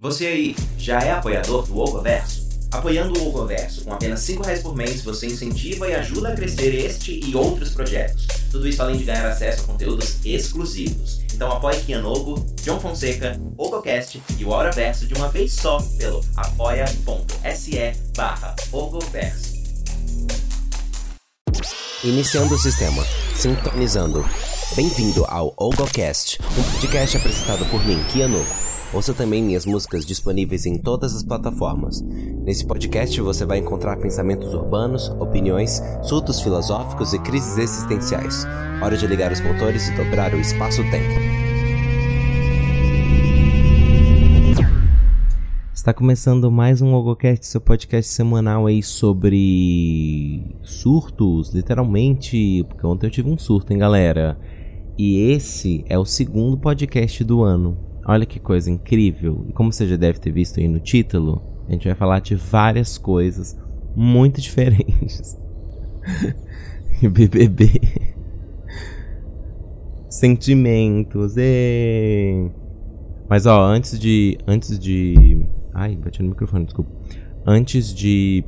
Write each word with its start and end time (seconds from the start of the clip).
Você 0.00 0.28
aí 0.28 0.56
já 0.78 1.00
é 1.00 1.10
apoiador 1.10 1.66
do 1.66 1.76
Ogoverso? 1.76 2.46
Apoiando 2.70 3.18
o 3.18 3.30
Ogoverso 3.30 3.82
com 3.82 3.92
apenas 3.92 4.20
5 4.20 4.44
reais 4.44 4.62
por 4.62 4.72
mês, 4.72 5.02
você 5.02 5.26
incentiva 5.26 5.88
e 5.88 5.94
ajuda 5.96 6.28
a 6.28 6.36
crescer 6.36 6.72
este 6.72 7.18
e 7.18 7.34
outros 7.34 7.70
projetos. 7.70 8.28
Tudo 8.48 8.68
isso 8.68 8.80
além 8.80 8.98
de 8.98 9.02
ganhar 9.02 9.28
acesso 9.28 9.62
a 9.62 9.66
conteúdos 9.66 10.24
exclusivos. 10.24 11.18
Então 11.34 11.50
apoie 11.50 11.80
Kianogo, 11.80 12.46
John 12.62 12.78
Fonseca, 12.78 13.40
Ogocast 13.56 14.22
e 14.38 14.44
o 14.44 14.54
Auraverso 14.54 15.04
de 15.04 15.14
uma 15.14 15.30
vez 15.30 15.52
só 15.52 15.78
pelo 15.98 16.24
apoia.se 16.36 17.92
barra 18.16 18.54
Ogoverso. 18.70 19.54
Iniciando 22.04 22.54
o 22.54 22.58
sistema. 22.58 23.04
Sintonizando. 23.34 24.24
Bem-vindo 24.76 25.24
ao 25.26 25.52
Ogocast, 25.56 26.38
um 26.56 26.62
podcast 26.70 27.16
apresentado 27.16 27.66
por 27.68 27.84
mim, 27.84 28.00
Kianogo. 28.12 28.67
Ouça 28.90 29.12
também 29.12 29.42
minhas 29.42 29.66
músicas 29.66 30.06
disponíveis 30.06 30.64
em 30.64 30.78
todas 30.78 31.14
as 31.14 31.22
plataformas. 31.22 32.00
Nesse 32.42 32.64
podcast 32.64 33.20
você 33.20 33.44
vai 33.44 33.58
encontrar 33.58 33.98
pensamentos 33.98 34.54
urbanos, 34.54 35.10
opiniões, 35.20 35.82
surtos 36.02 36.40
filosóficos 36.40 37.12
e 37.12 37.18
crises 37.18 37.58
existenciais. 37.58 38.46
Hora 38.82 38.96
de 38.96 39.06
ligar 39.06 39.30
os 39.30 39.42
motores 39.42 39.88
e 39.88 39.94
dobrar 39.94 40.32
o 40.32 40.40
espaço-tempo. 40.40 41.20
Está 45.74 45.92
começando 45.92 46.50
mais 46.50 46.80
um 46.80 46.94
Ogocast, 46.94 47.46
seu 47.46 47.60
podcast 47.60 48.10
semanal 48.10 48.66
aí 48.66 48.82
sobre 48.82 50.56
surtos, 50.62 51.52
literalmente, 51.52 52.64
porque 52.66 52.86
ontem 52.86 53.06
eu 53.06 53.10
tive 53.10 53.28
um 53.28 53.36
surto, 53.36 53.70
hein, 53.70 53.78
galera? 53.78 54.40
E 54.96 55.30
esse 55.30 55.84
é 55.90 55.98
o 55.98 56.06
segundo 56.06 56.56
podcast 56.56 57.22
do 57.22 57.42
ano. 57.42 57.87
Olha 58.08 58.24
que 58.24 58.40
coisa 58.40 58.70
incrível. 58.70 59.44
E 59.48 59.52
como 59.52 59.70
você 59.70 59.86
já 59.86 59.96
deve 59.96 60.18
ter 60.18 60.32
visto 60.32 60.58
aí 60.58 60.66
no 60.66 60.80
título, 60.80 61.42
a 61.68 61.72
gente 61.72 61.86
vai 61.86 61.94
falar 61.94 62.20
de 62.20 62.34
várias 62.34 62.96
coisas 62.96 63.54
muito 63.94 64.40
diferentes. 64.42 65.38
BBB. 67.02 67.70
Sentimentos. 70.08 71.34
E... 71.36 72.50
Mas 73.28 73.44
ó, 73.44 73.62
antes 73.62 73.98
de 73.98 74.38
antes 74.46 74.78
de 74.78 75.46
Ai, 75.74 75.94
bati 75.94 76.22
no 76.22 76.30
microfone, 76.30 76.64
desculpa. 76.64 76.90
Antes 77.46 77.94
de 77.94 78.42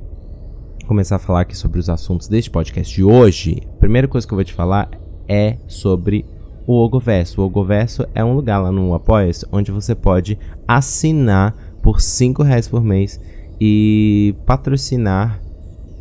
começar 0.86 1.14
a 1.16 1.18
falar 1.20 1.42
aqui 1.42 1.56
sobre 1.56 1.78
os 1.78 1.88
assuntos 1.88 2.26
deste 2.26 2.50
podcast 2.50 2.92
de 2.92 3.04
hoje, 3.04 3.62
a 3.74 3.76
primeira 3.76 4.08
coisa 4.08 4.26
que 4.26 4.32
eu 4.32 4.36
vou 4.36 4.44
te 4.44 4.52
falar 4.52 4.90
é 5.28 5.58
sobre 5.68 6.24
o 6.66 6.74
Ogoverso. 6.74 7.40
O 7.40 7.44
Ogoverso 7.44 8.06
é 8.14 8.24
um 8.24 8.34
lugar 8.34 8.58
lá 8.58 8.70
no 8.70 8.94
apoia 8.94 9.30
onde 9.52 9.70
você 9.70 9.94
pode 9.94 10.38
assinar 10.66 11.54
por 11.82 12.00
5 12.00 12.42
reais 12.42 12.68
por 12.68 12.82
mês 12.82 13.20
e 13.60 14.34
patrocinar 14.46 15.40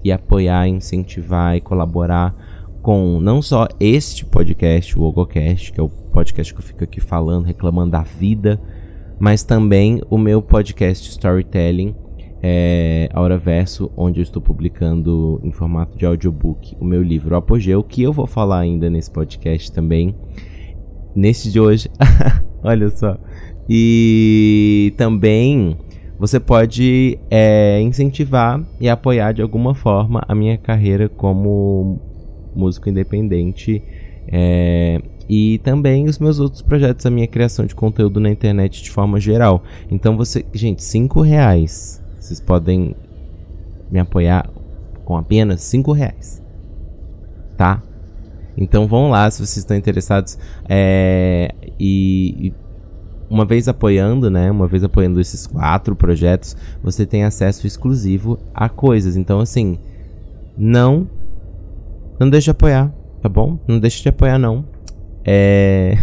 e 0.04 0.12
apoiar, 0.12 0.68
incentivar 0.68 1.58
e 1.58 1.62
colaborar 1.62 2.34
com 2.82 3.20
não 3.20 3.42
só 3.42 3.68
este 3.80 4.26
podcast, 4.26 4.98
o 4.98 5.04
Ogocast, 5.04 5.72
que 5.72 5.80
é 5.80 5.84
o 5.84 5.90
podcast 5.90 6.54
que 6.54 6.60
eu 6.60 6.64
fico 6.64 6.84
aqui 6.84 7.02
falando, 7.02 7.46
reclamando 7.46 7.92
da 7.92 8.02
vida, 8.02 8.60
mas 9.20 9.44
também 9.44 10.02
o 10.10 10.18
meu 10.18 10.42
podcast 10.42 11.10
Storytelling, 11.10 11.94
é, 12.42 13.10
Hora 13.14 13.38
Verso, 13.38 13.92
onde 13.96 14.20
eu 14.20 14.24
estou 14.24 14.42
publicando 14.42 15.40
em 15.44 15.52
formato 15.52 15.98
de 15.98 16.06
audiobook 16.06 16.76
o 16.80 16.86
meu 16.86 17.04
livro 17.04 17.36
Apogeu, 17.36 17.84
que 17.84 18.02
eu 18.02 18.14
vou 18.14 18.26
falar 18.26 18.60
ainda 18.60 18.90
nesse 18.90 19.12
podcast 19.12 19.72
também 19.72 20.16
neste 21.16 21.52
de 21.52 21.60
hoje. 21.60 21.90
Olha 22.64 22.90
só. 22.90 23.18
E 23.68 24.94
também 24.98 25.78
você 26.18 26.40
pode 26.40 27.20
é, 27.30 27.80
incentivar 27.82 28.62
e 28.80 28.90
apoiar 28.90 29.32
de 29.32 29.42
alguma 29.42 29.74
forma 29.74 30.22
a 30.28 30.34
minha 30.34 30.58
carreira 30.58 31.08
como 31.08 32.00
músico 32.56 32.90
independente. 32.90 33.82
É, 34.32 35.02
e 35.30 35.60
também 35.60 36.08
os 36.08 36.18
meus 36.18 36.40
outros 36.40 36.62
projetos, 36.62 37.06
a 37.06 37.12
minha 37.12 37.28
criação 37.28 37.66
de 37.66 37.76
conteúdo 37.76 38.20
na 38.20 38.30
internet 38.30 38.82
de 38.82 38.90
forma 38.90 39.20
geral. 39.20 39.64
Então 39.92 40.18
você, 40.18 40.44
gente, 40.54 40.84
cinco 40.84 41.22
reais. 41.22 42.04
Vocês 42.30 42.40
podem 42.40 42.96
me 43.90 44.00
apoiar 44.00 44.48
com 45.04 45.18
apenas 45.18 45.62
cinco 45.62 45.92
reais, 45.92 46.44
tá? 47.58 47.82
Então 48.56 48.88
vão 48.88 49.10
lá 49.10 49.32
se 49.32 49.40
vocês 49.40 49.58
estão 49.58 49.76
interessados. 49.76 50.38
É, 50.70 51.56
e, 51.80 52.50
e, 52.50 52.54
uma 53.28 53.46
vez 53.46 53.68
apoiando, 53.68 54.30
né? 54.30 54.52
Uma 54.52 54.68
vez 54.68 54.84
apoiando 54.84 55.20
esses 55.20 55.48
quatro 55.48 55.96
projetos, 55.96 56.56
você 56.84 57.04
tem 57.04 57.24
acesso 57.24 57.66
exclusivo 57.66 58.38
a 58.54 58.70
coisas. 58.70 59.18
Então, 59.18 59.40
assim, 59.40 59.80
não. 60.56 61.10
Não 62.20 62.30
deixe 62.30 62.46
de 62.46 62.52
apoiar, 62.52 62.94
tá 63.24 63.28
bom? 63.28 63.58
Não 63.68 63.80
deixe 63.80 64.04
de 64.04 64.10
apoiar, 64.10 64.38
não. 64.38 64.64
É. 65.26 65.98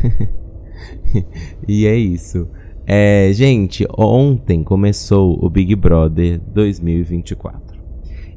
e 1.69 1.87
é 1.87 1.95
isso. 1.95 2.49
É, 2.89 3.33
gente, 3.33 3.85
ontem 3.99 4.63
começou 4.63 5.37
o 5.45 5.51
Big 5.51 5.75
Brother 5.75 6.41
2024. 6.41 7.77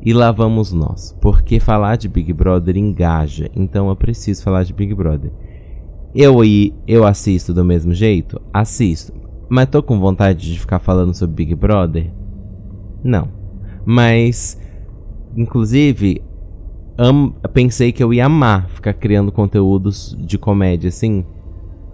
E 0.04 0.12
lá 0.12 0.32
vamos 0.32 0.74
nós, 0.74 1.16
porque 1.22 1.60
falar 1.60 1.98
de 1.98 2.10
Big 2.10 2.34
Brother 2.34 2.76
engaja, 2.76 3.52
então 3.56 3.90
eu 3.90 3.96
preciso 3.96 4.42
falar 4.44 4.64
de 4.64 4.74
Big 4.74 4.96
Brother. 4.96 5.32
Eu 6.16 6.40
eu 6.88 7.06
assisto 7.06 7.54
do 7.54 7.64
mesmo 7.64 7.94
jeito? 7.94 8.42
Assisto. 8.52 9.14
Mas 9.48 9.70
tô 9.70 9.84
com 9.84 10.00
vontade 10.00 10.52
de 10.52 10.60
ficar 10.60 10.80
falando 10.80 11.14
sobre 11.14 11.36
Big 11.36 11.54
Brother? 11.54 12.12
Não. 13.04 13.28
Mas, 13.86 14.60
inclusive, 15.38 16.24
pensei 17.54 17.92
que 17.92 18.04
eu 18.04 18.12
ia 18.12 18.26
amar 18.26 18.68
ficar 18.70 18.94
criando 18.94 19.32
conteúdos 19.32 20.18
de 20.20 20.40
comédia 20.40 20.88
assim, 20.88 21.24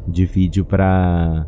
de 0.07 0.25
vídeo 0.25 0.63
pra 0.63 1.47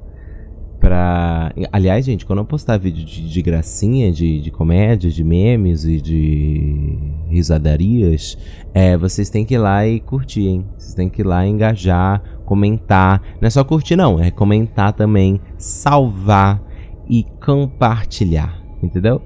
pra. 0.79 1.51
Aliás, 1.71 2.05
gente, 2.05 2.25
quando 2.25 2.39
eu 2.39 2.45
postar 2.45 2.77
vídeo 2.77 3.05
de, 3.05 3.29
de 3.29 3.41
gracinha, 3.41 4.11
de, 4.11 4.41
de 4.41 4.51
comédia, 4.51 5.09
de 5.09 5.23
memes 5.23 5.85
e 5.85 5.99
de 5.99 6.97
risadarias, 7.27 8.37
é, 8.73 8.97
vocês 8.97 9.29
têm 9.29 9.45
que 9.45 9.55
ir 9.55 9.57
lá 9.57 9.85
e 9.87 9.99
curtir, 9.99 10.47
hein? 10.47 10.65
Vocês 10.77 10.93
têm 10.93 11.09
que 11.09 11.21
ir 11.21 11.25
lá 11.25 11.45
engajar, 11.45 12.21
comentar. 12.45 13.21
Não 13.41 13.47
é 13.47 13.49
só 13.49 13.63
curtir, 13.63 13.95
não, 13.95 14.19
é 14.19 14.31
comentar 14.31 14.93
também, 14.93 15.39
salvar 15.57 16.61
e 17.09 17.25
compartilhar, 17.43 18.61
entendeu? 18.81 19.21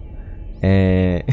É. 0.61 1.25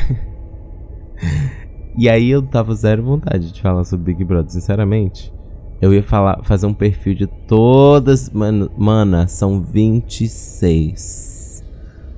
e 1.97 2.09
aí 2.09 2.31
eu 2.31 2.43
tava 2.43 2.75
zero 2.75 3.03
vontade 3.03 3.53
de 3.53 3.61
falar 3.61 3.85
sobre 3.85 4.13
Big 4.13 4.25
Brother, 4.25 4.51
sinceramente. 4.51 5.33
Eu 5.81 5.95
ia 5.95 6.03
falar, 6.03 6.43
fazer 6.43 6.67
um 6.67 6.75
perfil 6.75 7.15
de 7.15 7.27
todas. 7.27 8.29
Mano, 8.31 8.71
mana, 8.77 9.29
são 9.29 9.63
26. 9.63 11.65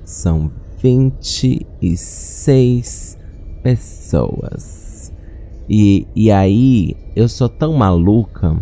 São 0.03 0.51
26 0.81 3.19
pessoas. 3.61 5.13
E, 5.69 6.07
e 6.15 6.31
aí, 6.31 6.97
eu 7.15 7.29
sou 7.29 7.47
tão 7.47 7.73
maluca. 7.73 8.57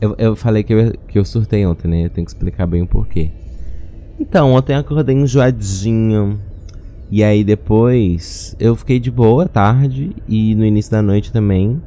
Eu, 0.00 0.14
eu 0.18 0.36
falei 0.36 0.62
que 0.62 0.72
eu, 0.72 0.92
que 1.08 1.18
eu 1.18 1.24
surtei 1.24 1.66
ontem, 1.66 1.88
né? 1.88 2.04
Eu 2.06 2.10
tenho 2.10 2.24
que 2.24 2.30
explicar 2.30 2.66
bem 2.66 2.82
o 2.82 2.86
porquê. 2.86 3.32
Então, 4.18 4.52
ontem 4.52 4.74
eu 4.74 4.78
acordei 4.78 5.16
enjoadinho. 5.16 6.38
E 7.10 7.24
aí 7.24 7.42
depois 7.42 8.54
eu 8.60 8.76
fiquei 8.76 9.00
de 9.00 9.10
boa 9.10 9.48
tarde 9.48 10.14
e 10.28 10.54
no 10.54 10.64
início 10.64 10.92
da 10.92 11.02
noite 11.02 11.32
também. 11.32 11.82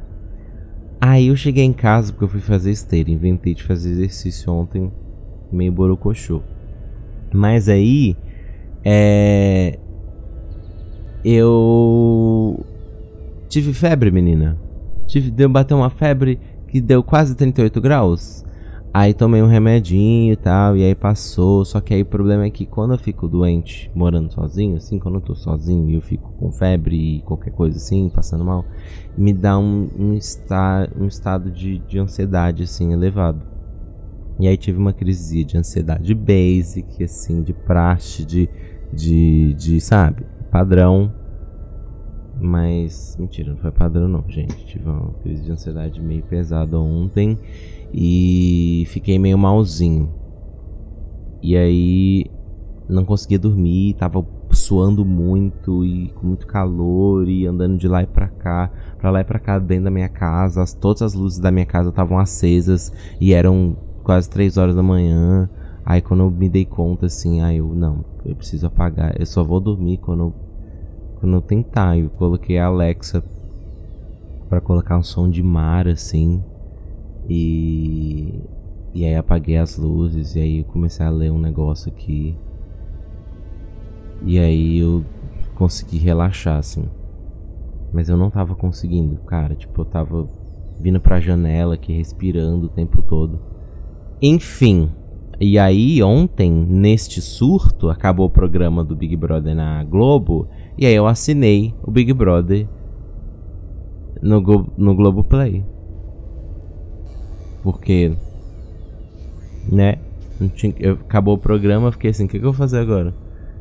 Aí 1.06 1.26
eu 1.26 1.36
cheguei 1.36 1.64
em 1.64 1.72
casa 1.74 2.10
porque 2.10 2.24
eu 2.24 2.28
fui 2.28 2.40
fazer 2.40 2.70
esteira. 2.70 3.10
Inventei 3.10 3.52
de 3.52 3.62
fazer 3.62 3.90
exercício 3.90 4.50
ontem, 4.50 4.90
meio 5.52 5.70
borocochô. 5.70 6.40
Mas 7.30 7.68
aí, 7.68 8.16
é. 8.82 9.78
Eu. 11.22 12.64
Tive 13.50 13.74
febre, 13.74 14.10
menina. 14.10 14.58
Tive, 15.06 15.30
deu 15.30 15.46
bater 15.46 15.74
uma 15.74 15.90
febre 15.90 16.40
que 16.68 16.80
deu 16.80 17.02
quase 17.02 17.34
38 17.34 17.82
graus. 17.82 18.42
Aí 18.96 19.12
tomei 19.12 19.42
um 19.42 19.48
remedinho 19.48 20.34
e 20.34 20.36
tal, 20.36 20.76
e 20.76 20.84
aí 20.84 20.94
passou. 20.94 21.64
Só 21.64 21.80
que 21.80 21.92
aí 21.92 22.02
o 22.02 22.06
problema 22.06 22.44
é 22.44 22.50
que 22.50 22.64
quando 22.64 22.94
eu 22.94 22.98
fico 22.98 23.26
doente, 23.26 23.90
morando 23.92 24.32
sozinho, 24.32 24.76
assim, 24.76 25.00
quando 25.00 25.16
eu 25.16 25.20
tô 25.20 25.34
sozinho 25.34 25.90
e 25.90 25.94
eu 25.94 26.00
fico 26.00 26.30
com 26.34 26.52
febre 26.52 27.16
e 27.16 27.22
qualquer 27.22 27.50
coisa 27.50 27.76
assim, 27.76 28.08
passando 28.08 28.44
mal, 28.44 28.64
me 29.18 29.32
dá 29.32 29.58
um, 29.58 29.90
um, 29.98 30.16
esta, 30.16 30.88
um 30.96 31.06
estado 31.06 31.50
de, 31.50 31.80
de 31.80 31.98
ansiedade, 31.98 32.62
assim, 32.62 32.92
elevado. 32.92 33.42
E 34.38 34.46
aí 34.46 34.56
tive 34.56 34.78
uma 34.78 34.92
crise 34.92 35.42
de 35.42 35.58
ansiedade 35.58 36.14
basic, 36.14 37.02
assim, 37.02 37.42
de 37.42 37.52
praxe, 37.52 38.24
de, 38.24 38.48
de, 38.92 39.54
de 39.54 39.80
sabe, 39.80 40.24
padrão. 40.52 41.12
Mas, 42.40 43.16
mentira, 43.18 43.50
não 43.50 43.58
foi 43.58 43.72
padrão 43.72 44.06
não, 44.06 44.24
gente. 44.28 44.66
Tive 44.66 44.88
uma 44.88 45.14
crise 45.14 45.42
de 45.42 45.50
ansiedade 45.50 46.00
meio 46.00 46.22
pesada 46.22 46.78
ontem 46.78 47.38
e 47.96 48.84
fiquei 48.88 49.20
meio 49.20 49.38
malzinho. 49.38 50.12
E 51.40 51.56
aí 51.56 52.26
não 52.88 53.04
conseguia 53.04 53.38
dormir, 53.38 53.94
tava 53.94 54.26
suando 54.50 55.04
muito 55.04 55.84
e 55.84 56.08
com 56.10 56.26
muito 56.26 56.46
calor 56.46 57.28
e 57.28 57.46
andando 57.46 57.78
de 57.78 57.86
lá 57.86 58.02
e 58.02 58.06
pra 58.06 58.28
cá, 58.28 58.70
pra 58.98 59.10
lá 59.10 59.20
e 59.20 59.24
pra 59.24 59.38
cá 59.38 59.60
dentro 59.60 59.84
da 59.84 59.90
minha 59.92 60.08
casa. 60.08 60.60
As, 60.60 60.74
todas 60.74 61.02
as 61.02 61.14
luzes 61.14 61.38
da 61.38 61.52
minha 61.52 61.66
casa 61.66 61.90
estavam 61.90 62.18
acesas 62.18 62.92
e 63.20 63.32
eram 63.32 63.76
quase 64.02 64.28
3 64.28 64.56
horas 64.56 64.74
da 64.74 64.82
manhã. 64.82 65.48
Aí 65.86 66.00
quando 66.00 66.24
eu 66.24 66.30
me 66.30 66.48
dei 66.48 66.64
conta 66.64 67.06
assim, 67.06 67.42
aí 67.42 67.58
eu 67.58 67.74
não, 67.74 68.04
eu 68.24 68.34
preciso 68.34 68.66
apagar. 68.66 69.14
Eu 69.20 69.26
só 69.26 69.44
vou 69.44 69.60
dormir 69.60 69.98
quando 69.98 70.20
eu, 70.24 70.34
quando 71.20 71.36
eu 71.36 71.42
tentar. 71.42 71.96
Eu 71.96 72.10
coloquei 72.10 72.58
a 72.58 72.66
Alexa 72.66 73.22
para 74.48 74.60
colocar 74.60 74.98
um 74.98 75.02
som 75.02 75.30
de 75.30 75.44
mar 75.44 75.86
assim. 75.86 76.42
E 77.28 78.42
e 78.94 79.04
aí 79.04 79.16
apaguei 79.16 79.56
as 79.56 79.76
luzes 79.76 80.36
e 80.36 80.40
aí 80.40 80.62
comecei 80.62 81.04
a 81.04 81.10
ler 81.10 81.32
um 81.32 81.38
negócio 81.38 81.90
aqui. 81.90 82.36
E 84.24 84.38
aí 84.38 84.78
eu 84.78 85.04
consegui 85.56 85.98
relaxar, 85.98 86.58
assim. 86.58 86.84
Mas 87.92 88.08
eu 88.08 88.16
não 88.16 88.30
tava 88.30 88.54
conseguindo, 88.54 89.16
cara. 89.22 89.56
Tipo, 89.56 89.80
eu 89.80 89.84
tava 89.84 90.30
vindo 90.78 91.00
pra 91.00 91.18
janela 91.18 91.74
aqui, 91.74 91.92
respirando 91.92 92.66
o 92.66 92.68
tempo 92.68 93.02
todo. 93.02 93.40
Enfim. 94.22 94.88
E 95.40 95.58
aí, 95.58 96.00
ontem, 96.00 96.52
neste 96.52 97.20
surto, 97.20 97.88
acabou 97.88 98.26
o 98.26 98.30
programa 98.30 98.84
do 98.84 98.94
Big 98.94 99.16
Brother 99.16 99.56
na 99.56 99.82
Globo. 99.82 100.46
E 100.78 100.86
aí 100.86 100.94
eu 100.94 101.08
assinei 101.08 101.74
o 101.82 101.90
Big 101.90 102.12
Brother 102.12 102.68
no, 104.22 104.40
Go 104.40 104.72
no 104.76 104.94
Globoplay. 104.94 105.64
Porque, 107.64 108.12
né? 109.68 109.96
Eu, 110.78 110.92
acabou 110.92 111.34
o 111.34 111.38
programa, 111.38 111.90
fiquei 111.90 112.10
assim, 112.10 112.26
o 112.26 112.28
que, 112.28 112.38
que 112.38 112.44
eu 112.44 112.52
vou 112.52 112.58
fazer 112.58 112.78
agora? 112.78 113.12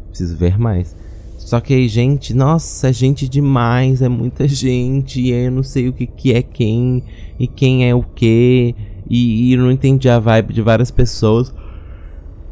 preciso 0.10 0.38
ver 0.38 0.60
mais. 0.60 0.96
Só 1.38 1.60
que 1.60 1.74
aí, 1.74 1.88
gente, 1.88 2.34
nossa, 2.34 2.90
é 2.90 2.94
gente 2.94 3.28
demais, 3.28 4.02
é 4.02 4.08
muita 4.08 4.48
gente, 4.48 5.20
e 5.20 5.32
eu 5.32 5.52
não 5.52 5.64
sei 5.64 5.90
o 5.90 5.94
que, 5.94 6.06
que 6.06 6.34
é 6.34 6.42
quem, 6.42 7.04
e 7.40 7.48
quem 7.48 7.90
é 7.90 7.96
o 7.96 8.04
que, 8.04 8.76
e, 9.10 9.50
e 9.50 9.54
eu 9.54 9.60
não 9.60 9.72
entendi 9.72 10.08
a 10.10 10.20
vibe 10.20 10.54
de 10.54 10.62
várias 10.62 10.92
pessoas. 10.92 11.54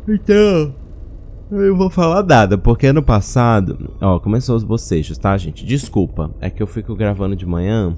Então, 0.07 0.73
eu 1.51 1.75
vou 1.75 1.89
falar 1.89 2.23
nada, 2.23 2.57
porque 2.57 2.87
ano 2.87 3.03
passado, 3.03 3.91
ó, 4.01 4.19
começou 4.19 4.55
os 4.55 4.63
bocejos, 4.63 5.17
tá, 5.17 5.37
gente? 5.37 5.65
Desculpa, 5.65 6.31
é 6.41 6.49
que 6.49 6.63
eu 6.63 6.67
fico 6.67 6.95
gravando 6.95 7.35
de 7.35 7.45
manhã. 7.45 7.95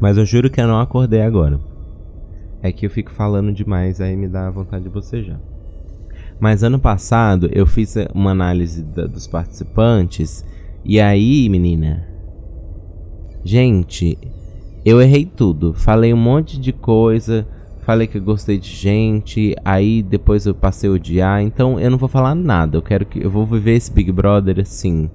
Mas 0.00 0.16
eu 0.16 0.24
juro 0.24 0.50
que 0.50 0.60
eu 0.60 0.66
não 0.66 0.80
acordei 0.80 1.22
agora. 1.22 1.60
É 2.62 2.72
que 2.72 2.86
eu 2.86 2.90
fico 2.90 3.10
falando 3.10 3.52
demais, 3.52 4.00
aí 4.00 4.16
me 4.16 4.28
dá 4.28 4.50
vontade 4.50 4.84
de 4.84 4.90
bocejar. 4.90 5.40
Mas 6.40 6.62
ano 6.62 6.78
passado 6.78 7.50
eu 7.52 7.66
fiz 7.66 7.94
uma 8.14 8.30
análise 8.30 8.82
da, 8.82 9.06
dos 9.06 9.26
participantes. 9.26 10.44
E 10.82 10.98
aí, 10.98 11.46
menina. 11.50 12.08
Gente, 13.44 14.18
eu 14.84 15.00
errei 15.02 15.26
tudo. 15.26 15.74
Falei 15.74 16.14
um 16.14 16.18
monte 16.18 16.58
de 16.58 16.72
coisa. 16.72 17.46
Falei 17.80 18.06
que 18.06 18.16
eu 18.16 18.22
gostei 18.22 18.58
de 18.58 18.70
gente. 18.70 19.54
Aí 19.62 20.02
depois 20.02 20.46
eu 20.46 20.54
passei 20.54 20.88
a 20.88 20.92
odiar. 20.94 21.42
Então 21.42 21.78
eu 21.78 21.90
não 21.90 21.98
vou 21.98 22.08
falar 22.08 22.34
nada. 22.34 22.78
Eu 22.78 22.82
quero 22.82 23.04
que. 23.04 23.22
Eu 23.22 23.30
vou 23.30 23.44
viver 23.44 23.74
esse 23.74 23.92
Big 23.92 24.10
Brother 24.10 24.60
assim. 24.60 25.10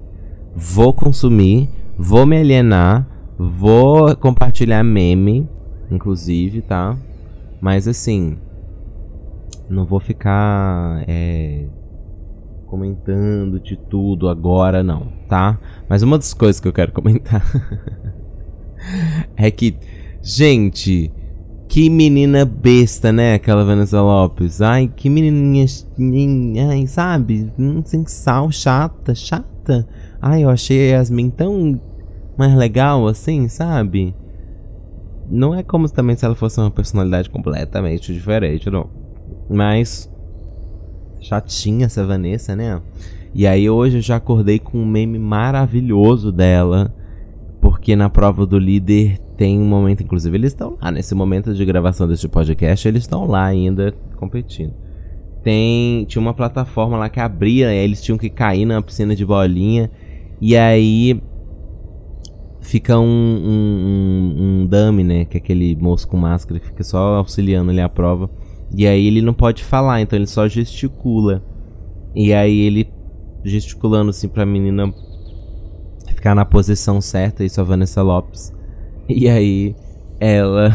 Vou 0.54 0.92
consumir. 0.92 1.68
Vou 1.98 2.24
me 2.24 2.36
alienar. 2.38 3.15
Vou 3.38 4.14
compartilhar 4.16 4.82
meme. 4.82 5.48
Inclusive, 5.90 6.62
tá? 6.62 6.96
Mas 7.60 7.86
assim 7.86 8.36
não 9.68 9.84
vou 9.84 10.00
ficar 10.00 11.04
é, 11.08 11.64
comentando 12.66 13.58
de 13.60 13.76
tudo 13.76 14.28
agora, 14.28 14.82
não, 14.82 15.12
tá? 15.28 15.58
Mas 15.88 16.02
uma 16.02 16.18
das 16.18 16.32
coisas 16.32 16.60
que 16.60 16.68
eu 16.68 16.72
quero 16.72 16.92
comentar 16.92 17.44
é 19.36 19.50
que, 19.50 19.76
gente, 20.22 21.12
que 21.68 21.90
menina 21.90 22.44
besta, 22.44 23.12
né? 23.12 23.34
Aquela 23.34 23.64
Vanessa 23.64 24.00
Lopes. 24.00 24.60
Ai, 24.60 24.90
que 24.94 25.08
menininha, 25.08 25.66
ai, 26.68 26.86
sabe? 26.86 27.52
Hum, 27.58 27.82
sem 27.84 28.06
sal, 28.06 28.50
chata, 28.52 29.14
chata. 29.14 29.86
Ai, 30.20 30.44
eu 30.44 30.50
achei 30.50 30.92
a 30.92 30.98
Yasmin 30.98 31.30
tão 31.30 31.80
mais 32.36 32.54
legal 32.54 33.06
assim, 33.06 33.48
sabe? 33.48 34.14
Não 35.28 35.54
é 35.54 35.62
como 35.62 35.88
também 35.88 36.14
se 36.14 36.24
ela 36.24 36.34
fosse 36.34 36.60
uma 36.60 36.70
personalidade 36.70 37.28
completamente 37.30 38.12
diferente, 38.12 38.70
não. 38.70 38.88
Mas. 39.48 40.10
Chatinha 41.20 41.86
essa 41.86 42.06
Vanessa, 42.06 42.54
né? 42.54 42.80
E 43.34 43.46
aí 43.46 43.68
hoje 43.68 43.98
eu 43.98 44.02
já 44.02 44.16
acordei 44.16 44.58
com 44.58 44.78
um 44.78 44.86
meme 44.86 45.18
maravilhoso 45.18 46.30
dela. 46.30 46.94
Porque 47.60 47.96
na 47.96 48.08
prova 48.08 48.46
do 48.46 48.58
líder 48.58 49.18
tem 49.36 49.58
um 49.58 49.64
momento, 49.64 50.02
inclusive 50.02 50.36
eles 50.36 50.52
estão 50.52 50.78
lá, 50.80 50.90
nesse 50.90 51.14
momento 51.14 51.52
de 51.52 51.64
gravação 51.64 52.06
deste 52.06 52.28
podcast, 52.28 52.86
eles 52.86 53.02
estão 53.02 53.26
lá 53.26 53.44
ainda 53.44 53.92
competindo. 54.16 54.72
Tem, 55.42 56.04
tinha 56.04 56.22
uma 56.22 56.32
plataforma 56.32 56.96
lá 56.96 57.08
que 57.08 57.18
abria, 57.18 57.72
e 57.72 57.76
eles 57.76 58.00
tinham 58.00 58.16
que 58.16 58.30
cair 58.30 58.64
na 58.64 58.80
piscina 58.80 59.16
de 59.16 59.24
bolinha. 59.24 59.90
E 60.40 60.56
aí 60.56 61.20
fica 62.66 62.98
um, 62.98 63.04
um, 63.04 64.34
um, 64.38 64.62
um 64.62 64.66
dummy, 64.66 65.04
né? 65.04 65.24
Que 65.24 65.36
é 65.36 65.40
aquele 65.40 65.76
moço 65.76 66.06
com 66.08 66.16
máscara 66.16 66.58
que 66.58 66.66
fica 66.66 66.82
só 66.82 67.16
auxiliando 67.16 67.70
ali 67.70 67.80
a 67.80 67.88
prova. 67.88 68.28
E 68.74 68.86
aí 68.86 69.06
ele 69.06 69.22
não 69.22 69.32
pode 69.32 69.62
falar, 69.62 70.00
então 70.00 70.18
ele 70.18 70.26
só 70.26 70.48
gesticula. 70.48 71.42
E 72.14 72.32
aí 72.34 72.58
ele 72.58 72.88
gesticulando 73.44 74.10
assim 74.10 74.28
pra 74.28 74.44
menina 74.44 74.92
ficar 76.08 76.34
na 76.34 76.44
posição 76.44 77.00
certa, 77.00 77.44
isso 77.44 77.60
a 77.60 77.64
Vanessa 77.64 78.02
Lopes. 78.02 78.52
E 79.08 79.28
aí 79.28 79.76
ela 80.18 80.70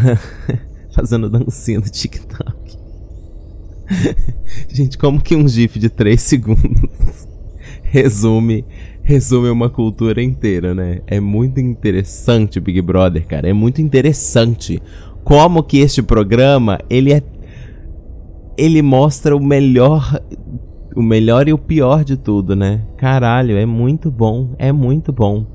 fazendo 0.95 1.29
dancinha 1.29 1.81
do 1.81 1.89
TikTok. 1.89 2.77
Gente, 4.71 4.97
como 4.97 5.21
que 5.21 5.35
um 5.35 5.45
gif 5.47 5.77
de 5.77 5.89
3 5.89 6.21
segundos 6.21 7.27
resume 7.83 8.63
resume 9.11 9.49
uma 9.49 9.69
cultura 9.69 10.23
inteira, 10.23 10.73
né? 10.73 11.01
É 11.05 11.19
muito 11.19 11.59
interessante 11.59 12.61
Big 12.61 12.81
Brother, 12.81 13.27
cara. 13.27 13.49
É 13.49 13.51
muito 13.51 13.81
interessante 13.81 14.81
como 15.21 15.63
que 15.63 15.79
este 15.79 16.01
programa, 16.01 16.79
ele 16.89 17.11
é 17.11 17.21
ele 18.57 18.81
mostra 18.81 19.35
o 19.35 19.43
melhor 19.43 20.21
o 20.95 21.01
melhor 21.01 21.47
e 21.47 21.53
o 21.53 21.57
pior 21.57 22.05
de 22.05 22.15
tudo, 22.15 22.55
né? 22.55 22.85
Caralho, 22.95 23.57
é 23.57 23.65
muito 23.65 24.09
bom, 24.09 24.55
é 24.57 24.71
muito 24.71 25.11
bom. 25.11 25.45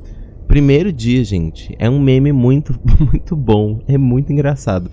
Primeiro 0.46 0.92
dia, 0.92 1.25
gente, 1.25 1.75
é 1.78 1.88
um 1.88 1.98
meme 1.98 2.32
muito 2.32 2.78
muito 3.00 3.34
bom, 3.34 3.80
é 3.88 3.96
muito 3.96 4.30
engraçado. 4.34 4.90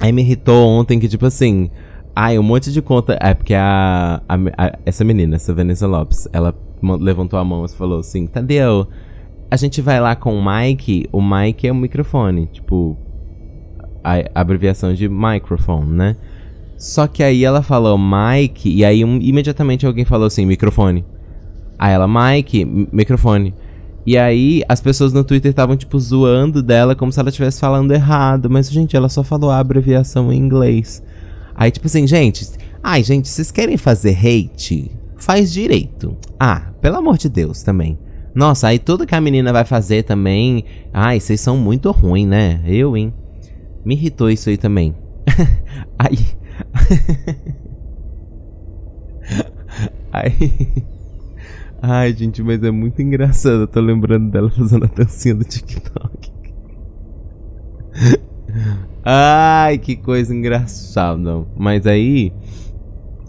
Aí 0.00 0.10
me 0.10 0.22
irritou 0.22 0.66
ontem 0.68 0.98
que 0.98 1.08
tipo 1.08 1.26
assim, 1.26 1.70
ai, 2.16 2.38
um 2.38 2.42
monte 2.42 2.72
de 2.72 2.80
conta, 2.80 3.18
é 3.20 3.34
porque 3.34 3.54
a, 3.54 4.22
a, 4.26 4.34
a 4.56 4.78
essa 4.86 5.04
menina, 5.04 5.36
essa 5.36 5.52
Vanessa 5.52 5.86
Lopes, 5.86 6.28
ela 6.32 6.54
levantou 6.96 7.38
a 7.38 7.44
mão 7.44 7.64
e 7.64 7.68
falou 7.68 8.00
assim: 8.00 8.26
"Tadeu, 8.26 8.86
a 9.50 9.56
gente 9.56 9.80
vai 9.80 10.00
lá 10.00 10.14
com 10.14 10.38
o 10.38 10.42
Mike, 10.44 11.08
o 11.12 11.22
Mike 11.22 11.66
é 11.66 11.72
o 11.72 11.74
microfone, 11.74 12.46
tipo 12.52 12.96
a, 14.02 14.40
abreviação 14.40 14.94
de 14.94 15.08
microphone, 15.08 15.90
né?" 15.90 16.16
Só 16.76 17.06
que 17.06 17.22
aí 17.22 17.44
ela 17.44 17.62
falou 17.62 17.96
Mike, 17.98 18.68
e 18.68 18.84
aí 18.84 19.04
um, 19.04 19.18
imediatamente 19.20 19.86
alguém 19.86 20.04
falou 20.04 20.26
assim, 20.26 20.44
microfone. 20.44 21.04
Aí 21.78 21.92
ela, 21.92 22.06
Mike, 22.06 22.64
microfone. 22.92 23.54
E 24.06 24.18
aí 24.18 24.62
as 24.68 24.80
pessoas 24.80 25.12
no 25.12 25.24
Twitter 25.24 25.50
estavam, 25.50 25.76
tipo, 25.76 25.98
zoando 25.98 26.62
dela 26.62 26.94
como 26.94 27.10
se 27.10 27.18
ela 27.18 27.30
estivesse 27.30 27.60
falando 27.60 27.92
errado. 27.92 28.50
Mas, 28.50 28.70
gente, 28.70 28.96
ela 28.96 29.08
só 29.08 29.22
falou 29.22 29.50
a 29.50 29.58
abreviação 29.58 30.32
em 30.32 30.38
inglês. 30.38 31.02
Aí, 31.54 31.70
tipo 31.70 31.86
assim, 31.86 32.06
gente. 32.06 32.46
Ai, 32.82 33.02
gente, 33.02 33.28
vocês 33.28 33.50
querem 33.50 33.76
fazer 33.76 34.16
hate? 34.18 34.90
Faz 35.24 35.50
direito. 35.50 36.18
Ah, 36.38 36.70
pelo 36.82 36.98
amor 36.98 37.16
de 37.16 37.30
Deus 37.30 37.62
também. 37.62 37.98
Nossa, 38.34 38.68
aí 38.68 38.78
tudo 38.78 39.06
que 39.06 39.14
a 39.14 39.20
menina 39.22 39.54
vai 39.54 39.64
fazer 39.64 40.02
também. 40.02 40.66
Ai, 40.92 41.18
vocês 41.18 41.40
são 41.40 41.56
muito 41.56 41.90
ruim, 41.92 42.26
né? 42.26 42.60
Eu, 42.66 42.94
hein? 42.94 43.10
Me 43.82 43.94
irritou 43.94 44.28
isso 44.28 44.50
aí 44.50 44.58
também. 44.58 44.94
aí. 45.98 46.18
Ai. 50.12 50.34
Ai, 51.80 52.12
gente, 52.12 52.42
mas 52.42 52.62
é 52.62 52.70
muito 52.70 53.00
engraçado. 53.00 53.62
Eu 53.62 53.66
tô 53.66 53.80
lembrando 53.80 54.30
dela 54.30 54.50
fazendo 54.50 54.84
a 54.84 54.88
dancinha 54.88 55.34
do 55.34 55.44
TikTok. 55.44 56.30
Ai, 59.02 59.78
que 59.78 59.96
coisa 59.96 60.34
engraçada. 60.34 61.46
Mas 61.56 61.86
aí. 61.86 62.30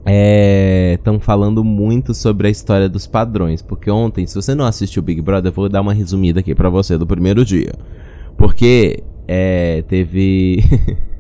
Estão 0.08 1.16
é, 1.16 1.20
falando 1.20 1.64
muito 1.64 2.14
sobre 2.14 2.48
a 2.48 2.52
história 2.52 2.88
dos 2.88 3.08
padrões. 3.08 3.62
Porque 3.62 3.90
ontem, 3.90 4.28
se 4.28 4.36
você 4.36 4.54
não 4.54 4.66
assistiu 4.66 5.02
Big 5.02 5.22
Brother, 5.22 5.52
eu 5.52 5.56
vou 5.56 5.68
dar 5.68 5.82
uma 5.82 5.94
resumida 5.94 6.40
aqui 6.40 6.54
pra 6.54 6.70
você 6.70 6.98
do 6.98 7.08
primeiro 7.08 7.44
dia. 7.44 7.74
Porque 8.38 9.04
é, 9.28 9.84
teve. 9.88 10.64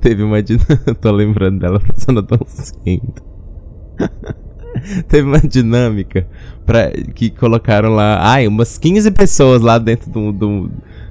Teve 0.00 0.22
uma 0.22 0.42
dinâmica. 0.42 0.94
Tô 1.00 1.10
lembrando 1.12 1.58
dela 1.58 1.80
passando 1.80 2.22
tão 2.22 2.38
cedo. 2.46 3.22
Teve 5.08 5.28
uma 5.28 5.40
dinâmica 5.40 6.26
pra, 6.64 6.90
que 7.14 7.30
colocaram 7.30 7.90
lá. 7.90 8.18
Ai, 8.22 8.46
umas 8.46 8.78
15 8.78 9.10
pessoas 9.10 9.60
lá 9.60 9.78
dentro 9.78 10.10
do, 10.10 10.32
do, 10.32 10.70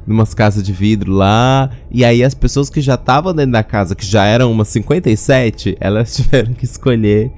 de 0.10 0.14
umas 0.14 0.34
casas 0.34 0.64
de 0.64 0.74
vidro 0.74 1.14
lá. 1.14 1.70
E 1.92 2.04
aí 2.04 2.24
as 2.24 2.34
pessoas 2.34 2.68
que 2.68 2.82
já 2.82 2.96
estavam 2.96 3.32
dentro 3.34 3.52
da 3.52 3.64
casa, 3.64 3.96
que 3.96 4.04
já 4.04 4.26
eram 4.26 4.52
umas 4.52 4.68
57, 4.70 5.78
elas 5.80 6.16
tiveram 6.18 6.54
que 6.54 6.66
escolher 6.66 7.32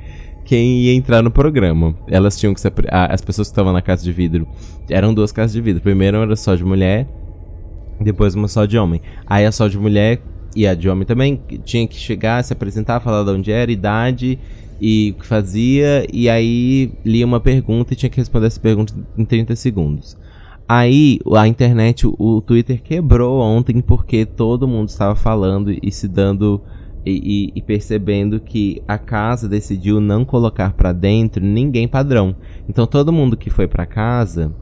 quem 0.45 0.79
ia 0.79 0.93
entrar 0.93 1.21
no 1.21 1.29
programa. 1.29 1.93
Elas 2.07 2.39
tinham 2.39 2.53
que. 2.53 2.61
As 2.89 3.21
pessoas 3.21 3.49
que 3.49 3.51
estavam 3.51 3.73
na 3.73 3.81
casa 3.81 4.03
de 4.03 4.13
vidro 4.13 4.47
eram 4.89 5.13
duas 5.13 5.33
casas 5.33 5.51
de 5.51 5.59
vidro. 5.59 5.81
Primeiro 5.81 6.17
era 6.17 6.35
só 6.37 6.55
de 6.55 6.63
mulher, 6.63 7.05
depois 7.99 8.35
uma 8.35 8.47
só 8.47 8.65
de 8.65 8.77
homem. 8.77 9.01
Aí 9.27 9.45
a 9.45 9.51
só 9.51 9.67
de 9.67 9.77
mulher 9.77 10.21
e 10.55 10.65
a 10.65 10.73
de 10.73 10.87
homem 10.87 11.05
também 11.05 11.41
tinha 11.65 11.85
que 11.85 11.97
chegar, 11.97 12.41
se 12.41 12.53
apresentar, 12.53 13.01
falar 13.01 13.23
de 13.25 13.31
onde 13.31 13.51
era, 13.51 13.69
idade 13.69 14.39
e 14.79 15.13
o 15.15 15.21
que 15.21 15.27
fazia, 15.27 16.07
e 16.11 16.27
aí 16.27 16.91
lia 17.05 17.23
uma 17.23 17.39
pergunta 17.39 17.93
e 17.93 17.95
tinha 17.95 18.09
que 18.09 18.17
responder 18.17 18.47
essa 18.47 18.59
pergunta 18.59 18.93
em 19.15 19.23
30 19.23 19.55
segundos. 19.55 20.17
Aí 20.73 21.19
a 21.35 21.49
internet, 21.49 22.07
o 22.07 22.39
Twitter 22.39 22.81
quebrou 22.81 23.41
ontem 23.41 23.81
porque 23.81 24.25
todo 24.25 24.65
mundo 24.65 24.87
estava 24.87 25.17
falando 25.17 25.69
e 25.69 25.91
se 25.91 26.07
dando 26.07 26.61
e, 27.05 27.11
e, 27.11 27.59
e 27.59 27.61
percebendo 27.61 28.39
que 28.39 28.81
a 28.87 28.97
casa 28.97 29.49
decidiu 29.49 29.99
não 29.99 30.23
colocar 30.23 30.71
para 30.71 30.93
dentro 30.93 31.43
ninguém 31.43 31.89
padrão. 31.89 32.33
Então 32.69 32.87
todo 32.87 33.11
mundo 33.11 33.35
que 33.35 33.49
foi 33.49 33.67
para 33.67 33.85
casa 33.85 34.55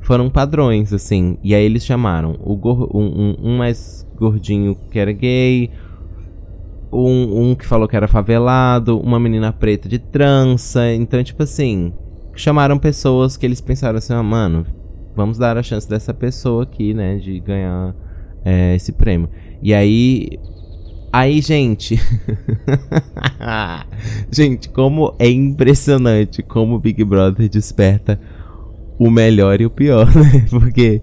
foram 0.00 0.30
padrões, 0.30 0.94
assim. 0.94 1.36
E 1.42 1.54
aí 1.54 1.62
eles 1.62 1.84
chamaram 1.84 2.38
o 2.42 2.54
um, 2.94 3.04
um, 3.04 3.36
um 3.50 3.58
mais 3.58 4.08
gordinho 4.16 4.74
que 4.90 4.98
era 4.98 5.12
gay, 5.12 5.70
um, 6.90 7.50
um 7.50 7.54
que 7.54 7.66
falou 7.66 7.86
que 7.86 7.96
era 7.96 8.08
favelado, 8.08 8.98
uma 8.98 9.20
menina 9.20 9.52
preta 9.52 9.90
de 9.90 9.98
trança. 9.98 10.90
Então, 10.94 11.22
tipo 11.22 11.42
assim, 11.42 11.92
chamaram 12.34 12.78
pessoas 12.78 13.36
que 13.36 13.44
eles 13.44 13.60
pensaram 13.60 13.98
assim, 13.98 14.14
ah, 14.14 14.22
mano, 14.22 14.64
vamos 15.14 15.38
dar 15.38 15.56
a 15.56 15.62
chance 15.62 15.88
dessa 15.88 16.14
pessoa 16.14 16.62
aqui, 16.62 16.94
né, 16.94 17.16
de 17.16 17.38
ganhar 17.40 17.94
é, 18.44 18.74
esse 18.74 18.92
prêmio. 18.92 19.28
E 19.62 19.74
aí. 19.74 20.38
Aí, 21.12 21.40
gente. 21.40 22.00
gente, 24.30 24.68
como 24.68 25.14
é 25.18 25.28
impressionante 25.28 26.40
como 26.42 26.76
o 26.76 26.78
Big 26.78 27.02
Brother 27.02 27.48
desperta 27.48 28.20
o 28.98 29.10
melhor 29.10 29.60
e 29.60 29.66
o 29.66 29.70
pior, 29.70 30.06
né? 30.14 30.46
Porque 30.50 31.02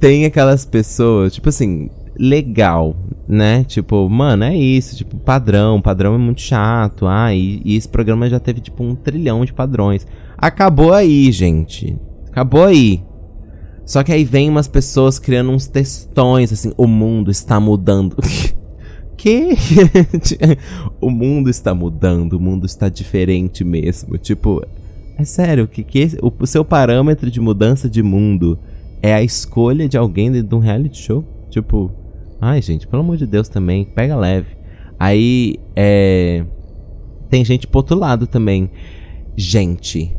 tem 0.00 0.24
aquelas 0.24 0.64
pessoas, 0.64 1.34
tipo 1.34 1.48
assim, 1.48 1.90
legal, 2.18 2.96
né? 3.28 3.64
Tipo, 3.64 4.08
mano, 4.08 4.44
é 4.44 4.56
isso, 4.56 4.96
tipo, 4.96 5.16
padrão, 5.18 5.80
padrão 5.80 6.14
é 6.14 6.18
muito 6.18 6.40
chato. 6.40 7.06
Ah, 7.06 7.34
e, 7.34 7.60
e, 7.64 7.76
esse 7.76 7.88
programa 7.88 8.28
já 8.28 8.40
teve, 8.40 8.60
tipo, 8.60 8.82
um 8.82 8.94
trilhão 8.94 9.44
de 9.44 9.52
padrões. 9.52 10.06
Acabou 10.36 10.92
aí, 10.92 11.30
gente. 11.30 11.96
Acabou 12.38 12.66
aí. 12.66 13.02
Só 13.84 14.04
que 14.04 14.12
aí 14.12 14.24
vem 14.24 14.48
umas 14.48 14.68
pessoas 14.68 15.18
criando 15.18 15.50
uns 15.50 15.66
textões, 15.66 16.52
assim, 16.52 16.72
o 16.76 16.86
mundo 16.86 17.30
está 17.32 17.58
mudando. 17.58 18.16
que? 19.16 19.48
o 21.00 21.10
mundo 21.10 21.50
está 21.50 21.74
mudando, 21.74 22.34
o 22.34 22.40
mundo 22.40 22.64
está 22.64 22.88
diferente 22.88 23.64
mesmo. 23.64 24.16
Tipo, 24.16 24.64
é 25.16 25.24
sério, 25.24 25.66
que, 25.66 25.82
que 25.82 26.16
o, 26.22 26.32
o 26.38 26.46
seu 26.46 26.64
parâmetro 26.64 27.28
de 27.28 27.40
mudança 27.40 27.90
de 27.90 28.02
mundo 28.02 28.56
é 29.02 29.12
a 29.14 29.22
escolha 29.22 29.88
de 29.88 29.98
alguém 29.98 30.30
dentro 30.30 30.48
de 30.48 30.54
um 30.54 30.60
reality 30.60 31.02
show? 31.02 31.24
Tipo, 31.50 31.90
Ai, 32.40 32.62
gente, 32.62 32.86
pelo 32.86 33.02
amor 33.02 33.16
de 33.16 33.26
Deus 33.26 33.48
também, 33.48 33.84
pega 33.84 34.14
leve. 34.14 34.56
Aí, 34.96 35.56
é. 35.74 36.44
Tem 37.28 37.44
gente 37.44 37.66
pro 37.66 37.78
outro 37.78 37.98
lado 37.98 38.26
também. 38.28 38.70
Gente. 39.36 40.16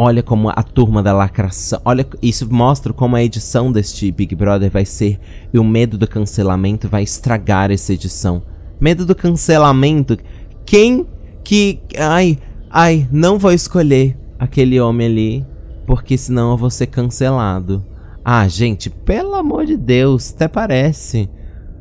Olha 0.00 0.22
como 0.22 0.48
a 0.48 0.62
turma 0.62 1.02
da 1.02 1.12
lacração. 1.12 1.80
Olha, 1.84 2.06
isso 2.22 2.48
mostra 2.48 2.92
como 2.92 3.16
a 3.16 3.24
edição 3.24 3.72
deste 3.72 4.12
Big 4.12 4.32
Brother 4.36 4.70
vai 4.70 4.84
ser. 4.84 5.18
E 5.52 5.58
o 5.58 5.64
medo 5.64 5.98
do 5.98 6.06
cancelamento 6.06 6.88
vai 6.88 7.02
estragar 7.02 7.72
essa 7.72 7.92
edição. 7.92 8.40
Medo 8.80 9.04
do 9.04 9.12
cancelamento. 9.12 10.16
Quem 10.64 11.04
que. 11.42 11.80
Ai, 11.98 12.38
ai, 12.70 13.08
não 13.10 13.40
vou 13.40 13.50
escolher 13.50 14.16
aquele 14.38 14.78
homem 14.80 15.08
ali. 15.08 15.46
Porque 15.84 16.16
senão 16.16 16.52
eu 16.52 16.56
vou 16.56 16.70
ser 16.70 16.86
cancelado. 16.86 17.84
Ah, 18.24 18.46
gente, 18.46 18.88
pelo 18.90 19.34
amor 19.34 19.66
de 19.66 19.76
Deus, 19.76 20.32
até 20.32 20.46
parece. 20.46 21.28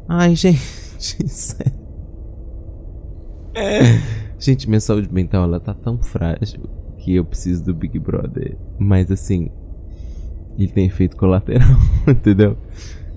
Ai, 0.09 0.33
gente, 0.35 0.57
sério. 1.27 1.71
Gente, 4.39 4.67
minha 4.67 4.81
saúde 4.81 5.07
mental 5.13 5.43
ela 5.43 5.59
tá 5.59 5.75
tão 5.75 6.01
frágil 6.01 6.76
que 7.07 7.15
eu 7.15 7.23
preciso 7.23 7.63
do 7.63 7.73
Big 7.73 7.97
Brother. 7.97 8.57
Mas 8.77 9.09
assim, 9.09 9.49
ele 10.59 10.67
tem 10.67 10.87
efeito 10.87 11.15
colateral, 11.15 11.69
entendeu? 12.05 12.57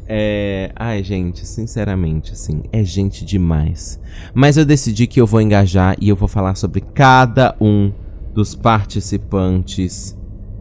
É. 0.06 0.70
Ai, 0.76 1.02
gente, 1.02 1.44
sinceramente, 1.44 2.32
assim, 2.32 2.62
é 2.70 2.84
gente 2.84 3.24
demais. 3.24 4.00
Mas 4.32 4.56
eu 4.56 4.64
decidi 4.64 5.08
que 5.08 5.20
eu 5.20 5.26
vou 5.26 5.40
engajar 5.40 5.96
e 6.00 6.08
eu 6.08 6.14
vou 6.14 6.28
falar 6.28 6.54
sobre 6.54 6.80
cada 6.80 7.56
um 7.60 7.90
dos 8.32 8.54
participantes 8.54 10.16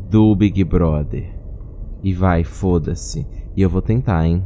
do 0.10 0.36
Big 0.36 0.64
Brother. 0.64 1.30
E 2.02 2.12
vai, 2.16 2.44
foda-se. 2.44 3.28
E 3.56 3.62
eu 3.62 3.70
vou 3.70 3.82
tentar, 3.84 4.26
hein? 4.26 4.44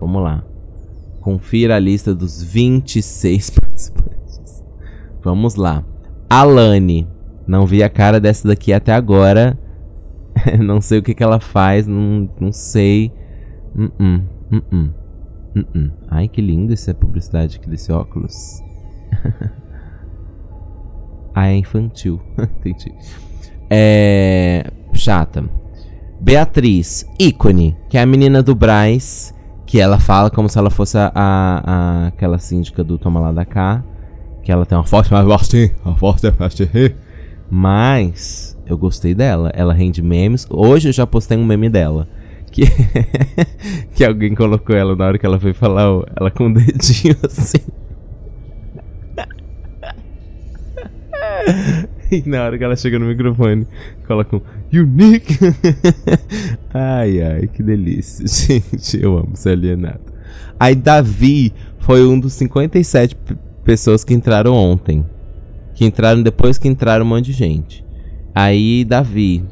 Vamos 0.00 0.22
lá. 0.22 0.42
Confira 1.20 1.76
a 1.76 1.78
lista 1.78 2.14
dos 2.14 2.42
26 2.42 3.50
participantes. 3.60 4.64
Vamos 5.22 5.54
lá. 5.54 5.84
Alane. 6.30 7.17
Não 7.48 7.66
vi 7.66 7.82
a 7.82 7.88
cara 7.88 8.20
dessa 8.20 8.46
daqui 8.46 8.74
até 8.74 8.92
agora. 8.92 9.58
não 10.60 10.82
sei 10.82 10.98
o 10.98 11.02
que, 11.02 11.14
que 11.14 11.22
ela 11.22 11.40
faz. 11.40 11.86
Não, 11.86 12.28
não 12.38 12.52
sei. 12.52 13.10
Uh 13.74 13.88
-uh, 13.98 14.22
uh 14.52 14.92
-uh. 15.64 15.90
Ai, 16.10 16.28
que 16.28 16.42
lindo 16.42 16.74
essa 16.74 16.92
publicidade 16.92 17.56
aqui 17.56 17.70
desse 17.70 17.90
óculos. 17.90 18.62
ah, 21.34 21.48
é 21.48 21.56
infantil. 21.56 22.20
Entendi. 22.38 22.94
É. 23.70 24.70
Chata. 24.92 25.44
Beatriz, 26.20 27.06
ícone, 27.18 27.76
que 27.88 27.96
é 27.96 28.02
a 28.02 28.06
menina 28.06 28.42
do 28.42 28.54
Braz, 28.54 29.32
que 29.64 29.80
ela 29.80 30.00
fala 30.00 30.28
como 30.30 30.48
se 30.48 30.58
ela 30.58 30.68
fosse 30.68 30.98
a, 30.98 31.12
a 31.14 32.06
aquela 32.08 32.38
síndica 32.38 32.82
do 32.82 32.98
Toma 32.98 33.20
Lá 33.20 33.30
da 33.30 33.44
Cá, 33.44 33.84
que 34.42 34.50
ela 34.50 34.66
tem 34.66 34.76
uma 34.76 34.84
forte 34.84 35.12
mais 35.12 35.24
forte, 35.24 35.72
uma 35.84 35.96
forte 35.96 36.30
forte. 36.32 36.68
Mas 37.50 38.56
eu 38.66 38.76
gostei 38.76 39.14
dela, 39.14 39.50
ela 39.54 39.72
rende 39.72 40.02
memes. 40.02 40.46
Hoje 40.50 40.88
eu 40.88 40.92
já 40.92 41.06
postei 41.06 41.38
um 41.38 41.44
meme 41.44 41.68
dela. 41.68 42.06
Que, 42.50 42.62
que 43.94 44.04
alguém 44.04 44.34
colocou 44.34 44.74
ela 44.74 44.96
na 44.96 45.06
hora 45.06 45.18
que 45.18 45.26
ela 45.26 45.38
foi 45.38 45.52
falar, 45.52 45.86
ela 46.16 46.30
com 46.30 46.48
o 46.48 46.54
dedinho 46.54 47.16
assim. 47.24 47.58
E 52.10 52.22
na 52.26 52.44
hora 52.44 52.56
que 52.56 52.64
ela 52.64 52.74
chega 52.74 52.98
no 52.98 53.06
microfone, 53.06 53.66
coloca 54.06 54.36
um 54.36 54.40
Unique. 54.72 55.38
ai, 56.72 57.22
ai, 57.22 57.46
que 57.48 57.62
delícia. 57.62 58.26
Gente, 58.26 59.02
eu 59.02 59.16
amo 59.16 59.34
ser 59.34 59.50
alienado. 59.50 60.00
Aí 60.58 60.74
Davi 60.74 61.52
foi 61.78 62.06
um 62.06 62.18
dos 62.18 62.34
57 62.34 63.16
pessoas 63.64 64.04
que 64.04 64.14
entraram 64.14 64.54
ontem. 64.54 65.04
Que 65.78 65.84
entraram 65.84 66.20
depois 66.24 66.58
que 66.58 66.66
entraram 66.66 67.04
um 67.04 67.08
monte 67.08 67.26
de 67.26 67.32
gente. 67.32 67.86
Aí 68.34 68.84
Davi. 68.84 69.44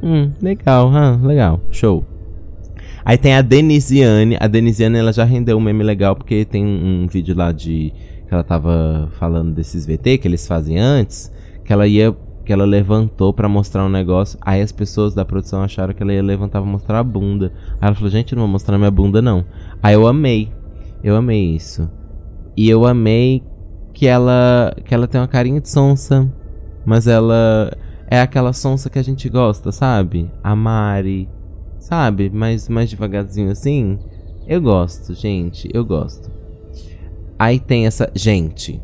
Hum, 0.00 0.30
legal, 0.40 0.88
ah, 0.94 1.18
legal, 1.20 1.60
show. 1.72 2.04
Aí 3.04 3.18
tem 3.18 3.34
a 3.34 3.42
Denisiane. 3.42 4.36
A 4.38 4.46
Denisiane 4.46 4.96
ela 4.96 5.12
já 5.12 5.24
rendeu 5.24 5.58
um 5.58 5.60
meme 5.60 5.82
legal 5.82 6.14
porque 6.14 6.44
tem 6.44 6.64
um, 6.64 7.02
um 7.02 7.06
vídeo 7.08 7.36
lá 7.36 7.50
de 7.50 7.92
que 8.28 8.32
ela 8.32 8.44
tava 8.44 9.08
falando 9.18 9.52
desses 9.52 9.84
VT 9.84 10.18
que 10.18 10.28
eles 10.28 10.46
fazem 10.46 10.78
antes, 10.78 11.32
que 11.64 11.72
ela 11.72 11.84
ia 11.84 12.14
que 12.44 12.52
ela 12.52 12.64
levantou 12.64 13.34
para 13.34 13.48
mostrar 13.48 13.84
um 13.84 13.88
negócio. 13.88 14.38
Aí 14.42 14.62
as 14.62 14.70
pessoas 14.70 15.16
da 15.16 15.24
produção 15.24 15.64
acharam 15.64 15.92
que 15.92 16.00
ela 16.00 16.14
ia 16.14 16.22
levantar 16.22 16.62
pra 16.62 16.70
mostrar 16.70 17.00
a 17.00 17.02
bunda. 17.02 17.52
Aí 17.80 17.88
ela 17.88 17.94
falou: 17.96 18.10
"Gente, 18.10 18.36
não 18.36 18.42
vou 18.42 18.52
mostrar 18.52 18.78
minha 18.78 18.88
bunda 18.88 19.20
não". 19.20 19.44
Aí 19.82 19.94
eu 19.94 20.06
amei. 20.06 20.52
Eu 21.02 21.16
amei 21.16 21.56
isso. 21.56 21.90
E 22.56 22.70
eu 22.70 22.86
amei 22.86 23.42
que 23.92 24.06
ela 24.06 24.74
que 24.84 24.94
ela 24.94 25.06
tem 25.06 25.20
uma 25.20 25.28
carinha 25.28 25.60
de 25.60 25.68
sonsa, 25.68 26.30
mas 26.84 27.06
ela 27.06 27.72
é 28.06 28.20
aquela 28.20 28.52
sonsa 28.52 28.90
que 28.90 28.98
a 28.98 29.04
gente 29.04 29.28
gosta, 29.28 29.72
sabe? 29.72 30.30
A 30.42 30.54
Mari, 30.56 31.28
sabe? 31.78 32.30
Mais 32.30 32.68
mais 32.68 32.90
devagarzinho 32.90 33.50
assim. 33.50 33.98
Eu 34.46 34.60
gosto, 34.60 35.14
gente, 35.14 35.68
eu 35.72 35.84
gosto. 35.84 36.30
Aí 37.38 37.58
tem 37.58 37.86
essa, 37.86 38.10
gente, 38.14 38.82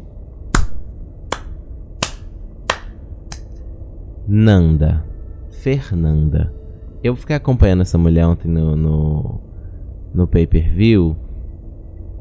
Nanda. 4.26 5.04
Fernanda. 5.62 6.52
Eu 7.02 7.14
fiquei 7.14 7.36
acompanhando 7.36 7.82
essa 7.82 7.96
mulher 7.96 8.26
ontem 8.26 8.48
no, 8.48 8.76
no, 8.76 9.40
no 10.12 10.26
pay-per-view. 10.26 11.16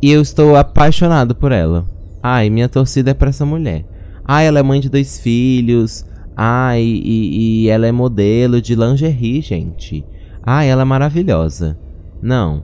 E 0.02 0.12
eu 0.12 0.22
estou 0.22 0.56
apaixonado 0.56 1.34
por 1.34 1.52
ela. 1.52 1.90
Ai, 2.28 2.50
minha 2.50 2.68
torcida 2.68 3.12
é 3.12 3.14
pra 3.14 3.30
essa 3.30 3.46
mulher. 3.46 3.86
Ai, 4.28 4.48
ela 4.48 4.58
é 4.58 4.64
mãe 4.64 4.80
de 4.80 4.90
dois 4.90 5.20
filhos. 5.20 6.04
Ai, 6.36 6.82
e, 6.82 7.66
e 7.66 7.70
ela 7.70 7.86
é 7.86 7.92
modelo 7.92 8.60
de 8.60 8.74
lingerie, 8.74 9.42
gente. 9.42 10.04
Ai, 10.42 10.68
ela 10.68 10.82
é 10.82 10.86
maravilhosa. 10.86 11.78
Não. 12.20 12.64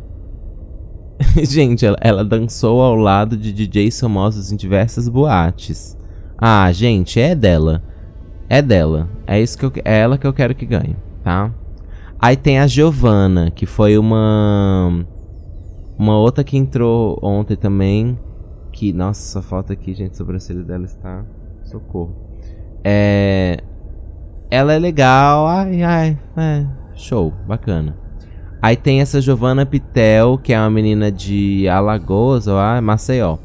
gente, 1.47 1.85
ela, 1.85 1.95
ela, 2.01 2.25
dançou 2.25 2.81
ao 2.81 2.95
lado 2.95 3.37
de 3.37 3.53
DJs 3.53 3.99
famosos 3.99 4.51
em 4.51 4.55
diversas 4.55 5.07
boates. 5.07 5.95
Ah, 6.39 6.71
gente, 6.71 7.19
é 7.19 7.35
dela. 7.35 7.83
É 8.49 8.63
dela. 8.63 9.07
É 9.27 9.39
isso 9.39 9.55
que 9.59 9.65
eu, 9.65 9.71
é 9.85 9.99
ela 9.99 10.17
que 10.17 10.25
eu 10.25 10.33
quero 10.33 10.55
que 10.55 10.65
ganhe, 10.65 10.95
tá? 11.23 11.53
Aí 12.19 12.35
tem 12.35 12.57
a 12.57 12.65
Giovanna, 12.65 13.51
que 13.51 13.67
foi 13.67 13.95
uma 13.95 15.05
uma 15.99 16.17
outra 16.17 16.43
que 16.43 16.57
entrou 16.57 17.19
ontem 17.21 17.55
também, 17.55 18.17
que 18.71 18.93
nossa, 18.93 19.21
só 19.21 19.41
falta 19.41 19.73
aqui, 19.73 19.93
gente, 19.93 20.13
a 20.13 20.15
sobrancelha 20.15 20.63
dela 20.63 20.85
está 20.85 21.23
socorro. 21.63 22.15
É 22.83 23.63
ela 24.51 24.73
é 24.73 24.79
legal, 24.79 25.47
ai 25.47 25.81
ai, 25.81 26.19
é, 26.35 26.65
show, 26.93 27.33
bacana. 27.47 27.95
Aí 28.61 28.75
tem 28.75 28.99
essa 28.99 29.21
Giovanna 29.21 29.65
Pitel, 29.65 30.37
que 30.37 30.53
é 30.53 30.59
uma 30.59 30.69
menina 30.69 31.09
de 31.11 31.67
Alagoas, 31.69 32.47
ou 32.47 32.59
ah, 32.59 32.81
Maceió. 32.81 33.37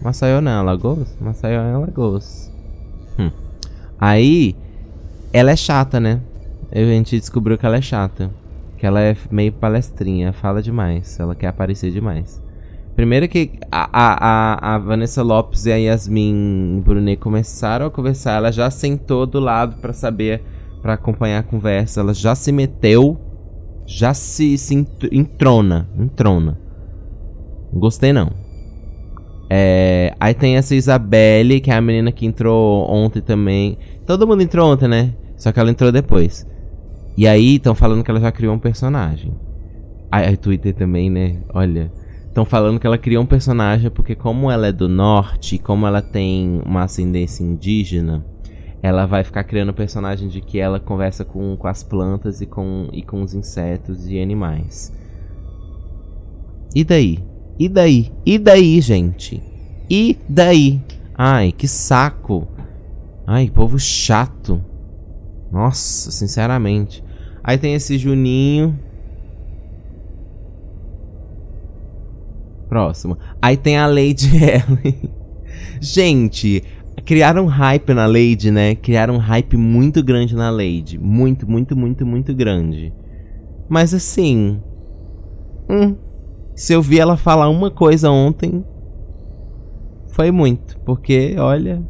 Maceió 0.00 0.40
não 0.40 0.52
é 0.52 0.54
Alagoas? 0.54 1.16
Maceió 1.18 1.62
é 1.62 1.72
Alagoas. 1.72 2.52
Hum. 3.18 3.30
Aí, 3.98 4.54
ela 5.32 5.50
é 5.50 5.56
chata, 5.56 5.98
né? 5.98 6.20
a 6.70 6.78
gente 6.78 7.18
descobriu 7.18 7.58
que 7.58 7.66
ela 7.66 7.78
é 7.78 7.82
chata. 7.82 8.30
Que 8.76 8.86
ela 8.86 9.00
é 9.00 9.16
meio 9.30 9.52
palestrinha, 9.52 10.32
fala 10.32 10.62
demais. 10.62 11.18
Ela 11.18 11.34
quer 11.34 11.48
aparecer 11.48 11.90
demais. 11.90 12.40
Primeiro 13.00 13.26
que 13.28 13.52
a, 13.72 13.88
a, 13.90 14.74
a, 14.74 14.78
Vanessa 14.78 15.22
Lopes 15.22 15.64
e 15.64 15.72
a 15.72 15.76
Yasmin 15.76 16.82
Brunet 16.84 17.16
começaram 17.18 17.86
a 17.86 17.90
conversar, 17.90 18.32
ela 18.32 18.52
já 18.52 18.70
sentou 18.70 19.24
do 19.24 19.40
lado 19.40 19.76
para 19.80 19.94
saber, 19.94 20.42
para 20.82 20.92
acompanhar 20.92 21.38
a 21.38 21.42
conversa. 21.42 22.00
Ela 22.00 22.12
já 22.12 22.34
se 22.34 22.52
meteu, 22.52 23.18
já 23.86 24.12
se, 24.12 24.58
se 24.58 24.74
entrona, 25.10 25.88
entrona. 25.98 26.60
Gostei 27.72 28.12
não. 28.12 28.32
É, 29.48 30.14
aí 30.20 30.34
tem 30.34 30.58
essa 30.58 30.74
Isabelle, 30.74 31.58
que 31.62 31.70
é 31.70 31.76
a 31.76 31.80
menina 31.80 32.12
que 32.12 32.26
entrou 32.26 32.86
ontem 32.86 33.22
também. 33.22 33.78
Todo 34.06 34.26
mundo 34.26 34.42
entrou 34.42 34.70
ontem, 34.70 34.88
né? 34.88 35.14
Só 35.38 35.50
que 35.52 35.58
ela 35.58 35.70
entrou 35.70 35.90
depois. 35.90 36.46
E 37.16 37.26
aí 37.26 37.56
estão 37.56 37.74
falando 37.74 38.04
que 38.04 38.10
ela 38.10 38.20
já 38.20 38.30
criou 38.30 38.54
um 38.54 38.58
personagem. 38.58 39.32
A, 40.12 40.36
Twitter 40.36 40.74
também, 40.74 41.08
né? 41.08 41.38
Olha. 41.54 41.99
Estão 42.30 42.44
falando 42.44 42.78
que 42.78 42.86
ela 42.86 42.96
criou 42.96 43.24
um 43.24 43.26
personagem 43.26 43.90
porque, 43.90 44.14
como 44.14 44.48
ela 44.48 44.68
é 44.68 44.72
do 44.72 44.88
norte, 44.88 45.58
como 45.58 45.84
ela 45.84 46.00
tem 46.00 46.62
uma 46.64 46.84
ascendência 46.84 47.42
indígena, 47.42 48.24
ela 48.80 49.04
vai 49.04 49.24
ficar 49.24 49.42
criando 49.42 49.70
um 49.70 49.74
personagem 49.74 50.28
de 50.28 50.40
que 50.40 50.60
ela 50.60 50.78
conversa 50.78 51.24
com, 51.24 51.56
com 51.56 51.66
as 51.66 51.82
plantas 51.82 52.40
e 52.40 52.46
com, 52.46 52.88
e 52.92 53.02
com 53.02 53.20
os 53.20 53.34
insetos 53.34 54.08
e 54.08 54.20
animais. 54.20 54.92
E 56.72 56.84
daí? 56.84 57.18
E 57.58 57.68
daí? 57.68 58.12
E 58.24 58.38
daí, 58.38 58.80
gente? 58.80 59.42
E 59.90 60.16
daí? 60.28 60.80
Ai, 61.18 61.50
que 61.50 61.66
saco! 61.66 62.46
Ai, 63.26 63.50
povo 63.50 63.76
chato. 63.76 64.64
Nossa, 65.50 66.12
sinceramente. 66.12 67.02
Aí 67.42 67.58
tem 67.58 67.74
esse 67.74 67.98
Juninho. 67.98 68.78
Próximo. 72.70 73.18
Aí 73.42 73.56
tem 73.56 73.76
a 73.76 73.86
Lady 73.88 74.30
Ellen. 74.38 75.10
Gente, 75.80 76.62
criaram 77.04 77.46
hype 77.46 77.92
na 77.92 78.06
Lady, 78.06 78.52
né? 78.52 78.76
Criaram 78.76 79.16
um 79.16 79.18
hype 79.18 79.56
muito 79.56 80.04
grande 80.04 80.36
na 80.36 80.50
Lady. 80.50 80.96
Muito, 80.96 81.50
muito, 81.50 81.76
muito, 81.76 82.06
muito 82.06 82.32
grande. 82.32 82.92
Mas 83.68 83.92
assim. 83.92 84.60
Hum, 85.68 85.96
se 86.54 86.72
eu 86.72 86.80
vi 86.80 87.00
ela 87.00 87.16
falar 87.16 87.48
uma 87.48 87.72
coisa 87.72 88.08
ontem. 88.08 88.64
Foi 90.12 90.30
muito. 90.30 90.78
Porque, 90.84 91.34
olha. 91.38 91.82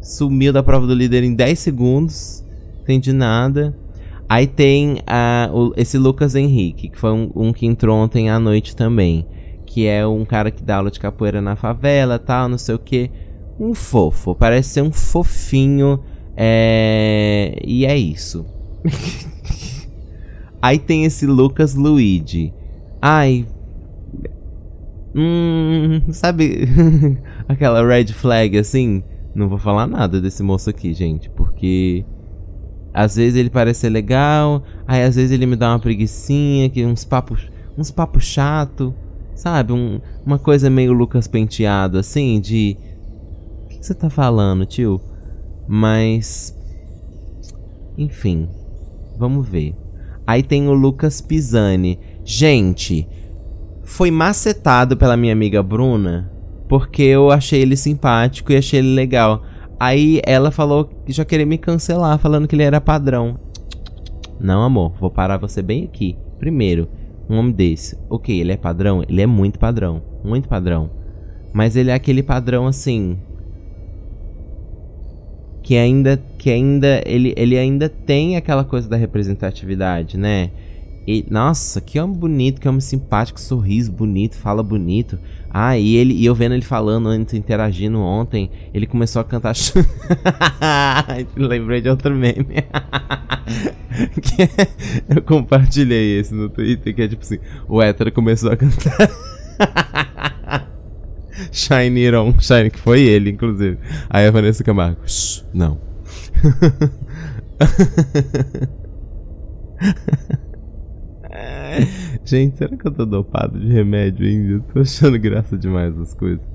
Sumiu 0.00 0.52
da 0.52 0.62
prova 0.62 0.86
do 0.86 0.94
líder 0.94 1.24
em 1.24 1.34
10 1.34 1.58
segundos. 1.58 2.44
Entendi 2.82 3.12
nada. 3.12 3.76
Aí 4.28 4.46
tem 4.46 4.98
uh, 4.98 5.52
o, 5.52 5.72
esse 5.76 5.98
Lucas 5.98 6.36
Henrique, 6.36 6.90
que 6.90 6.98
foi 6.98 7.10
um, 7.10 7.30
um, 7.34 7.52
que 7.52 7.66
entrou 7.66 7.96
ontem 7.96 8.30
à 8.30 8.38
noite 8.38 8.76
também. 8.76 9.26
Que 9.76 9.86
é 9.86 10.06
um 10.06 10.24
cara 10.24 10.50
que 10.50 10.62
dá 10.62 10.76
aula 10.76 10.90
de 10.90 10.98
capoeira 10.98 11.42
na 11.42 11.54
favela, 11.54 12.18
tal, 12.18 12.48
não 12.48 12.56
sei 12.56 12.74
o 12.74 12.78
que. 12.78 13.10
Um 13.60 13.74
fofo, 13.74 14.34
parece 14.34 14.70
ser 14.70 14.80
um 14.80 14.90
fofinho. 14.90 16.00
É... 16.34 17.60
E 17.62 17.84
é 17.84 17.94
isso. 17.94 18.46
Aí 20.62 20.78
tem 20.78 21.04
esse 21.04 21.26
Lucas 21.26 21.74
Luigi. 21.74 22.54
Ai. 23.02 23.44
Hum, 25.14 26.00
sabe 26.10 26.66
aquela 27.46 27.86
red 27.86 28.06
flag 28.06 28.56
assim? 28.56 29.04
Não 29.34 29.46
vou 29.46 29.58
falar 29.58 29.86
nada 29.86 30.22
desse 30.22 30.42
moço 30.42 30.70
aqui, 30.70 30.94
gente, 30.94 31.28
porque 31.28 32.02
às 32.94 33.16
vezes 33.16 33.38
ele 33.38 33.50
parece 33.50 33.80
ser 33.80 33.90
legal, 33.90 34.62
aí 34.86 35.02
às 35.02 35.16
vezes 35.16 35.32
ele 35.32 35.44
me 35.44 35.54
dá 35.54 35.72
uma 35.72 35.78
preguiçinha, 35.78 36.70
que 36.70 36.82
uns 36.86 37.04
papos, 37.04 37.52
uns 37.76 37.90
papos 37.90 38.24
chato, 38.24 38.94
sabe? 39.36 39.72
Um, 39.72 40.00
uma 40.24 40.38
coisa 40.38 40.68
meio 40.68 40.92
Lucas 40.92 41.28
Penteado 41.28 41.98
assim, 41.98 42.40
de 42.40 42.76
o 43.64 43.68
que, 43.68 43.86
você 43.86 43.94
tá 43.94 44.10
falando, 44.10 44.66
tio? 44.66 45.00
Mas 45.68 46.52
enfim, 47.96 48.48
vamos 49.16 49.48
ver. 49.48 49.76
Aí 50.26 50.42
tem 50.42 50.66
o 50.66 50.72
Lucas 50.72 51.20
Pisani. 51.20 52.00
Gente, 52.24 53.08
foi 53.84 54.10
macetado 54.10 54.96
pela 54.96 55.16
minha 55.16 55.32
amiga 55.32 55.62
Bruna 55.62 56.32
porque 56.68 57.02
eu 57.02 57.30
achei 57.30 57.62
ele 57.62 57.76
simpático 57.76 58.52
e 58.52 58.56
achei 58.56 58.80
ele 58.80 58.94
legal. 58.94 59.42
Aí 59.78 60.20
ela 60.24 60.50
falou 60.50 60.86
que 60.86 61.12
já 61.12 61.24
queria 61.24 61.46
me 61.46 61.58
cancelar, 61.58 62.18
falando 62.18 62.48
que 62.48 62.56
ele 62.56 62.62
era 62.62 62.80
padrão. 62.80 63.38
Não, 64.40 64.62
amor, 64.62 64.92
vou 64.98 65.10
parar 65.10 65.36
você 65.36 65.62
bem 65.62 65.84
aqui. 65.84 66.16
Primeiro, 66.38 66.88
um 67.28 67.38
homem 67.38 67.52
desse. 67.52 67.98
Ok, 68.08 68.38
ele 68.38 68.52
é 68.52 68.56
padrão? 68.56 69.02
Ele 69.08 69.20
é 69.20 69.26
muito 69.26 69.58
padrão. 69.58 70.02
Muito 70.24 70.48
padrão. 70.48 70.90
Mas 71.52 71.76
ele 71.76 71.90
é 71.90 71.94
aquele 71.94 72.22
padrão 72.22 72.66
assim. 72.66 73.18
Que 75.62 75.76
ainda. 75.76 76.22
Que 76.38 76.50
ainda. 76.50 77.02
Ele, 77.04 77.34
ele 77.36 77.58
ainda 77.58 77.88
tem 77.88 78.36
aquela 78.36 78.64
coisa 78.64 78.88
da 78.88 78.96
representatividade, 78.96 80.16
né? 80.16 80.50
E, 81.06 81.24
nossa, 81.30 81.80
que 81.80 82.00
homem 82.00 82.18
bonito, 82.18 82.60
que 82.60 82.68
homem 82.68 82.80
simpático, 82.80 83.40
sorriso 83.40 83.92
bonito, 83.92 84.34
fala 84.36 84.60
bonito. 84.62 85.18
Ah, 85.48 85.78
e 85.78 85.94
ele 85.96 86.12
e 86.12 86.26
eu 86.26 86.34
vendo 86.34 86.54
ele 86.54 86.64
falando 86.64 87.08
antes, 87.08 87.32
interagindo 87.32 88.00
ontem, 88.00 88.50
ele 88.74 88.86
começou 88.86 89.20
a 89.20 89.24
cantar. 89.24 89.54
Lembrei 91.36 91.80
de 91.80 91.88
outro 91.88 92.14
meme. 92.14 92.56
é, 94.38 95.14
eu 95.16 95.22
compartilhei 95.22 96.18
esse 96.18 96.34
no 96.34 96.48
Twitter, 96.48 96.94
que 96.94 97.02
é 97.02 97.08
tipo 97.08 97.22
assim: 97.22 97.38
o 97.68 97.80
hétero 97.80 98.10
começou 98.10 98.50
a 98.50 98.56
cantar. 98.56 99.08
Shine 101.52 102.14
On, 102.16 102.34
Shine, 102.40 102.70
que 102.70 102.80
foi 102.80 103.02
ele, 103.02 103.30
inclusive. 103.30 103.78
Aí 104.10 104.26
a 104.26 104.30
Vanessa 104.30 104.64
Camargo, 104.64 105.02
não. 105.54 105.78
Gente, 112.24 112.58
será 112.58 112.76
que 112.76 112.86
eu 112.86 112.92
tô 112.92 113.04
dopado 113.04 113.58
de 113.58 113.68
remédio 113.68 114.26
ainda? 114.26 114.64
tô 114.72 114.80
achando 114.80 115.18
graça 115.18 115.56
demais 115.56 115.98
as 115.98 116.14
coisas. 116.14 116.46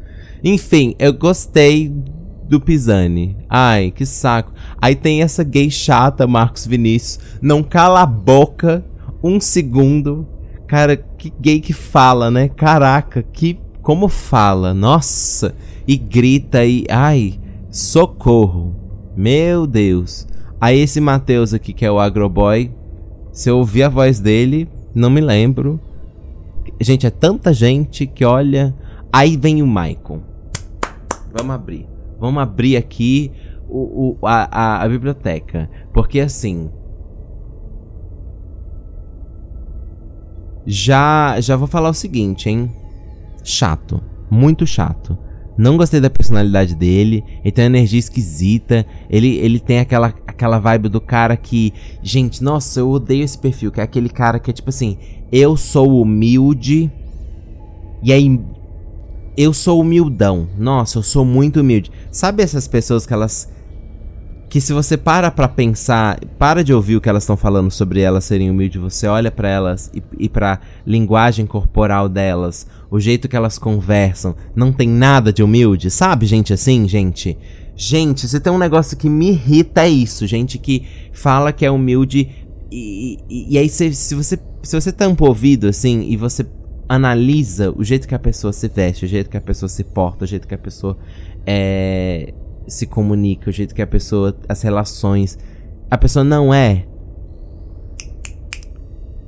Enfim, 0.43 0.95
eu 0.97 1.13
gostei 1.13 1.93
do 2.47 2.59
Pisani. 2.59 3.37
Ai, 3.49 3.91
que 3.91 4.05
saco. 4.05 4.51
Aí 4.81 4.95
tem 4.95 5.21
essa 5.21 5.43
gay 5.43 5.69
chata, 5.69 6.27
Marcos 6.27 6.65
Vinícius. 6.65 7.19
Não 7.41 7.63
cala 7.63 8.01
a 8.01 8.05
boca 8.05 8.83
um 9.23 9.39
segundo. 9.39 10.27
Cara, 10.67 10.97
que 10.97 11.31
gay 11.39 11.59
que 11.59 11.73
fala, 11.73 12.31
né? 12.31 12.49
Caraca, 12.49 13.23
que. 13.23 13.59
Como 13.81 14.07
fala? 14.07 14.73
Nossa! 14.73 15.55
E 15.87 15.97
grita 15.97 16.65
e. 16.65 16.85
Ai, 16.89 17.39
socorro. 17.69 18.75
Meu 19.15 19.65
Deus. 19.65 20.27
Aí 20.59 20.79
esse 20.79 21.01
Matheus 21.01 21.53
aqui, 21.53 21.73
que 21.73 21.85
é 21.85 21.91
o 21.91 21.99
Agroboy. 21.99 22.71
Se 23.31 23.49
eu 23.49 23.57
ouvir 23.57 23.83
a 23.83 23.89
voz 23.89 24.19
dele, 24.19 24.69
não 24.93 25.09
me 25.09 25.21
lembro. 25.21 25.79
Gente, 26.79 27.07
é 27.07 27.09
tanta 27.09 27.53
gente 27.53 28.05
que 28.05 28.25
olha. 28.25 28.75
Aí 29.11 29.37
vem 29.37 29.61
o 29.61 29.67
Michael. 29.67 30.21
Vamos 31.33 31.55
abrir. 31.55 31.87
Vamos 32.19 32.43
abrir 32.43 32.75
aqui 32.75 33.31
o, 33.69 34.17
o 34.21 34.27
a, 34.27 34.47
a, 34.51 34.83
a 34.83 34.89
biblioteca. 34.89 35.69
Porque 35.93 36.19
assim. 36.19 36.69
Já, 40.65 41.39
já 41.39 41.55
vou 41.55 41.67
falar 41.67 41.89
o 41.89 41.93
seguinte, 41.93 42.49
hein? 42.49 42.71
Chato. 43.43 44.01
Muito 44.29 44.65
chato. 44.67 45.17
Não 45.57 45.77
gostei 45.77 45.99
da 45.99 46.09
personalidade 46.09 46.75
dele. 46.75 47.23
Ele 47.43 47.51
tem 47.51 47.65
uma 47.65 47.77
energia 47.77 47.99
esquisita. 47.99 48.85
Ele, 49.09 49.37
ele 49.37 49.59
tem 49.59 49.79
aquela, 49.79 50.13
aquela 50.25 50.59
vibe 50.59 50.89
do 50.89 51.01
cara 51.01 51.35
que. 51.35 51.73
Gente, 52.01 52.43
nossa, 52.43 52.79
eu 52.79 52.89
odeio 52.89 53.23
esse 53.23 53.37
perfil. 53.37 53.71
Que 53.71 53.81
é 53.81 53.83
aquele 53.83 54.09
cara 54.09 54.39
que 54.39 54.49
é 54.49 54.53
tipo 54.53 54.69
assim: 54.69 54.97
Eu 55.31 55.55
sou 55.57 56.01
humilde. 56.01 56.91
E 58.01 58.11
aí. 58.11 58.39
Eu 59.37 59.53
sou 59.53 59.79
humildão. 59.79 60.47
Nossa, 60.57 60.97
eu 60.97 61.03
sou 61.03 61.23
muito 61.23 61.61
humilde. 61.61 61.91
Sabe 62.11 62.43
essas 62.43 62.67
pessoas 62.67 63.05
que 63.05 63.13
elas 63.13 63.49
que 64.51 64.59
se 64.59 64.73
você 64.73 64.97
para 64.97 65.31
pra 65.31 65.47
pensar, 65.47 66.19
para 66.37 66.61
de 66.61 66.73
ouvir 66.73 66.97
o 66.97 67.01
que 67.01 67.07
elas 67.07 67.23
estão 67.23 67.37
falando 67.37 67.71
sobre 67.71 68.01
elas 68.01 68.25
serem 68.25 68.51
humildes, 68.51 68.81
você 68.81 69.07
olha 69.07 69.31
para 69.31 69.47
elas 69.47 69.89
e, 69.93 70.03
e 70.19 70.27
pra 70.27 70.59
linguagem 70.85 71.45
corporal 71.45 72.09
delas, 72.09 72.67
o 72.89 72.99
jeito 72.99 73.29
que 73.29 73.35
elas 73.37 73.57
conversam, 73.57 74.35
não 74.53 74.73
tem 74.73 74.89
nada 74.89 75.31
de 75.31 75.41
humilde, 75.41 75.89
sabe, 75.89 76.25
gente 76.25 76.51
assim, 76.51 76.85
gente? 76.85 77.37
Gente, 77.77 78.27
se 78.27 78.41
tem 78.41 78.51
um 78.51 78.57
negócio 78.57 78.97
que 78.97 79.09
me 79.09 79.29
irrita 79.29 79.83
é 79.83 79.89
isso, 79.89 80.27
gente 80.27 80.57
que 80.57 80.83
fala 81.13 81.53
que 81.53 81.65
é 81.65 81.71
humilde 81.71 82.29
e, 82.69 83.19
e, 83.29 83.53
e 83.53 83.57
aí 83.57 83.69
se, 83.69 83.93
se 83.93 84.13
você 84.13 84.37
se 84.61 84.79
você 84.79 84.91
tampa 84.91 85.23
o 85.23 85.29
ouvido 85.29 85.69
assim 85.69 86.01
e 86.09 86.17
você 86.17 86.45
analisa 86.89 87.71
o 87.71 87.85
jeito 87.85 88.05
que 88.05 88.13
a 88.13 88.19
pessoa 88.19 88.51
se 88.51 88.67
veste, 88.67 89.05
o 89.05 89.07
jeito 89.07 89.29
que 89.29 89.37
a 89.37 89.41
pessoa 89.41 89.69
se 89.69 89.85
porta, 89.85 90.25
o 90.25 90.27
jeito 90.27 90.45
que 90.45 90.53
a 90.53 90.57
pessoa 90.57 90.97
é, 91.47 92.33
se 92.71 92.87
comunica, 92.87 93.49
o 93.49 93.53
jeito 93.53 93.75
que 93.75 93.81
a 93.81 93.87
pessoa, 93.87 94.35
as 94.47 94.61
relações. 94.61 95.37
A 95.89 95.97
pessoa 95.97 96.23
não 96.23 96.53
é 96.53 96.85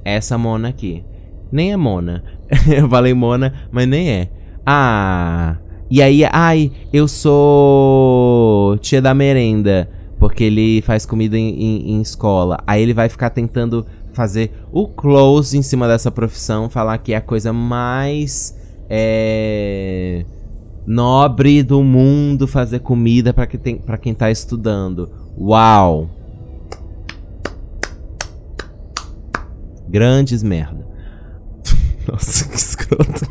essa 0.06 0.38
Mona 0.38 0.69
aqui. 0.69 1.03
Nem 1.51 1.73
é 1.73 1.77
Mona. 1.77 2.23
eu 2.73 2.89
falei 2.89 3.13
Mona, 3.13 3.53
mas 3.69 3.88
nem 3.88 4.10
é. 4.10 4.29
Ah. 4.65 5.58
E 5.89 6.01
aí, 6.01 6.23
ai, 6.32 6.71
eu 6.91 7.08
sou 7.08 8.77
tia 8.77 9.01
da 9.01 9.13
merenda. 9.13 9.89
Porque 10.17 10.45
ele 10.45 10.82
faz 10.84 11.06
comida 11.06 11.38
em, 11.38 11.49
em, 11.49 11.91
em 11.95 12.01
escola. 12.01 12.58
Aí 12.65 12.82
ele 12.82 12.93
vai 12.93 13.10
ficar 13.10 13.29
tentando 13.29 13.86
fazer 14.13 14.53
o 14.71 14.88
close 14.88 15.58
em 15.58 15.62
cima 15.62 15.86
dessa 15.86 16.10
profissão, 16.10 16.69
falar 16.69 16.97
que 16.99 17.12
é 17.12 17.17
a 17.17 17.21
coisa 17.21 17.51
mais. 17.51 18.58
É 18.89 20.25
nobre 20.85 21.63
do 21.63 21.81
mundo 21.83 22.47
fazer 22.47 22.79
comida 22.79 23.33
para 23.33 23.47
quem, 23.47 23.77
pra 23.77 23.97
quem 23.97 24.13
tá 24.13 24.29
estudando. 24.29 25.09
Uau! 25.37 26.09
Grandes 29.87 30.41
merda. 30.43 30.87
Nossa, 32.07 32.47
que 32.49 32.55
escroto. 32.55 33.27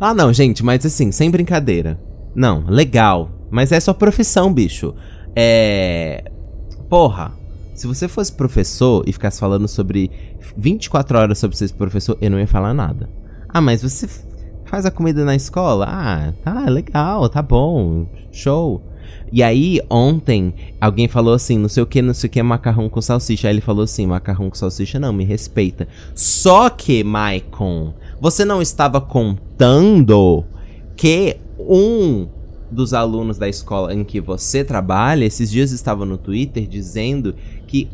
ah, 0.00 0.12
não, 0.12 0.32
gente, 0.32 0.64
mas 0.64 0.84
assim, 0.84 1.12
sem 1.12 1.30
brincadeira. 1.30 1.98
Não, 2.34 2.64
legal. 2.66 3.30
Mas 3.50 3.72
é 3.72 3.80
sua 3.80 3.94
profissão, 3.94 4.52
bicho. 4.52 4.94
É. 5.34 6.30
Porra. 6.88 7.36
Se 7.74 7.86
você 7.86 8.08
fosse 8.08 8.32
professor 8.32 9.04
e 9.06 9.12
ficasse 9.12 9.38
falando 9.38 9.68
sobre 9.68 10.10
24 10.56 11.16
horas 11.16 11.38
sobre 11.38 11.56
ser 11.56 11.72
professor, 11.74 12.18
eu 12.20 12.28
não 12.28 12.40
ia 12.40 12.46
falar 12.46 12.74
nada. 12.74 13.08
Ah, 13.48 13.60
mas 13.60 13.82
você 13.82 14.08
Faz 14.68 14.84
a 14.84 14.90
comida 14.90 15.24
na 15.24 15.34
escola? 15.34 15.86
Ah, 15.88 16.32
tá 16.44 16.68
legal, 16.68 17.26
tá 17.30 17.40
bom, 17.40 18.06
show. 18.30 18.82
E 19.32 19.42
aí, 19.42 19.80
ontem, 19.88 20.54
alguém 20.78 21.08
falou 21.08 21.32
assim, 21.32 21.56
não 21.56 21.70
sei 21.70 21.82
o 21.82 21.86
que, 21.86 22.02
não 22.02 22.12
sei 22.12 22.28
o 22.28 22.30
que, 22.30 22.42
macarrão 22.42 22.86
com 22.86 23.00
salsicha. 23.00 23.48
Aí 23.48 23.54
ele 23.54 23.62
falou 23.62 23.84
assim, 23.84 24.06
macarrão 24.06 24.50
com 24.50 24.56
salsicha 24.56 25.00
não, 25.00 25.10
me 25.10 25.24
respeita. 25.24 25.88
Só 26.14 26.68
que, 26.68 27.02
Maicon, 27.02 27.94
você 28.20 28.44
não 28.44 28.60
estava 28.60 29.00
contando 29.00 30.44
que 30.94 31.38
um 31.58 32.28
dos 32.70 32.92
alunos 32.92 33.38
da 33.38 33.48
escola 33.48 33.94
em 33.94 34.04
que 34.04 34.20
você 34.20 34.62
trabalha, 34.62 35.24
esses 35.24 35.50
dias 35.50 35.72
estava 35.72 36.04
no 36.04 36.18
Twitter 36.18 36.66
dizendo 36.66 37.34
que 37.66 37.88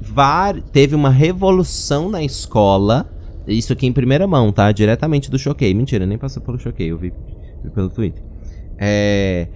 teve 0.72 0.96
uma 0.96 1.10
revolução 1.10 2.08
na 2.08 2.24
escola 2.24 3.13
isso 3.46 3.72
aqui 3.72 3.86
em 3.86 3.92
primeira 3.92 4.26
mão, 4.26 4.52
tá? 4.52 4.70
Diretamente 4.72 5.30
do 5.30 5.38
Choquei. 5.38 5.74
Mentira, 5.74 6.06
nem 6.06 6.18
passou 6.18 6.42
pelo 6.42 6.58
Choquei, 6.58 6.90
eu 6.90 6.98
vi, 6.98 7.12
vi 7.62 7.70
pelo 7.70 7.90
Twitter. 7.90 8.22
É, 8.78 9.48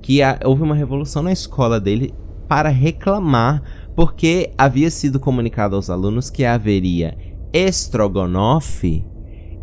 que 0.00 0.22
a, 0.22 0.38
houve 0.44 0.62
uma 0.62 0.74
revolução 0.74 1.22
na 1.22 1.32
escola 1.32 1.80
dele 1.80 2.14
para 2.48 2.68
reclamar 2.68 3.62
porque 3.94 4.52
havia 4.56 4.90
sido 4.90 5.18
comunicado 5.18 5.74
aos 5.74 5.90
alunos 5.90 6.30
que 6.30 6.44
haveria 6.44 7.16
estrogonofe 7.52 9.04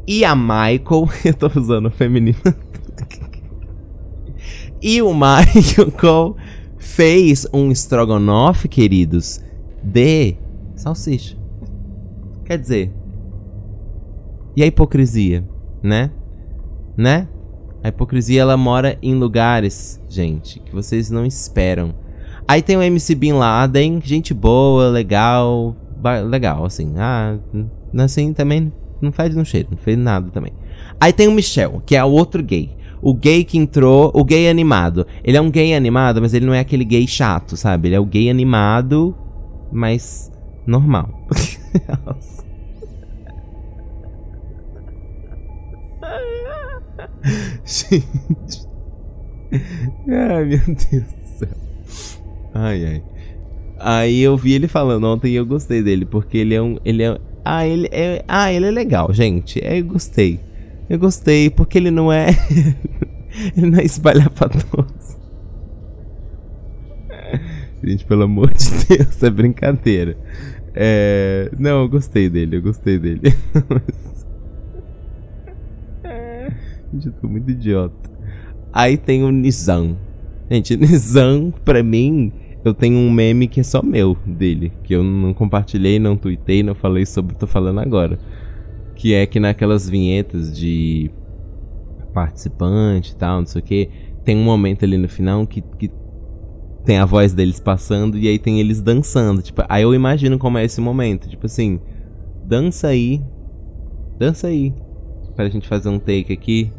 e 0.07 0.25
a 0.25 0.35
Michael, 0.35 1.09
eu 1.23 1.33
tô 1.33 1.47
usando 1.59 1.85
o 1.85 1.91
feminino. 1.91 2.37
e 4.81 5.01
o 5.01 5.13
Michael 5.13 6.35
fez 6.77 7.47
um 7.53 7.71
estrogonofe, 7.71 8.67
queridos, 8.67 9.41
de 9.81 10.35
salsicha. 10.75 11.37
Quer 12.43 12.57
dizer, 12.59 12.91
e 14.55 14.63
a 14.63 14.65
hipocrisia, 14.65 15.43
né? 15.81 16.11
Né? 16.97 17.27
A 17.83 17.89
hipocrisia 17.89 18.41
ela 18.41 18.55
mora 18.55 18.97
em 19.01 19.15
lugares, 19.15 20.01
gente, 20.07 20.59
que 20.59 20.73
vocês 20.73 21.09
não 21.09 21.25
esperam. 21.25 21.93
Aí 22.47 22.61
tem 22.61 22.77
o 22.77 22.81
MC 22.81 23.15
Bin 23.15 23.33
Laden, 23.33 24.01
gente 24.03 24.33
boa, 24.33 24.89
legal, 24.89 25.75
legal, 26.29 26.65
assim. 26.65 26.93
Ah, 26.97 27.37
assim 27.97 28.33
também 28.33 28.71
não 29.01 29.11
faz 29.11 29.35
no 29.35 29.43
cheiro, 29.45 29.69
não 29.71 29.77
fez 29.77 29.97
nada 29.97 30.29
também. 30.29 30.53
Aí 30.99 31.11
tem 31.11 31.27
o 31.27 31.31
Michel, 31.31 31.81
que 31.85 31.95
é 31.95 32.03
o 32.03 32.11
outro 32.11 32.41
gay. 32.43 32.75
O 33.01 33.13
gay 33.13 33.43
que 33.43 33.57
entrou, 33.57 34.11
o 34.13 34.23
gay 34.23 34.49
animado. 34.49 35.05
Ele 35.23 35.35
é 35.35 35.41
um 35.41 35.51
gay 35.51 35.75
animado, 35.75 36.21
mas 36.21 36.33
ele 36.33 36.45
não 36.45 36.53
é 36.53 36.59
aquele 36.59 36.85
gay 36.85 37.05
chato, 37.05 37.57
sabe? 37.57 37.89
Ele 37.89 37.95
é 37.95 37.99
o 37.99 38.05
gay 38.05 38.29
animado, 38.29 39.13
mas 39.71 40.31
normal. 40.65 41.27
Gente. 47.63 48.67
Ai, 50.09 50.45
meu 50.45 50.59
Deus 50.65 50.87
do 50.87 51.37
céu. 51.37 51.49
Ai, 52.53 52.85
ai. 52.85 53.03
Aí 53.79 54.21
eu 54.21 54.37
vi 54.37 54.53
ele 54.53 54.67
falando 54.67 55.05
ontem 55.05 55.31
e 55.31 55.35
eu 55.35 55.45
gostei 55.45 55.81
dele, 55.81 56.05
porque 56.05 56.37
ele 56.37 56.53
é 56.53 56.61
um. 56.61 56.77
Ele 56.83 57.03
é. 57.03 57.17
Ah, 57.43 57.67
ele 57.67 57.89
é. 57.91 58.23
Ah, 58.27 58.51
ele 58.51 58.65
é 58.65 58.71
legal, 58.71 59.13
gente. 59.13 59.63
É, 59.63 59.79
eu 59.79 59.85
gostei. 59.85 60.39
Eu 60.89 60.99
gostei, 60.99 61.49
porque 61.49 61.77
ele 61.77 61.91
não 61.91 62.11
é. 62.11 62.27
ele 63.55 63.69
não 63.69 63.79
é 63.79 63.83
espalhafatoso. 63.83 65.21
Gente, 67.83 68.05
pelo 68.05 68.23
amor 68.23 68.53
de 68.53 68.69
Deus, 68.87 69.21
é 69.21 69.29
brincadeira. 69.29 70.17
É... 70.73 71.51
Não, 71.59 71.81
eu 71.81 71.89
gostei 71.89 72.29
dele, 72.29 72.57
eu 72.57 72.61
gostei 72.61 72.97
dele. 72.97 73.35
Tô 77.21 77.27
muito 77.27 77.51
idiota. 77.51 78.09
Aí 78.71 78.97
tem 78.97 79.23
o 79.23 79.31
Nizam. 79.31 79.97
Gente, 80.49 80.75
Nizam, 80.77 81.53
pra 81.63 81.83
mim, 81.83 82.31
eu 82.63 82.73
tenho 82.73 82.97
um 82.97 83.11
meme 83.11 83.47
que 83.47 83.59
é 83.59 83.63
só 83.63 83.81
meu 83.81 84.17
dele. 84.25 84.71
Que 84.83 84.93
eu 84.93 85.03
não 85.03 85.33
compartilhei, 85.33 85.99
não 85.99 86.15
tuitei, 86.15 86.63
não 86.63 86.75
falei 86.75 87.05
sobre, 87.05 87.35
tô 87.35 87.47
falando 87.47 87.79
agora. 87.79 88.17
Que 88.95 89.13
é 89.13 89.25
que 89.25 89.39
naquelas 89.39 89.89
vinhetas 89.89 90.55
de 90.57 91.11
participante 92.13 93.11
e 93.11 93.15
tal, 93.15 93.39
não 93.39 93.45
sei 93.47 93.59
o 93.59 93.65
que, 93.65 93.89
tem 94.23 94.37
um 94.37 94.43
momento 94.43 94.85
ali 94.85 94.97
no 94.97 95.09
final 95.09 95.47
que, 95.47 95.61
que 95.61 95.89
tem 96.85 96.97
a 96.97 97.05
voz 97.05 97.33
deles 97.33 97.59
passando 97.59 98.17
e 98.17 98.27
aí 98.27 98.37
tem 98.37 98.59
eles 98.59 98.81
dançando. 98.81 99.41
Tipo, 99.41 99.63
aí 99.67 99.83
eu 99.83 99.93
imagino 99.93 100.37
como 100.37 100.57
é 100.57 100.65
esse 100.65 100.79
momento. 100.79 101.29
Tipo 101.29 101.45
assim, 101.45 101.79
dança 102.45 102.87
aí. 102.87 103.21
Dança 104.17 104.47
aí. 104.47 104.73
Pra 105.35 105.49
gente 105.49 105.67
fazer 105.67 105.89
um 105.89 105.99
take 105.99 106.31
aqui. 106.31 106.71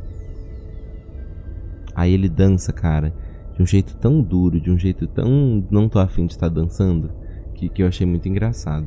Aí 1.94 2.12
ele 2.12 2.28
dança, 2.28 2.72
cara, 2.72 3.14
de 3.54 3.62
um 3.62 3.66
jeito 3.66 3.96
tão 3.96 4.20
duro, 4.20 4.60
de 4.60 4.70
um 4.70 4.78
jeito 4.78 5.06
tão. 5.06 5.64
Não 5.70 5.88
tô 5.88 5.98
afim 5.98 6.26
de 6.26 6.32
estar 6.32 6.48
dançando, 6.48 7.10
que, 7.54 7.68
que 7.68 7.82
eu 7.82 7.86
achei 7.86 8.06
muito 8.06 8.28
engraçado. 8.28 8.86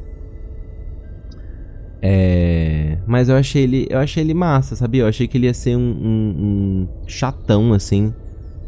É. 2.01 2.97
Mas 3.07 3.29
eu 3.29 3.35
achei 3.35 3.63
ele. 3.63 3.87
Eu 3.89 3.99
achei 3.99 4.23
ele 4.23 4.33
massa, 4.33 4.75
sabia? 4.75 5.03
Eu 5.03 5.07
achei 5.07 5.27
que 5.27 5.37
ele 5.37 5.47
ia 5.47 5.53
ser 5.53 5.75
um, 5.75 5.79
um, 5.79 6.35
um 6.39 6.87
chatão, 7.07 7.73
assim. 7.73 8.13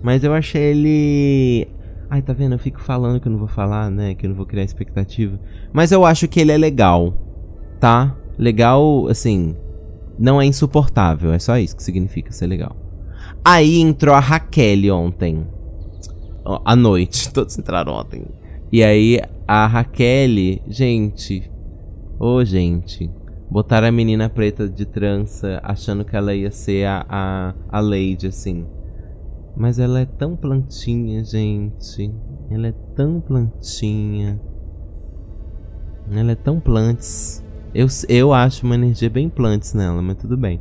Mas 0.02 0.23
eu 0.23 0.34
achei 0.34 0.62
ele. 0.62 1.67
Ai, 2.10 2.21
tá 2.21 2.34
vendo? 2.34 2.54
Eu 2.54 2.60
fico 2.60 2.82
falando 2.82 3.19
que 3.19 3.28
eu 3.28 3.32
não 3.32 3.39
vou 3.39 3.47
falar, 3.47 3.91
né? 3.91 4.15
Que 4.15 4.25
eu 4.25 4.30
não 4.30 4.38
vou 4.38 4.45
criar 4.45 4.63
expectativa. 4.63 5.39
Mas 5.71 5.91
eu 5.91 6.06
acho 6.06 6.28
que 6.28 6.39
ele 6.39 6.52
é 6.52 6.58
legal, 6.58 7.13
tá? 7.80 8.15
Legal, 8.38 9.08
assim. 9.08 9.56
Não 10.17 10.41
é 10.41 10.45
insuportável, 10.45 11.32
é 11.32 11.39
só 11.39 11.58
isso 11.58 11.78
que 11.78 11.84
significa 11.84 12.32
ser 12.34 12.47
legal. 12.47 12.75
Aí 13.44 13.80
entrou 13.80 14.13
a 14.13 14.20
Raquel 14.20 14.94
ontem. 14.96 15.46
À 16.65 16.76
noite. 16.76 17.32
Todos 17.34 17.58
entraram 17.58 17.94
ontem. 17.94 18.26
E 18.72 18.84
aí 18.84 19.20
a 19.48 19.65
Raquel, 19.65 20.62
gente. 20.68 21.50
Ô, 22.20 22.36
oh, 22.36 22.46
gente. 22.46 23.10
Botaram 23.50 23.88
a 23.88 23.92
menina 23.92 24.30
preta 24.30 24.70
de 24.70 24.86
trança, 24.86 25.60
achando 25.63 26.06
que 26.06 26.15
ela 26.15 26.36
ia 26.36 26.52
ser 26.52 26.86
a, 26.86 27.06
a, 27.10 27.56
a 27.68 27.80
Lady, 27.80 28.28
assim. 28.28 28.68
Mas 29.58 29.80
ela 29.80 30.00
é 30.00 30.06
tão 30.06 30.36
plantinha, 30.36 31.24
gente. 31.24 32.13
Ela 32.52 32.68
é 32.68 32.74
tão 32.96 33.20
plantinha. 33.20 34.39
Ela 36.12 36.32
é 36.32 36.36
tão 36.36 36.60
plantes. 36.60 37.44
Eu, 37.74 37.88
eu 38.08 38.34
acho 38.34 38.65
uma 38.65 38.76
energia 38.76 39.10
bem 39.10 39.30
plantes 39.30 39.74
nela, 39.74 40.02
mas 40.02 40.18
tudo 40.18 40.38
bem. 40.38 40.60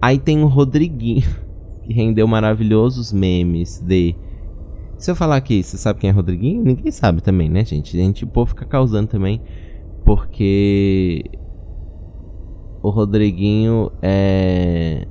Aí 0.00 0.18
tem 0.18 0.42
o 0.42 0.46
Rodriguinho, 0.46 1.28
rendeu 1.88 2.26
maravilhosos 2.26 3.12
memes 3.12 3.80
de. 3.80 4.14
Se 4.96 5.10
eu 5.10 5.16
falar 5.16 5.36
aqui, 5.36 5.62
você 5.62 5.76
sabe 5.76 6.00
quem 6.00 6.10
é 6.10 6.12
Rodriguinho? 6.12 6.62
Ninguém 6.62 6.90
sabe 6.90 7.22
também, 7.22 7.48
né, 7.48 7.64
gente? 7.64 7.96
A 7.96 8.00
gente, 8.00 8.24
o 8.24 8.26
povo 8.26 8.50
fica 8.50 8.64
causando 8.64 9.08
também. 9.08 9.40
Porque 10.04 11.24
o 12.82 12.90
Rodriguinho 12.90 13.90
é. 14.02 15.06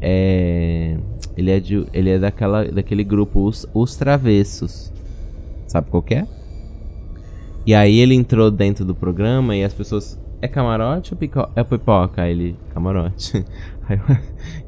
É. 0.00 0.96
Ele 1.36 1.50
é, 1.50 1.60
de, 1.60 1.86
ele 1.92 2.10
é 2.10 2.18
daquela, 2.18 2.64
daquele 2.64 3.04
grupo 3.04 3.46
Os, 3.46 3.66
Os 3.72 3.96
Travessos. 3.96 4.92
Sabe 5.66 5.88
qual 5.90 6.04
é? 6.10 6.26
E 7.66 7.74
aí 7.74 7.98
ele 7.98 8.14
entrou 8.14 8.50
dentro 8.50 8.84
do 8.84 8.94
programa 8.94 9.56
e 9.56 9.64
as 9.64 9.72
pessoas. 9.72 10.18
É 10.42 10.48
camarote 10.48 11.12
ou 11.12 11.18
pico... 11.18 11.48
é 11.54 11.62
pipoca? 11.62 12.22
Aí 12.22 12.32
ele. 12.32 12.56
Camarote. 12.72 13.44
Aí 13.88 13.98
eu... 13.98 14.16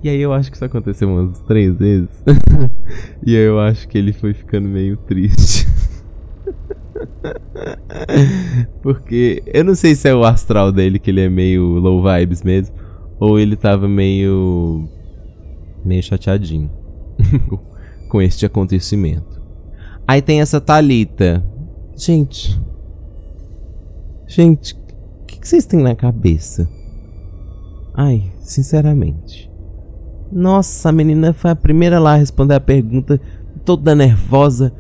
e 0.02 0.08
aí 0.08 0.20
eu 0.20 0.32
acho 0.32 0.50
que 0.50 0.56
isso 0.56 0.64
aconteceu 0.64 1.08
umas 1.08 1.38
três 1.40 1.76
vezes. 1.76 2.24
e 3.24 3.37
aí 3.37 3.42
eu 3.44 3.61
acho 3.61 3.87
que 3.87 3.96
ele 3.96 4.12
foi 4.12 4.35
ficando 4.35 4.66
meio 4.66 4.96
triste. 4.96 5.68
Porque 8.82 9.44
eu 9.46 9.62
não 9.62 9.76
sei 9.76 9.94
se 9.94 10.08
é 10.08 10.14
o 10.14 10.24
astral 10.24 10.72
dele 10.72 10.98
que 10.98 11.08
ele 11.08 11.20
é 11.20 11.28
meio 11.28 11.62
low 11.78 12.02
vibes 12.02 12.42
mesmo. 12.42 12.74
Ou 13.20 13.38
ele 13.38 13.54
tava 13.54 13.87
meio. 13.87 14.88
meio 15.85 16.02
chateadinho 16.02 16.68
com 18.08 18.20
este 18.20 18.44
acontecimento. 18.44 19.40
Aí 20.06 20.20
tem 20.20 20.40
essa 20.40 20.61
Talita. 20.61 21.42
Gente. 21.96 22.61
Gente, 24.26 24.74
que, 25.42 25.48
vocês 25.48 25.66
têm 25.66 25.83
na 25.83 25.94
cabeça? 25.94 26.68
Ai, 27.94 28.33
sinceramente. 28.38 29.50
Nossa, 30.31 30.88
a 30.88 30.92
menina 30.92 31.33
foi 31.33 31.50
a 31.50 31.57
primeira 31.57 31.98
lá 31.98 32.12
a 32.12 32.16
responder 32.16 32.55
a 32.55 32.61
pergunta, 32.61 33.20
toda 33.64 33.94
nervosa. 33.94 34.72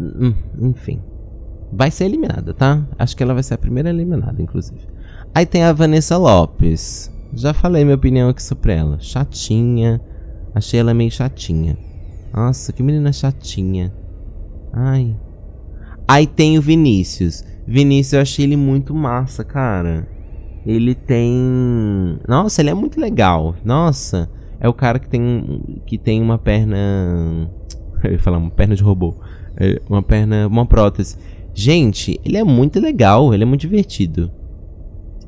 Hum, 0.00 0.34
enfim. 0.60 1.00
Vai 1.72 1.90
ser 1.90 2.06
eliminada, 2.06 2.52
tá? 2.52 2.86
Acho 2.98 3.16
que 3.16 3.22
ela 3.22 3.34
vai 3.34 3.42
ser 3.42 3.54
a 3.54 3.58
primeira 3.58 3.88
eliminada, 3.88 4.42
inclusive. 4.42 4.80
Aí 5.34 5.46
tem 5.46 5.62
a 5.62 5.72
Vanessa 5.72 6.16
Lopes. 6.16 7.12
Já 7.32 7.54
falei 7.54 7.84
minha 7.84 7.96
opinião 7.96 8.28
aqui 8.28 8.42
sobre 8.42 8.72
ela. 8.72 8.98
Chatinha. 8.98 10.00
Achei 10.54 10.80
ela 10.80 10.92
meio 10.92 11.10
chatinha. 11.10 11.78
Nossa, 12.34 12.72
que 12.72 12.82
menina 12.82 13.12
chatinha. 13.12 13.92
Ai. 14.72 15.16
Aí 16.06 16.26
tem 16.26 16.58
o 16.58 16.62
Vinícius. 16.62 17.44
Vinícius 17.68 18.14
eu 18.14 18.20
achei 18.22 18.46
ele 18.46 18.56
muito 18.56 18.94
massa, 18.94 19.44
cara. 19.44 20.08
Ele 20.64 20.94
tem. 20.94 22.18
Nossa, 22.26 22.62
ele 22.62 22.70
é 22.70 22.74
muito 22.74 22.98
legal. 22.98 23.54
Nossa. 23.62 24.30
É 24.58 24.66
o 24.66 24.72
cara 24.72 24.98
que 24.98 25.06
tem, 25.06 25.82
que 25.84 25.98
tem 25.98 26.22
uma 26.22 26.38
perna. 26.38 26.76
Eu 28.02 28.12
ia 28.12 28.18
falar 28.18 28.38
uma 28.38 28.50
perna 28.50 28.74
de 28.74 28.82
robô. 28.82 29.16
É, 29.56 29.82
uma 29.88 30.02
perna, 30.02 30.46
uma 30.46 30.64
prótese. 30.64 31.16
Gente, 31.52 32.18
ele 32.24 32.38
é 32.38 32.44
muito 32.44 32.80
legal, 32.80 33.34
ele 33.34 33.42
é 33.42 33.46
muito 33.46 33.62
divertido. 33.62 34.30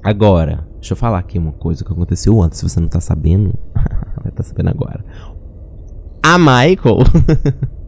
Agora, 0.03 0.67
deixa 0.75 0.93
eu 0.93 0.97
falar 0.97 1.19
aqui 1.19 1.37
uma 1.37 1.53
coisa 1.53 1.85
que 1.85 1.93
aconteceu 1.93 2.41
antes, 2.41 2.59
se 2.61 2.69
você 2.69 2.79
não 2.79 2.87
tá 2.87 3.01
sabendo, 3.01 3.53
vai 4.23 4.31
tá 4.33 4.43
sabendo 4.45 4.71
agora. 4.71 5.05
A 6.23 6.39
Michael. 6.39 6.99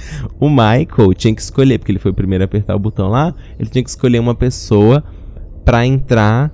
o 0.38 0.48
Michael 0.48 1.14
tinha 1.14 1.34
que 1.34 1.42
escolher, 1.42 1.78
porque 1.78 1.92
ele 1.92 1.98
foi 1.98 2.10
o 2.10 2.14
primeiro 2.14 2.44
a 2.44 2.46
apertar 2.46 2.74
o 2.74 2.78
botão 2.78 3.08
lá, 3.08 3.34
ele 3.58 3.68
tinha 3.68 3.82
que 3.82 3.90
escolher 3.90 4.18
uma 4.18 4.34
pessoa 4.34 5.02
para 5.64 5.86
entrar 5.86 6.52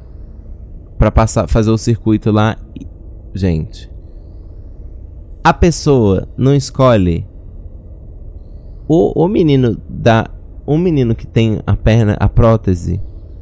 para 0.98 1.10
passar 1.10 1.48
fazer 1.48 1.70
o 1.70 1.78
circuito 1.78 2.30
lá. 2.30 2.56
Gente, 3.34 3.90
a 5.42 5.52
pessoa 5.52 6.28
não 6.36 6.54
escolhe 6.54 7.26
o, 8.88 9.24
o 9.24 9.28
menino 9.28 9.76
da. 9.88 10.30
O 10.66 10.78
menino 10.78 11.14
que 11.14 11.26
tem 11.26 11.60
a 11.66 11.76
perna, 11.76 12.16
a 12.18 12.28
prótese. 12.28 13.00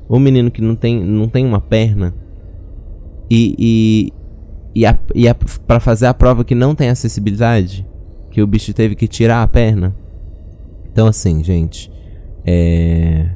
O 0.09 0.19
menino 0.19 0.51
que 0.51 0.61
não 0.61 0.75
tem, 0.75 1.03
não 1.05 1.29
tem 1.29 1.47
uma 1.47 1.61
perna. 1.61 2.15
E. 3.31 3.55
E, 3.59 4.13
e, 4.75 4.87
a, 4.87 4.99
e 5.15 5.29
a, 5.29 5.35
pra 5.35 5.79
fazer 5.79 6.07
a 6.07 6.15
prova 6.15 6.45
que 6.45 6.55
não 6.55 6.75
tem 6.75 6.89
acessibilidade. 6.89 7.87
Que 8.33 8.43
o 8.43 8.47
bicho 8.47 8.75
teve 8.75 8.97
que 8.97 9.07
tirar 9.07 9.43
a 9.43 9.47
perna. 9.47 9.95
Então, 10.91 11.07
assim, 11.07 11.45
gente. 11.45 11.93
É. 12.45 13.31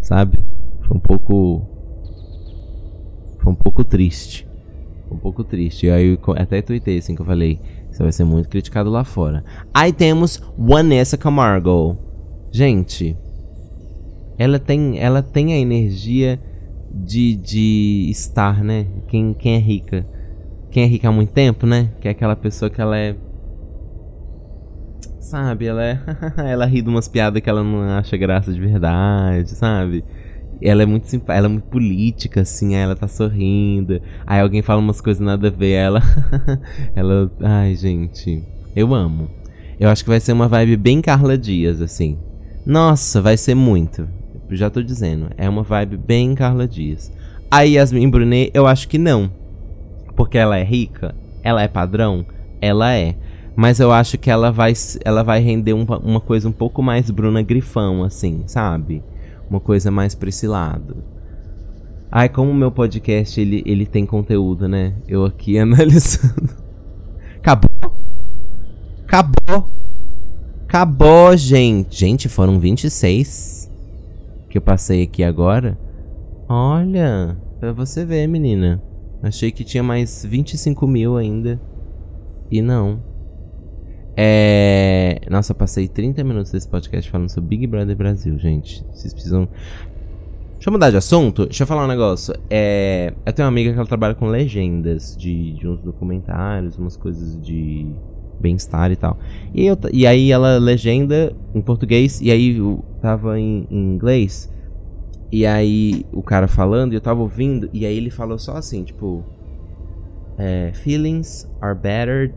Sabe? 0.00 0.38
Foi 0.80 0.96
um 0.96 1.00
pouco. 1.00 1.62
Foi 3.38 3.52
um 3.52 3.56
pouco 3.56 3.84
triste. 3.84 4.48
Foi 5.06 5.16
um 5.16 5.20
pouco 5.20 5.44
triste. 5.44 5.86
E 5.86 5.90
aí 5.90 6.18
eu 6.26 6.34
até 6.34 6.62
tuitei 6.62 6.96
assim 6.96 7.14
que 7.14 7.20
eu 7.20 7.26
falei. 7.26 7.60
Você 7.90 8.02
vai 8.02 8.12
ser 8.12 8.24
muito 8.24 8.48
criticado 8.48 8.88
lá 8.88 9.04
fora. 9.04 9.44
Aí 9.74 9.92
temos 9.92 10.40
Vanessa 10.56 11.16
Camargo. 11.16 11.98
Gente, 12.50 13.16
ela 14.38 14.58
tem, 14.58 14.98
ela 14.98 15.20
tem 15.20 15.52
a 15.52 15.58
energia 15.58 16.40
de, 16.90 17.34
de 17.34 18.08
estar, 18.10 18.62
né? 18.62 18.86
Quem, 19.08 19.34
quem 19.34 19.56
é 19.56 19.58
rica. 19.58 20.06
Quem 20.70 20.84
é 20.84 20.86
rica 20.86 21.08
há 21.08 21.12
muito 21.12 21.32
tempo, 21.32 21.66
né? 21.66 21.90
Que 22.00 22.08
é 22.08 22.10
aquela 22.10 22.36
pessoa 22.36 22.70
que 22.70 22.80
ela 22.80 22.96
é. 22.96 23.16
Sabe, 25.20 25.66
ela 25.66 25.84
é. 25.84 26.00
ela 26.50 26.66
ri 26.66 26.82
de 26.82 26.88
umas 26.88 27.08
piadas 27.08 27.42
que 27.42 27.50
ela 27.50 27.62
não 27.62 27.82
acha 27.82 28.16
graça 28.16 28.52
de 28.52 28.60
verdade, 28.60 29.50
sabe? 29.50 30.04
ela 30.60 30.82
é 30.82 30.86
muito 30.86 31.06
simpática, 31.06 31.34
ela 31.34 31.46
é 31.46 31.50
muito 31.50 31.68
política, 31.68 32.40
assim, 32.40 32.74
ela 32.74 32.96
tá 32.96 33.06
sorrindo. 33.06 34.00
Aí 34.26 34.40
alguém 34.40 34.62
fala 34.62 34.80
umas 34.80 35.00
coisas 35.00 35.24
nada 35.24 35.48
a 35.48 35.50
ver, 35.50 35.72
ela. 35.72 36.02
ela. 36.94 37.30
Ai, 37.40 37.74
gente. 37.74 38.42
Eu 38.74 38.94
amo. 38.94 39.30
Eu 39.78 39.88
acho 39.88 40.02
que 40.02 40.10
vai 40.10 40.20
ser 40.20 40.32
uma 40.32 40.48
vibe 40.48 40.76
bem 40.76 41.00
Carla 41.00 41.38
Dias, 41.38 41.80
assim. 41.80 42.18
Nossa, 42.66 43.20
vai 43.20 43.36
ser 43.36 43.54
muito. 43.54 44.08
Já 44.50 44.68
tô 44.68 44.82
dizendo. 44.82 45.30
É 45.36 45.48
uma 45.48 45.62
vibe 45.62 45.96
bem 45.96 46.34
Carla 46.34 46.66
Dias. 46.66 47.12
A 47.50 47.62
Yasmin 47.62 48.10
Brunet, 48.10 48.50
eu 48.52 48.66
acho 48.66 48.88
que 48.88 48.98
não. 48.98 49.30
Porque 50.16 50.36
ela 50.36 50.58
é 50.58 50.64
rica, 50.64 51.14
ela 51.42 51.62
é 51.62 51.68
padrão, 51.68 52.26
ela 52.60 52.92
é. 52.92 53.14
Mas 53.58 53.80
eu 53.80 53.90
acho 53.90 54.16
que 54.16 54.30
ela 54.30 54.52
vai, 54.52 54.72
ela 55.04 55.24
vai 55.24 55.40
render 55.40 55.74
um, 55.74 55.84
uma 56.04 56.20
coisa 56.20 56.48
um 56.48 56.52
pouco 56.52 56.80
mais 56.80 57.10
Bruna 57.10 57.42
Grifão, 57.42 58.04
assim, 58.04 58.44
sabe? 58.46 59.02
uma 59.48 59.60
coisa 59.60 59.90
mais 59.90 60.14
pra 60.14 60.28
esse 60.28 60.46
lado. 60.46 61.02
Ai, 62.10 62.28
como 62.28 62.50
o 62.50 62.54
meu 62.54 62.70
podcast 62.70 63.40
ele, 63.40 63.62
ele 63.66 63.86
tem 63.86 64.06
conteúdo, 64.06 64.68
né? 64.68 64.94
Eu 65.06 65.24
aqui 65.24 65.58
analisando. 65.58 66.50
Acabou? 67.36 67.94
Acabou! 69.04 69.70
Acabou, 70.64 71.36
gente! 71.36 71.98
Gente, 71.98 72.28
foram 72.28 72.58
26 72.58 73.70
que 74.48 74.58
eu 74.58 74.62
passei 74.62 75.02
aqui 75.02 75.22
agora. 75.22 75.78
Olha, 76.48 77.36
pra 77.60 77.72
você 77.72 78.04
ver, 78.04 78.26
menina. 78.26 78.82
Achei 79.22 79.50
que 79.50 79.64
tinha 79.64 79.82
mais 79.82 80.24
25 80.24 80.86
mil 80.86 81.16
ainda. 81.16 81.60
E 82.50 82.62
não. 82.62 83.02
É. 84.20 85.20
Nossa, 85.30 85.54
passei 85.54 85.86
30 85.86 86.24
minutos 86.24 86.50
desse 86.50 86.66
podcast 86.66 87.08
falando 87.08 87.28
sobre 87.28 87.50
Big 87.50 87.68
Brother 87.68 87.94
Brasil, 87.94 88.36
gente. 88.36 88.84
Vocês 88.92 89.14
precisam. 89.14 89.48
Deixa 90.54 90.68
eu 90.68 90.72
mudar 90.72 90.90
de 90.90 90.96
assunto. 90.96 91.44
Deixa 91.44 91.62
eu 91.62 91.68
falar 91.68 91.84
um 91.84 91.86
negócio. 91.86 92.34
É... 92.50 93.14
Eu 93.24 93.32
tenho 93.32 93.46
uma 93.46 93.52
amiga 93.52 93.70
que 93.70 93.78
ela 93.78 93.86
trabalha 93.86 94.16
com 94.16 94.26
legendas 94.26 95.16
de, 95.16 95.52
de 95.52 95.68
uns 95.68 95.84
documentários, 95.84 96.76
umas 96.80 96.96
coisas 96.96 97.40
de 97.40 97.86
bem-estar 98.40 98.90
e 98.90 98.96
tal. 98.96 99.16
E, 99.54 99.64
eu, 99.64 99.78
e 99.92 100.04
aí 100.04 100.32
ela 100.32 100.58
legenda 100.58 101.32
em 101.54 101.60
português 101.60 102.20
e 102.20 102.32
aí 102.32 102.56
eu 102.56 102.84
tava 103.00 103.38
em, 103.38 103.68
em 103.70 103.94
inglês. 103.94 104.52
E 105.30 105.46
aí 105.46 106.04
o 106.12 106.24
cara 106.24 106.48
falando 106.48 106.92
e 106.92 106.96
eu 106.96 107.00
tava 107.00 107.20
ouvindo. 107.20 107.70
E 107.72 107.86
aí 107.86 107.96
ele 107.96 108.10
falou 108.10 108.36
só 108.36 108.56
assim, 108.56 108.82
tipo. 108.82 109.22
É, 110.36 110.72
Feelings 110.74 111.48
are 111.60 111.78
better 111.78 112.34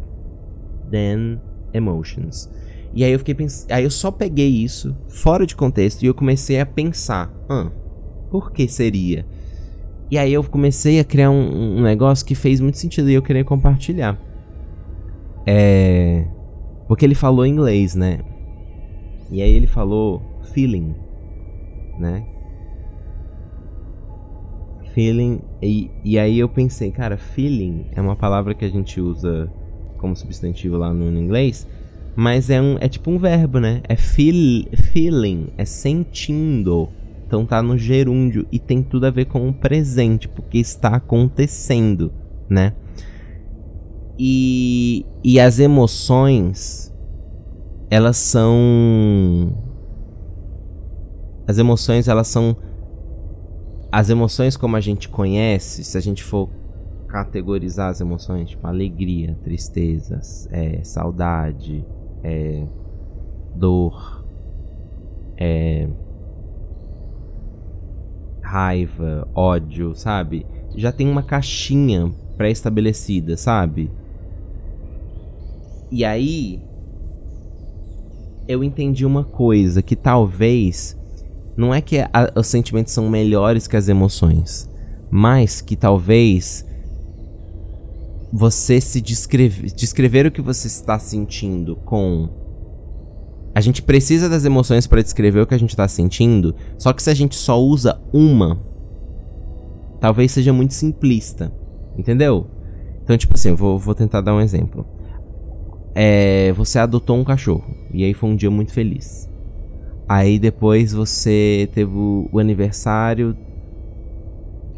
than 0.91 1.39
emotions. 1.73 2.49
E 2.93 3.03
aí 3.03 3.11
eu 3.11 3.19
fiquei 3.19 3.33
pensando. 3.33 3.71
Aí 3.71 3.83
eu 3.83 3.89
só 3.89 4.11
peguei 4.11 4.49
isso 4.49 4.95
fora 5.07 5.45
de 5.45 5.55
contexto 5.55 6.03
e 6.03 6.07
eu 6.07 6.13
comecei 6.13 6.59
a 6.59 6.65
pensar: 6.65 7.33
ah, 7.49 7.71
por 8.29 8.51
que 8.51 8.67
seria? 8.67 9.25
E 10.09 10.17
aí 10.17 10.33
eu 10.33 10.43
comecei 10.43 10.99
a 10.99 11.05
criar 11.05 11.31
um, 11.31 11.77
um 11.77 11.81
negócio 11.83 12.25
que 12.25 12.35
fez 12.35 12.59
muito 12.59 12.77
sentido 12.77 13.09
e 13.09 13.13
eu 13.13 13.21
queria 13.21 13.45
compartilhar. 13.45 14.19
É. 15.45 16.25
Porque 16.87 17.05
ele 17.05 17.15
falou 17.15 17.45
inglês, 17.45 17.95
né? 17.95 18.19
E 19.31 19.41
aí 19.41 19.51
ele 19.51 19.67
falou 19.67 20.21
feeling, 20.53 20.93
né? 21.97 22.25
Feeling. 24.93 25.39
E, 25.61 25.89
e 26.03 26.19
aí 26.19 26.37
eu 26.37 26.49
pensei, 26.49 26.91
cara, 26.91 27.17
feeling 27.17 27.85
é 27.93 28.01
uma 28.01 28.17
palavra 28.17 28.53
que 28.53 28.65
a 28.65 28.69
gente 28.69 28.99
usa 28.99 29.49
como 30.01 30.15
substantivo 30.15 30.75
lá 30.75 30.91
no, 30.91 31.17
inglês. 31.17 31.67
Mas 32.15 32.49
é, 32.49 32.59
um, 32.61 32.75
é 32.81 32.89
tipo 32.89 33.09
um 33.09 33.17
verbo, 33.17 33.59
né? 33.59 33.81
É 33.87 33.95
feel, 33.95 34.65
feeling, 34.91 35.47
é 35.57 35.63
sentindo. 35.63 36.89
Então 37.25 37.45
tá 37.45 37.61
no 37.61 37.77
gerúndio 37.77 38.45
e 38.51 38.59
tem 38.59 38.83
tudo 38.83 39.05
a 39.05 39.09
ver 39.09 39.25
com 39.25 39.47
o 39.47 39.53
presente, 39.53 40.27
porque 40.27 40.57
está 40.57 40.89
acontecendo, 40.89 42.11
né? 42.49 42.73
E, 44.19 45.05
e 45.23 45.39
as 45.39 45.59
emoções, 45.59 46.93
elas 47.89 48.17
são. 48.17 49.55
As 51.47 51.57
emoções, 51.57 52.07
elas 52.07 52.27
são. 52.27 52.57
As 53.91 54.09
emoções 54.09 54.57
como 54.57 54.75
a 54.75 54.81
gente 54.81 55.07
conhece, 55.07 55.83
se 55.83 55.97
a 55.97 56.01
gente 56.01 56.23
for 56.23 56.49
categorizar 57.11 57.89
as 57.89 57.99
emoções, 57.99 58.51
tipo 58.51 58.65
alegria, 58.65 59.37
tristeza, 59.43 60.21
é, 60.49 60.81
saudade, 60.81 61.85
é, 62.23 62.65
dor, 63.53 64.25
é, 65.35 65.89
raiva, 68.41 69.27
ódio, 69.35 69.93
sabe? 69.93 70.45
Já 70.73 70.91
tem 70.93 71.09
uma 71.09 71.21
caixinha 71.21 72.09
pré-estabelecida, 72.37 73.35
sabe? 73.35 73.91
E 75.91 76.05
aí 76.05 76.63
eu 78.47 78.63
entendi 78.63 79.05
uma 79.05 79.25
coisa 79.25 79.81
que 79.81 79.97
talvez 79.97 80.97
não 81.57 81.73
é 81.73 81.81
que 81.81 81.99
a, 81.99 82.31
os 82.37 82.47
sentimentos 82.47 82.93
são 82.93 83.09
melhores 83.09 83.67
que 83.67 83.75
as 83.75 83.89
emoções, 83.89 84.69
mas 85.09 85.59
que 85.59 85.75
talvez 85.75 86.65
você 88.31 88.79
se 88.79 89.01
descrever, 89.01 89.71
descrever 89.73 90.25
o 90.25 90.31
que 90.31 90.41
você 90.41 90.67
está 90.67 90.97
sentindo 90.97 91.75
com 91.77 92.29
a 93.53 93.59
gente 93.59 93.81
precisa 93.81 94.29
das 94.29 94.45
emoções 94.45 94.87
para 94.87 95.01
descrever 95.01 95.41
o 95.41 95.47
que 95.47 95.53
a 95.53 95.59
gente 95.59 95.75
tá 95.75 95.87
sentindo, 95.87 96.55
só 96.77 96.93
que 96.93 97.03
se 97.03 97.09
a 97.09 97.13
gente 97.13 97.35
só 97.35 97.61
usa 97.61 98.01
uma, 98.13 98.61
talvez 99.99 100.31
seja 100.31 100.53
muito 100.53 100.73
simplista, 100.73 101.51
entendeu? 101.97 102.47
Então, 103.03 103.17
tipo 103.17 103.33
assim, 103.33 103.49
eu 103.49 103.57
vou, 103.57 103.77
vou 103.77 103.93
tentar 103.93 104.21
dar 104.21 104.33
um 104.33 104.39
exemplo. 104.39 104.85
É, 105.93 106.53
você 106.53 106.79
adotou 106.79 107.17
um 107.17 107.25
cachorro, 107.25 107.75
e 107.93 108.05
aí 108.05 108.13
foi 108.13 108.29
um 108.29 108.35
dia 108.37 108.49
muito 108.49 108.71
feliz. 108.71 109.29
Aí 110.07 110.39
depois 110.39 110.93
você 110.93 111.69
teve 111.73 111.91
o 111.93 112.39
aniversário 112.39 113.35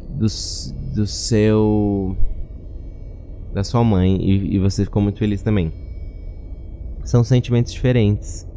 do, 0.10 0.28
do 0.96 1.08
seu. 1.08 2.18
Da 3.54 3.64
sua 3.64 3.84
mãe, 3.84 4.18
e, 4.22 4.56
e 4.56 4.60
você 4.60 4.84
ficou 4.84 5.02
muito 5.02 5.20
feliz 5.20 5.42
também. 5.42 5.72
São 7.04 7.24
sentimentos 7.24 7.72
diferentes 7.72 8.48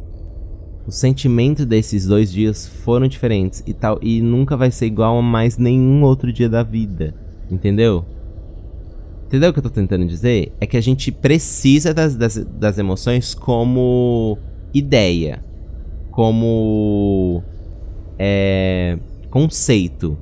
o 0.87 0.93
sentimento 0.93 1.67
desses 1.67 2.07
dois 2.07 2.33
dias 2.33 2.69
foram 2.69 3.09
diferentes 3.09 3.63
e 3.67 3.75
tal 3.75 3.99
e 4.01 4.23
nunca 4.23 4.57
vai 4.57 4.71
ser 4.71 4.87
igual 4.87 5.19
a 5.19 5.23
mais 5.23 5.59
nenhum 5.59 6.05
outro 6.05 6.33
dia 6.33 6.49
da 6.49 6.63
vida, 6.63 7.13
entendeu? 7.51 8.05
Entendeu 9.27 9.51
o 9.51 9.53
que 9.53 9.59
eu 9.59 9.65
tô 9.65 9.71
tentando 9.71 10.07
dizer? 10.07 10.53
É 10.61 10.67
que 10.67 10.77
a 10.77 10.81
gente 10.81 11.11
precisa 11.11 11.93
das, 11.93 12.15
das, 12.15 12.37
das 12.37 12.79
emoções 12.79 13.35
como 13.35 14.39
ideia, 14.73 15.45
como 16.13 17.43
é, 18.17 18.97
conceito, 19.29 20.17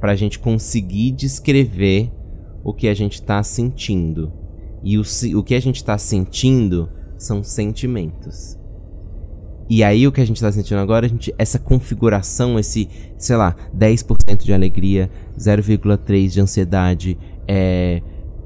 pra 0.00 0.16
gente 0.16 0.38
conseguir 0.38 1.10
descrever 1.10 2.10
o 2.66 2.74
que 2.74 2.88
a 2.88 2.94
gente 2.94 3.22
tá 3.22 3.40
sentindo. 3.44 4.32
E 4.82 4.98
o, 4.98 5.02
o 5.36 5.42
que 5.44 5.54
a 5.54 5.60
gente 5.60 5.84
tá 5.84 5.96
sentindo 5.96 6.90
são 7.16 7.40
sentimentos. 7.40 8.58
E 9.70 9.84
aí 9.84 10.04
o 10.04 10.10
que 10.10 10.20
a 10.20 10.24
gente 10.24 10.40
tá 10.40 10.50
sentindo 10.50 10.78
agora, 10.78 11.06
a 11.06 11.08
gente, 11.08 11.32
essa 11.38 11.60
configuração, 11.60 12.58
esse, 12.58 12.88
sei 13.16 13.36
lá, 13.36 13.54
10% 13.72 14.42
de 14.42 14.52
alegria, 14.52 15.08
0,3% 15.38 16.28
de 16.28 16.40
ansiedade, 16.40 17.18
é, 17.46 18.02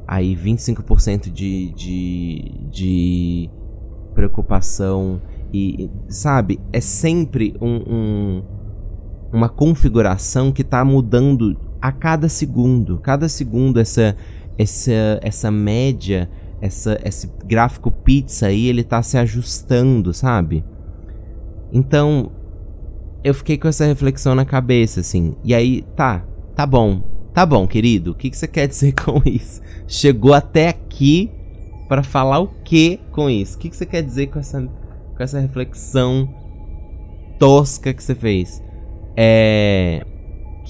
aí 0.07 0.37
25% 0.37 1.31
de, 1.33 1.73
de, 1.73 2.69
de 2.71 3.51
preocupação 4.15 5.23
e, 5.51 5.89
sabe, 6.09 6.61
é 6.75 6.81
sempre 6.81 7.55
um, 7.59 7.77
um, 7.77 8.43
uma 9.33 9.49
configuração 9.49 10.53
que 10.53 10.63
tá 10.63 10.85
mudando 10.85 11.70
a 11.81 11.93
cada 11.93 12.29
segundo. 12.29 12.99
Cada 12.99 13.29
segundo 13.29 13.81
essa, 13.81 14.17
essa, 14.59 15.21
essa 15.23 15.51
média, 15.51 16.31
essa, 16.61 17.01
esse 17.05 17.31
gráfico 17.45 17.91
pizza 17.91 18.47
aí, 18.47 18.67
ele 18.67 18.85
tá 18.85 19.03
se 19.03 19.17
ajustando, 19.17 20.13
sabe? 20.13 20.65
Então, 21.73 22.33
eu 23.23 23.35
fiquei 23.35 23.57
com 23.57 23.69
essa 23.69 23.85
reflexão 23.85 24.35
na 24.35 24.45
cabeça, 24.45 25.01
assim. 25.01 25.35
E 25.45 25.55
aí, 25.55 25.83
tá, 25.97 26.25
tá 26.55 26.67
bom. 26.67 27.03
Tá 27.33 27.47
bom, 27.47 27.67
querido. 27.67 28.11
O 28.11 28.15
que, 28.15 28.29
que 28.31 28.37
você 28.37 28.49
quer 28.49 28.67
dizer 28.67 28.93
com 29.05 29.23
isso? 29.25 29.61
Chegou 29.87 30.35
até 30.35 30.69
aqui 30.69 31.31
para 31.89 32.03
falar 32.03 32.41
o 32.41 32.49
que 32.65 33.01
com 33.13 33.29
isso? 33.29 33.57
O 33.57 33.61
que, 33.61 33.71
que 33.71 33.77
você 33.77 33.87
quer 33.87 34.03
dizer 34.03 34.29
com 34.29 34.39
essa, 34.39 34.61
com 34.63 35.23
essa 35.23 35.39
reflexão 35.39 36.29
tosca 37.39 37.93
que 37.95 38.03
você 38.03 38.15
fez? 38.15 38.63
É. 39.17 40.05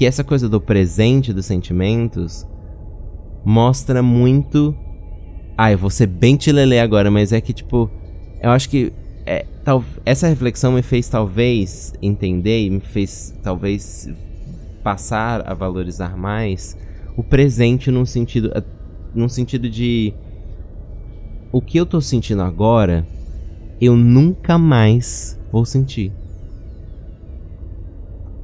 Que 0.00 0.06
essa 0.06 0.24
coisa 0.24 0.48
do 0.48 0.58
presente, 0.58 1.30
dos 1.30 1.44
sentimentos, 1.44 2.46
mostra 3.44 4.02
muito. 4.02 4.74
Ah, 5.58 5.72
eu 5.72 5.76
vou 5.76 5.90
ser 5.90 6.06
bem 6.06 6.38
tilelê 6.38 6.80
agora, 6.80 7.10
mas 7.10 7.34
é 7.34 7.40
que, 7.42 7.52
tipo. 7.52 7.90
Eu 8.42 8.48
acho 8.48 8.70
que 8.70 8.94
é, 9.26 9.44
tal, 9.62 9.84
essa 10.06 10.26
reflexão 10.26 10.72
me 10.72 10.80
fez 10.80 11.06
talvez 11.06 11.92
entender 12.00 12.64
e 12.64 12.70
me 12.70 12.80
fez 12.80 13.38
talvez 13.42 14.08
passar 14.82 15.46
a 15.46 15.52
valorizar 15.52 16.16
mais 16.16 16.78
o 17.14 17.22
presente 17.22 17.90
num 17.90 18.06
sentido 18.06 18.50
num 19.14 19.28
sentido 19.28 19.68
de 19.68 20.14
o 21.52 21.60
que 21.60 21.76
eu 21.76 21.84
tô 21.84 22.00
sentindo 22.00 22.40
agora 22.40 23.06
eu 23.78 23.94
nunca 23.94 24.56
mais 24.56 25.38
vou 25.52 25.66
sentir. 25.66 26.10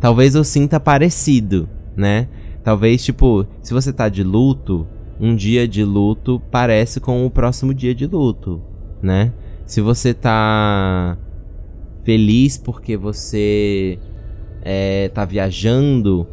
Talvez 0.01 0.35
eu 0.35 0.45
sinta 0.45 0.79
parecido, 0.79 1.69
né? 1.97 2.29
Talvez 2.63 3.05
tipo, 3.05 3.47
se 3.63 3.73
você 3.73 3.93
tá 3.93 4.09
de 4.09 4.23
luto, 4.23 4.87
um 5.21 5.35
dia 5.35 5.67
de 5.67 5.85
luto 5.85 6.41
parece 6.51 7.01
com 7.01 7.25
o 7.25 7.31
próximo 7.31 7.73
dia 7.73 7.95
de 7.95 8.07
luto, 8.07 8.61
né? 9.03 9.33
Se 9.65 9.81
você 9.81 10.13
tá 10.13 11.17
feliz 12.05 12.57
porque 12.59 12.97
você 12.97 13.99
é, 14.63 15.09
tá 15.09 15.25
viajando, 15.25 16.27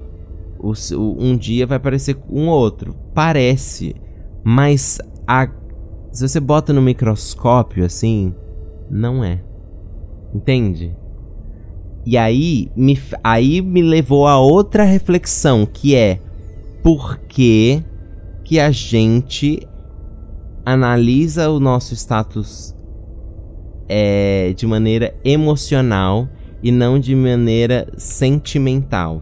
o, 0.59 0.73
um 1.19 1.35
dia 1.37 1.65
vai 1.65 1.79
parecer 1.79 2.17
um 2.29 2.47
outro. 2.47 2.95
Parece, 3.13 3.95
mas 4.43 4.99
a, 5.27 5.47
se 6.11 6.27
você 6.27 6.39
bota 6.39 6.73
no 6.73 6.81
microscópio 6.81 7.85
assim, 7.85 8.33
não 8.89 9.23
é. 9.23 9.41
Entende? 10.33 10.95
E 12.05 12.17
aí 12.17 12.69
me, 12.75 12.99
aí 13.23 13.61
me 13.61 13.81
levou 13.81 14.27
a 14.27 14.37
outra 14.37 14.83
reflexão, 14.83 15.65
que 15.65 15.95
é 15.95 16.19
por 16.83 17.17
que, 17.19 17.83
que 18.43 18.59
a 18.59 18.71
gente 18.71 19.65
analisa 20.65 21.49
o 21.49 21.59
nosso 21.59 21.93
status 21.93 22.75
é, 23.87 24.53
de 24.55 24.65
maneira 24.67 25.15
emocional 25.23 26.27
e 26.61 26.71
não 26.71 26.99
de 26.99 27.15
maneira 27.15 27.87
sentimental. 27.97 29.21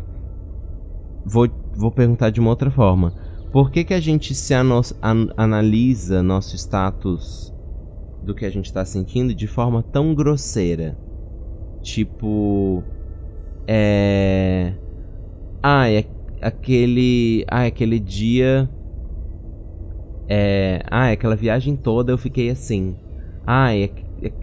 Vou, 1.26 1.48
vou 1.76 1.92
perguntar 1.92 2.30
de 2.32 2.40
uma 2.40 2.50
outra 2.50 2.72
forma. 2.72 3.14
Por 3.52 3.70
que, 3.70 3.84
que 3.84 3.94
a 3.94 4.00
gente 4.00 4.34
se 4.34 4.54
an 4.54 4.82
analisa 5.36 6.24
nosso 6.24 6.56
status 6.56 7.54
do 8.24 8.34
que 8.34 8.46
a 8.46 8.50
gente 8.50 8.66
está 8.66 8.86
sentindo 8.86 9.36
de 9.36 9.46
forma 9.46 9.84
tão 9.84 10.16
grosseira? 10.16 10.98
Tipo. 11.82 12.84
É. 13.68 14.74
Ah, 15.62 15.90
é 15.90 16.06
aquele. 16.42 17.46
Ah, 17.48 17.66
aquele 17.66 18.00
dia. 18.00 18.70
É. 20.28 20.82
Ah, 20.90 21.12
aquela 21.12 21.36
viagem 21.36 21.76
toda 21.76 22.12
eu 22.12 22.18
fiquei 22.18 22.50
assim. 22.50 22.96
Ah, 23.46 23.76
é 23.76 23.90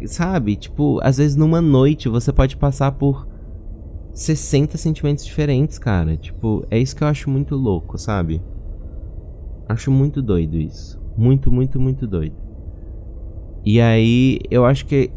Sabe? 0.07 0.57
Tipo, 0.57 0.99
às 1.03 1.19
vezes 1.19 1.37
numa 1.37 1.61
noite 1.61 2.09
você 2.09 2.33
pode 2.33 2.57
passar 2.57 2.93
por 2.93 3.29
60 4.13 4.77
sentimentos 4.77 5.25
diferentes, 5.25 5.79
cara. 5.79 6.17
Tipo, 6.17 6.67
é 6.71 6.79
isso 6.79 6.97
que 6.97 7.05
eu 7.05 7.09
acho 7.09 7.31
muito 7.31 7.55
louco, 7.55 7.97
sabe? 7.97 8.43
Acho 9.69 9.91
muito 9.91 10.21
doido 10.21 10.57
isso. 10.57 11.01
Muito, 11.17 11.53
muito, 11.53 11.79
muito 11.81 12.07
doido. 12.07 12.35
E 13.65 13.81
aí, 13.81 14.39
eu 14.51 14.65
acho 14.65 14.87
que. 14.87 15.11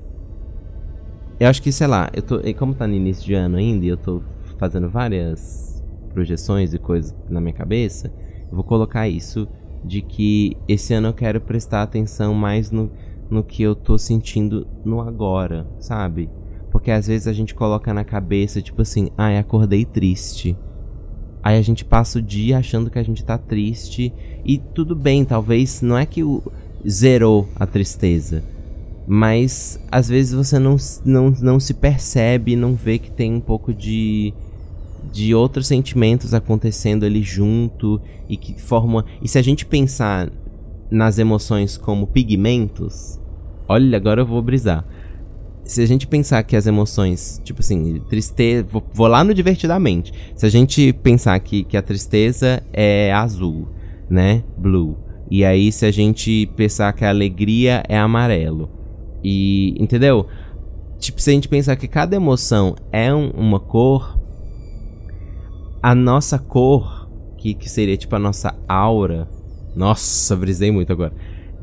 Eu 1.41 1.47
acho 1.47 1.59
que, 1.59 1.71
sei 1.71 1.87
lá, 1.87 2.07
eu 2.13 2.21
tô. 2.21 2.39
Como 2.55 2.75
tá 2.75 2.85
no 2.85 2.93
início 2.93 3.25
de 3.25 3.33
ano 3.33 3.57
ainda, 3.57 3.83
eu 3.83 3.97
tô 3.97 4.21
fazendo 4.59 4.87
várias 4.87 5.83
projeções 6.13 6.71
e 6.71 6.77
coisas 6.77 7.15
na 7.27 7.41
minha 7.41 7.51
cabeça, 7.51 8.13
eu 8.47 8.55
vou 8.55 8.63
colocar 8.63 9.09
isso 9.09 9.47
de 9.83 10.03
que 10.03 10.55
esse 10.67 10.93
ano 10.93 11.07
eu 11.07 11.13
quero 11.15 11.41
prestar 11.41 11.81
atenção 11.81 12.35
mais 12.35 12.69
no, 12.69 12.91
no 13.27 13.43
que 13.43 13.63
eu 13.63 13.73
tô 13.73 13.97
sentindo 13.97 14.67
no 14.85 15.01
agora, 15.01 15.65
sabe? 15.79 16.29
Porque 16.69 16.91
às 16.91 17.07
vezes 17.07 17.27
a 17.27 17.33
gente 17.33 17.55
coloca 17.55 17.91
na 17.91 18.03
cabeça, 18.03 18.61
tipo 18.61 18.83
assim, 18.83 19.09
ai, 19.17 19.39
acordei 19.39 19.83
triste. 19.83 20.55
Aí 21.41 21.57
a 21.57 21.61
gente 21.63 21.83
passa 21.83 22.19
o 22.19 22.21
dia 22.21 22.59
achando 22.59 22.91
que 22.91 22.99
a 22.99 23.03
gente 23.03 23.25
tá 23.25 23.39
triste. 23.39 24.13
E 24.45 24.59
tudo 24.59 24.95
bem, 24.95 25.25
talvez 25.25 25.81
não 25.81 25.97
é 25.97 26.05
que 26.05 26.23
o 26.23 26.43
zerou 26.87 27.49
a 27.55 27.65
tristeza. 27.65 28.43
Mas 29.07 29.79
às 29.91 30.07
vezes 30.07 30.33
você 30.33 30.59
não, 30.59 30.75
não, 31.03 31.31
não 31.41 31.59
se 31.59 31.73
percebe, 31.73 32.55
não 32.55 32.75
vê 32.75 32.97
que 32.99 33.11
tem 33.11 33.33
um 33.33 33.41
pouco 33.41 33.73
de, 33.73 34.33
de 35.11 35.33
outros 35.33 35.67
sentimentos 35.67 36.33
acontecendo 36.33 37.05
ali 37.05 37.21
junto 37.21 37.99
e 38.29 38.37
que 38.37 38.59
forma. 38.59 39.05
E 39.21 39.27
se 39.27 39.37
a 39.37 39.41
gente 39.41 39.65
pensar 39.65 40.31
nas 40.89 41.17
emoções 41.17 41.77
como 41.77 42.07
pigmentos, 42.07 43.19
olha, 43.67 43.97
agora 43.97 44.21
eu 44.21 44.25
vou 44.25 44.41
brisar. 44.41 44.85
Se 45.63 45.81
a 45.81 45.85
gente 45.85 46.05
pensar 46.07 46.43
que 46.43 46.55
as 46.55 46.67
emoções, 46.67 47.41
tipo 47.43 47.61
assim, 47.61 48.01
tristeza. 48.09 48.67
Vou, 48.69 48.83
vou 48.93 49.07
lá 49.07 49.23
no 49.23 49.33
divertidamente. 49.33 50.11
Se 50.35 50.45
a 50.45 50.49
gente 50.49 50.91
pensar 50.91 51.39
que, 51.39 51.63
que 51.63 51.77
a 51.77 51.81
tristeza 51.81 52.61
é 52.73 53.13
azul, 53.13 53.69
né? 54.09 54.43
Blue. 54.57 54.97
E 55.29 55.45
aí, 55.45 55.71
se 55.71 55.85
a 55.85 55.91
gente 55.91 56.49
pensar 56.57 56.91
que 56.91 57.05
a 57.05 57.09
alegria 57.09 57.83
é 57.87 57.97
amarelo. 57.97 58.80
E. 59.23 59.75
Entendeu? 59.81 60.27
Tipo, 60.99 61.21
se 61.21 61.31
a 61.31 61.33
gente 61.33 61.47
pensar 61.47 61.75
que 61.75 61.87
cada 61.87 62.15
emoção 62.15 62.75
é 62.91 63.13
um, 63.13 63.31
uma 63.31 63.59
cor, 63.59 64.19
a 65.81 65.95
nossa 65.95 66.37
cor, 66.37 67.09
que, 67.37 67.55
que 67.55 67.67
seria 67.67 67.97
tipo 67.97 68.15
a 68.15 68.19
nossa 68.19 68.55
aura. 68.67 69.27
Nossa, 69.75 70.35
brisei 70.35 70.71
muito 70.71 70.93
agora. 70.93 71.13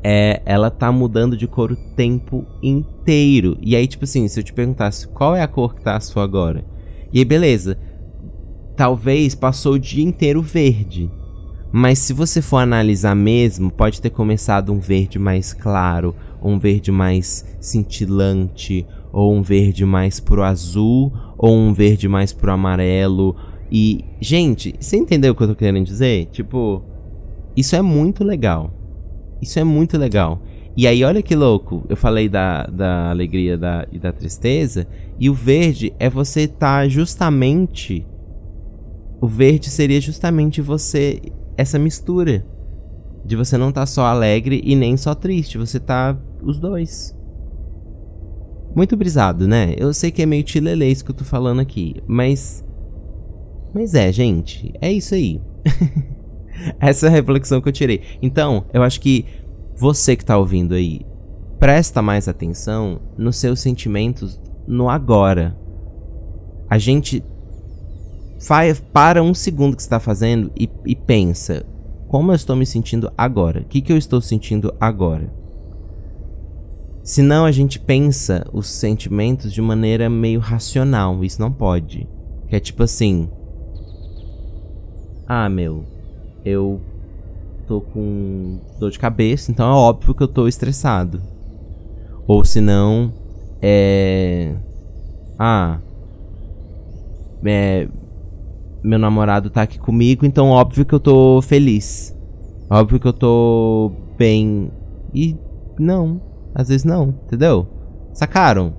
É, 0.03 0.41
ela 0.45 0.69
tá 0.69 0.91
mudando 0.91 1.37
de 1.37 1.47
cor 1.47 1.71
o 1.71 1.75
tempo 1.95 2.45
inteiro. 2.61 3.57
E 3.61 3.75
aí, 3.75 3.87
tipo 3.87 4.03
assim, 4.03 4.27
se 4.27 4.39
eu 4.39 4.43
te 4.43 4.51
perguntasse 4.51 5.07
qual 5.07 5.35
é 5.35 5.41
a 5.41 5.47
cor 5.47 5.75
que 5.75 5.81
tá 5.81 5.95
a 5.95 6.01
sua 6.01 6.23
agora? 6.23 6.65
E 7.13 7.19
aí, 7.19 7.25
beleza. 7.25 7.77
Talvez 8.75 9.35
passou 9.35 9.73
o 9.73 9.79
dia 9.79 10.03
inteiro 10.03 10.41
verde. 10.41 11.09
Mas 11.71 11.99
se 11.99 12.13
você 12.13 12.41
for 12.41 12.57
analisar 12.57 13.15
mesmo, 13.15 13.69
pode 13.69 14.01
ter 14.01 14.09
começado 14.09 14.73
um 14.73 14.79
verde 14.79 15.19
mais 15.19 15.53
claro, 15.53 16.15
ou 16.41 16.51
um 16.51 16.59
verde 16.59 16.91
mais 16.91 17.45
cintilante, 17.59 18.85
ou 19.11 19.33
um 19.33 19.41
verde 19.41 19.85
mais 19.85 20.19
pro 20.19 20.43
azul, 20.43 21.13
ou 21.37 21.55
um 21.55 21.73
verde 21.73 22.07
mais 22.07 22.33
pro 22.33 22.51
amarelo. 22.51 23.35
E, 23.71 24.03
gente, 24.19 24.73
você 24.79 24.97
entendeu 24.97 25.33
o 25.33 25.35
que 25.35 25.43
eu 25.43 25.49
tô 25.49 25.55
querendo 25.55 25.85
dizer? 25.85 26.25
Tipo, 26.31 26.83
isso 27.55 27.75
é 27.75 27.81
muito 27.81 28.23
legal. 28.23 28.73
Isso 29.39 29.59
é 29.59 29.63
muito 29.63 29.97
legal. 29.97 30.41
E 30.75 30.87
aí, 30.87 31.03
olha 31.03 31.21
que 31.21 31.35
louco. 31.35 31.85
Eu 31.87 31.95
falei 31.95 32.27
da, 32.27 32.63
da 32.65 33.09
alegria 33.09 33.57
da, 33.57 33.87
e 33.91 33.99
da 33.99 34.11
tristeza. 34.11 34.87
E 35.19 35.29
o 35.29 35.33
verde 35.33 35.93
é 35.99 36.09
você 36.09 36.41
estar 36.41 36.83
tá 36.83 36.87
justamente. 36.87 38.07
O 39.21 39.27
verde 39.27 39.69
seria 39.69 39.99
justamente 39.99 40.61
você 40.61 41.21
essa 41.59 41.77
mistura 41.77 42.45
de 43.25 43.35
você 43.35 43.57
não 43.57 43.69
tá 43.69 43.85
só 43.85 44.05
alegre 44.05 44.61
e 44.63 44.77
nem 44.77 44.95
só 44.95 45.13
triste, 45.13 45.57
você 45.57 45.77
tá 45.77 46.17
os 46.41 46.57
dois. 46.57 47.13
Muito 48.73 48.95
brisado, 48.95 49.45
né? 49.45 49.75
Eu 49.77 49.93
sei 49.93 50.09
que 50.09 50.21
é 50.21 50.25
meio 50.25 50.41
tilelês 50.41 51.01
que 51.01 51.11
eu 51.11 51.15
tô 51.15 51.25
falando 51.25 51.59
aqui, 51.59 51.95
mas 52.07 52.65
mas 53.73 53.93
é, 53.93 54.09
gente, 54.09 54.73
é 54.79 54.89
isso 54.89 55.13
aí. 55.13 55.41
Essa 56.79 57.07
é 57.07 57.09
a 57.09 57.11
reflexão 57.11 57.59
que 57.59 57.67
eu 57.67 57.73
tirei. 57.73 58.03
Então, 58.21 58.65
eu 58.73 58.81
acho 58.81 59.01
que 59.01 59.25
você 59.75 60.15
que 60.15 60.23
tá 60.23 60.37
ouvindo 60.37 60.73
aí, 60.73 61.01
presta 61.59 62.01
mais 62.01 62.29
atenção 62.29 63.01
nos 63.17 63.35
seus 63.35 63.59
sentimentos 63.59 64.41
no 64.65 64.89
agora. 64.89 65.57
A 66.69 66.77
gente 66.77 67.21
Faz, 68.39 68.79
para 68.79 69.21
um 69.21 69.33
segundo 69.33 69.75
que 69.75 69.81
está 69.81 69.99
fazendo 69.99 70.51
e, 70.57 70.69
e, 70.85 70.95
pensa: 70.95 71.65
como 72.07 72.31
eu 72.31 72.35
estou 72.35 72.55
me 72.55 72.65
sentindo 72.65 73.11
agora? 73.17 73.61
O 73.61 73.65
que, 73.65 73.81
que 73.81 73.91
eu 73.91 73.97
estou 73.97 74.21
sentindo 74.21 74.73
agora? 74.79 75.31
Senão 77.03 77.43
a 77.43 77.51
gente 77.51 77.79
pensa 77.79 78.45
os 78.53 78.67
sentimentos 78.67 79.51
de 79.51 79.61
maneira 79.61 80.09
meio 80.09 80.39
racional. 80.39 81.23
Isso 81.23 81.41
não 81.41 81.51
pode. 81.51 82.07
Que 82.47 82.55
é 82.55 82.59
tipo 82.59 82.83
assim: 82.83 83.29
Ah, 85.27 85.49
meu, 85.49 85.83
eu 86.45 86.79
tô 87.67 87.81
com 87.81 88.59
dor 88.79 88.89
de 88.89 88.99
cabeça, 88.99 89.51
então 89.51 89.69
é 89.69 89.73
óbvio 89.73 90.15
que 90.15 90.23
eu 90.23 90.27
tô 90.27 90.47
estressado. 90.47 91.21
Ou 92.25 92.45
senão, 92.45 93.13
é. 93.61 94.55
Ah. 95.37 95.79
É, 97.45 97.87
meu 98.83 98.97
namorado 98.97 99.49
tá 99.49 99.63
aqui 99.63 99.77
comigo, 99.77 100.25
então 100.25 100.49
óbvio 100.49 100.85
que 100.85 100.93
eu 100.93 100.99
tô 100.99 101.41
feliz. 101.41 102.15
Óbvio 102.69 102.99
que 102.99 103.07
eu 103.07 103.13
tô 103.13 103.91
bem. 104.17 104.71
E 105.13 105.35
não, 105.77 106.21
às 106.53 106.69
vezes 106.69 106.83
não, 106.83 107.09
entendeu? 107.25 107.67
Sacaram? 108.13 108.73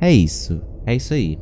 É 0.00 0.12
isso. 0.12 0.60
É 0.84 0.94
isso 0.94 1.14
aí. 1.14 1.38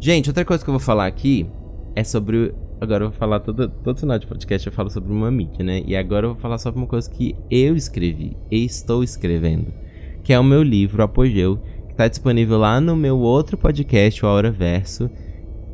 Gente, 0.00 0.28
outra 0.28 0.44
coisa 0.44 0.62
que 0.62 0.70
eu 0.70 0.74
vou 0.74 0.80
falar 0.80 1.06
aqui 1.06 1.46
é 1.94 2.02
sobre. 2.02 2.54
Agora 2.80 3.04
eu 3.04 3.10
vou 3.10 3.18
falar 3.18 3.40
todo, 3.40 3.68
todo 3.68 4.00
final 4.00 4.18
de 4.18 4.26
podcast 4.26 4.66
eu 4.66 4.72
falo 4.72 4.90
sobre 4.90 5.10
uma 5.10 5.30
mídia, 5.30 5.64
né? 5.64 5.82
E 5.86 5.96
agora 5.96 6.26
eu 6.26 6.34
vou 6.34 6.42
falar 6.42 6.58
sobre 6.58 6.78
uma 6.78 6.86
coisa 6.86 7.10
que 7.10 7.34
eu 7.50 7.74
escrevi 7.74 8.36
e 8.50 8.64
estou 8.64 9.02
escrevendo. 9.02 9.72
Que 10.22 10.32
é 10.32 10.38
o 10.38 10.44
meu 10.44 10.62
livro 10.62 11.02
Apogeu, 11.02 11.58
que 11.88 11.94
tá 11.94 12.06
disponível 12.06 12.58
lá 12.58 12.80
no 12.80 12.94
meu 12.94 13.18
outro 13.18 13.56
podcast, 13.56 14.22
o 14.24 14.28
Aura 14.28 14.50
Verso 14.50 15.08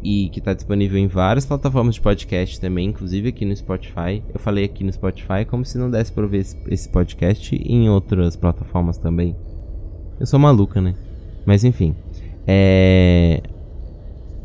e 0.02 0.28
que 0.30 0.38
está 0.40 0.52
disponível 0.52 0.98
em 0.98 1.06
várias 1.06 1.46
plataformas 1.46 1.94
de 1.94 2.00
podcast 2.00 2.60
também, 2.60 2.88
inclusive 2.88 3.28
aqui 3.28 3.44
no 3.44 3.54
Spotify. 3.54 4.22
Eu 4.32 4.40
falei 4.40 4.64
aqui 4.64 4.82
no 4.82 4.92
Spotify 4.92 5.44
como 5.48 5.64
se 5.64 5.78
não 5.78 5.90
desse 5.90 6.12
para 6.12 6.26
ver 6.26 6.44
esse 6.68 6.88
podcast 6.88 7.54
em 7.54 7.88
outras 7.88 8.36
plataformas 8.36 8.98
também. 8.98 9.36
Eu 10.18 10.26
sou 10.26 10.38
maluca, 10.38 10.80
né? 10.80 10.94
Mas 11.46 11.64
enfim. 11.64 11.94
É... 12.46 13.40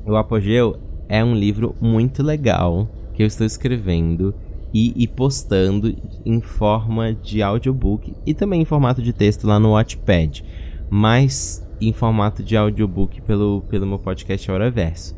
O 0.05 0.15
Apogeu 0.15 0.77
é 1.09 1.23
um 1.23 1.35
livro 1.35 1.75
muito 1.81 2.21
legal 2.21 2.87
que 3.13 3.23
eu 3.23 3.27
estou 3.27 3.45
escrevendo 3.45 4.33
e, 4.73 4.93
e, 4.95 5.07
postando 5.07 5.95
em 6.25 6.39
forma 6.39 7.13
de 7.13 7.41
audiobook 7.41 8.13
e 8.25 8.33
também 8.33 8.61
em 8.61 8.65
formato 8.65 9.01
de 9.01 9.11
texto 9.11 9.47
lá 9.47 9.59
no 9.59 9.71
Watchpad, 9.71 10.43
mas 10.89 11.65
em 11.79 11.93
formato 11.93 12.43
de 12.43 12.55
audiobook 12.55 13.21
pelo, 13.21 13.63
pelo 13.69 13.87
meu 13.87 13.97
podcast 13.97 14.51
Hora 14.51 14.69
Verso. 14.69 15.16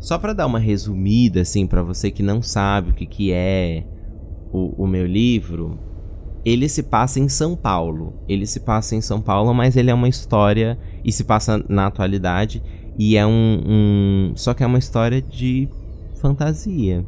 Só 0.00 0.18
para 0.18 0.32
dar 0.32 0.46
uma 0.46 0.58
resumida, 0.58 1.40
assim, 1.40 1.66
para 1.66 1.82
você 1.82 2.10
que 2.10 2.22
não 2.22 2.40
sabe 2.40 2.90
o 2.90 2.94
que, 2.94 3.06
que 3.06 3.32
é 3.32 3.84
o, 4.52 4.84
o 4.84 4.86
meu 4.86 5.06
livro, 5.06 5.78
ele 6.44 6.68
se 6.68 6.84
passa 6.84 7.18
em 7.20 7.28
São 7.28 7.56
Paulo. 7.56 8.14
Ele 8.28 8.46
se 8.46 8.60
passa 8.60 8.94
em 8.94 9.00
São 9.00 9.20
Paulo, 9.20 9.52
mas 9.52 9.76
ele 9.76 9.90
é 9.90 9.94
uma 9.94 10.08
história 10.08 10.78
e 11.04 11.10
se 11.10 11.24
passa 11.24 11.64
na 11.68 11.86
atualidade 11.86 12.62
e 12.98 13.16
é 13.16 13.24
um, 13.24 13.62
um, 13.66 14.32
só 14.34 14.52
que 14.52 14.64
é 14.64 14.66
uma 14.66 14.78
história 14.78 15.22
de 15.22 15.68
fantasia. 16.20 17.04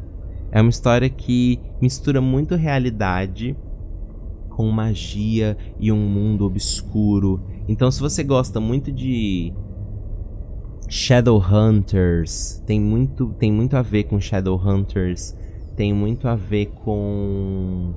É 0.49 0.61
uma 0.61 0.69
história 0.69 1.09
que 1.09 1.59
mistura 1.81 2.21
muito 2.21 2.55
realidade 2.55 3.55
com 4.49 4.69
magia 4.69 5.57
e 5.79 5.91
um 5.91 5.97
mundo 5.97 6.45
obscuro. 6.45 7.41
Então, 7.67 7.91
se 7.91 7.99
você 7.99 8.23
gosta 8.23 8.59
muito 8.59 8.91
de 8.91 9.53
Shadowhunters 10.93 12.61
tem 12.65 12.79
muito, 12.79 13.33
tem 13.39 13.49
muito 13.49 13.77
a 13.77 13.81
ver 13.81 14.03
com 14.03 14.19
Shadowhunters, 14.19 15.33
tem 15.73 15.93
muito 15.93 16.27
a 16.27 16.35
ver 16.35 16.65
com 16.83 17.93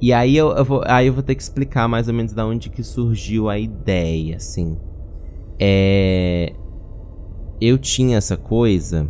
e 0.00 0.10
aí 0.10 0.36
eu, 0.36 0.52
eu, 0.52 0.64
vou, 0.64 0.82
aí 0.86 1.06
eu 1.06 1.12
vou 1.12 1.22
ter 1.22 1.34
que 1.34 1.42
explicar 1.42 1.86
mais 1.86 2.08
ou 2.08 2.14
menos 2.14 2.32
da 2.32 2.46
onde 2.46 2.70
que 2.70 2.82
surgiu 2.82 3.48
a 3.48 3.58
ideia, 3.58 4.36
assim. 4.36 4.78
É... 5.58 6.52
Eu 7.60 7.78
tinha 7.78 8.16
essa 8.16 8.36
coisa... 8.36 9.08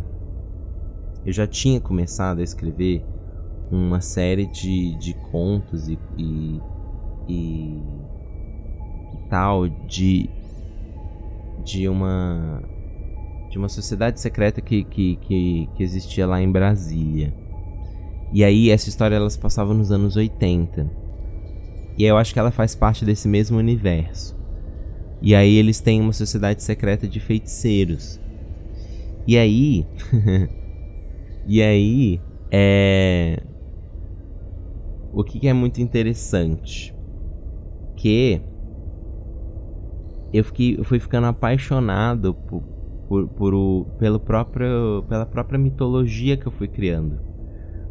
Eu 1.25 1.33
já 1.33 1.47
tinha 1.47 1.81
começado 1.81 2.39
a 2.39 2.43
escrever 2.43 3.03
uma 3.71 3.99
série 3.99 4.45
de, 4.45 4.95
de 4.99 5.13
contos 5.31 5.89
e, 5.89 5.97
e, 6.17 6.61
e, 7.27 7.81
e 9.13 9.29
tal 9.29 9.67
de 9.67 10.29
de 11.65 11.89
uma 11.89 12.63
de 13.49 13.57
uma 13.57 13.69
sociedade 13.69 14.19
secreta 14.19 14.61
que, 14.61 14.83
que, 14.83 15.15
que, 15.17 15.69
que, 15.75 15.83
existia 15.83 16.27
lá 16.27 16.41
em 16.41 16.51
Brasília. 16.51 17.33
E 18.31 18.43
aí 18.43 18.69
essa 18.69 18.89
história 18.89 19.15
ela 19.15 19.29
se 19.29 19.39
passava 19.39 19.73
nos 19.73 19.91
anos 19.91 20.15
80. 20.15 20.89
E 21.97 22.03
eu 22.03 22.17
acho 22.17 22.33
que 22.33 22.39
ela 22.39 22.51
faz 22.51 22.75
parte 22.75 23.05
desse 23.05 23.27
mesmo 23.27 23.57
universo. 23.57 24.37
E 25.21 25.33
aí 25.33 25.55
eles 25.55 25.79
têm 25.79 26.01
uma 26.01 26.11
sociedade 26.11 26.61
secreta 26.63 27.07
de 27.07 27.19
feiticeiros. 27.19 28.19
E 29.25 29.37
aí 29.37 29.87
E 31.47 31.61
aí, 31.61 32.19
é. 32.51 33.39
O 35.13 35.23
que, 35.23 35.39
que 35.39 35.47
é 35.47 35.53
muito 35.53 35.79
interessante? 35.79 36.93
Que 37.95 38.41
eu, 40.37 40.43
fiquei, 40.43 40.77
eu 40.77 40.83
fui 40.83 40.99
ficando 40.99 41.27
apaixonado 41.27 42.33
por, 42.33 42.63
por, 43.07 43.27
por 43.29 43.53
o, 43.53 43.85
pelo 43.97 44.19
próprio, 44.19 45.03
pela 45.07 45.25
própria 45.25 45.57
mitologia 45.57 46.37
que 46.37 46.47
eu 46.47 46.51
fui 46.51 46.67
criando. 46.67 47.19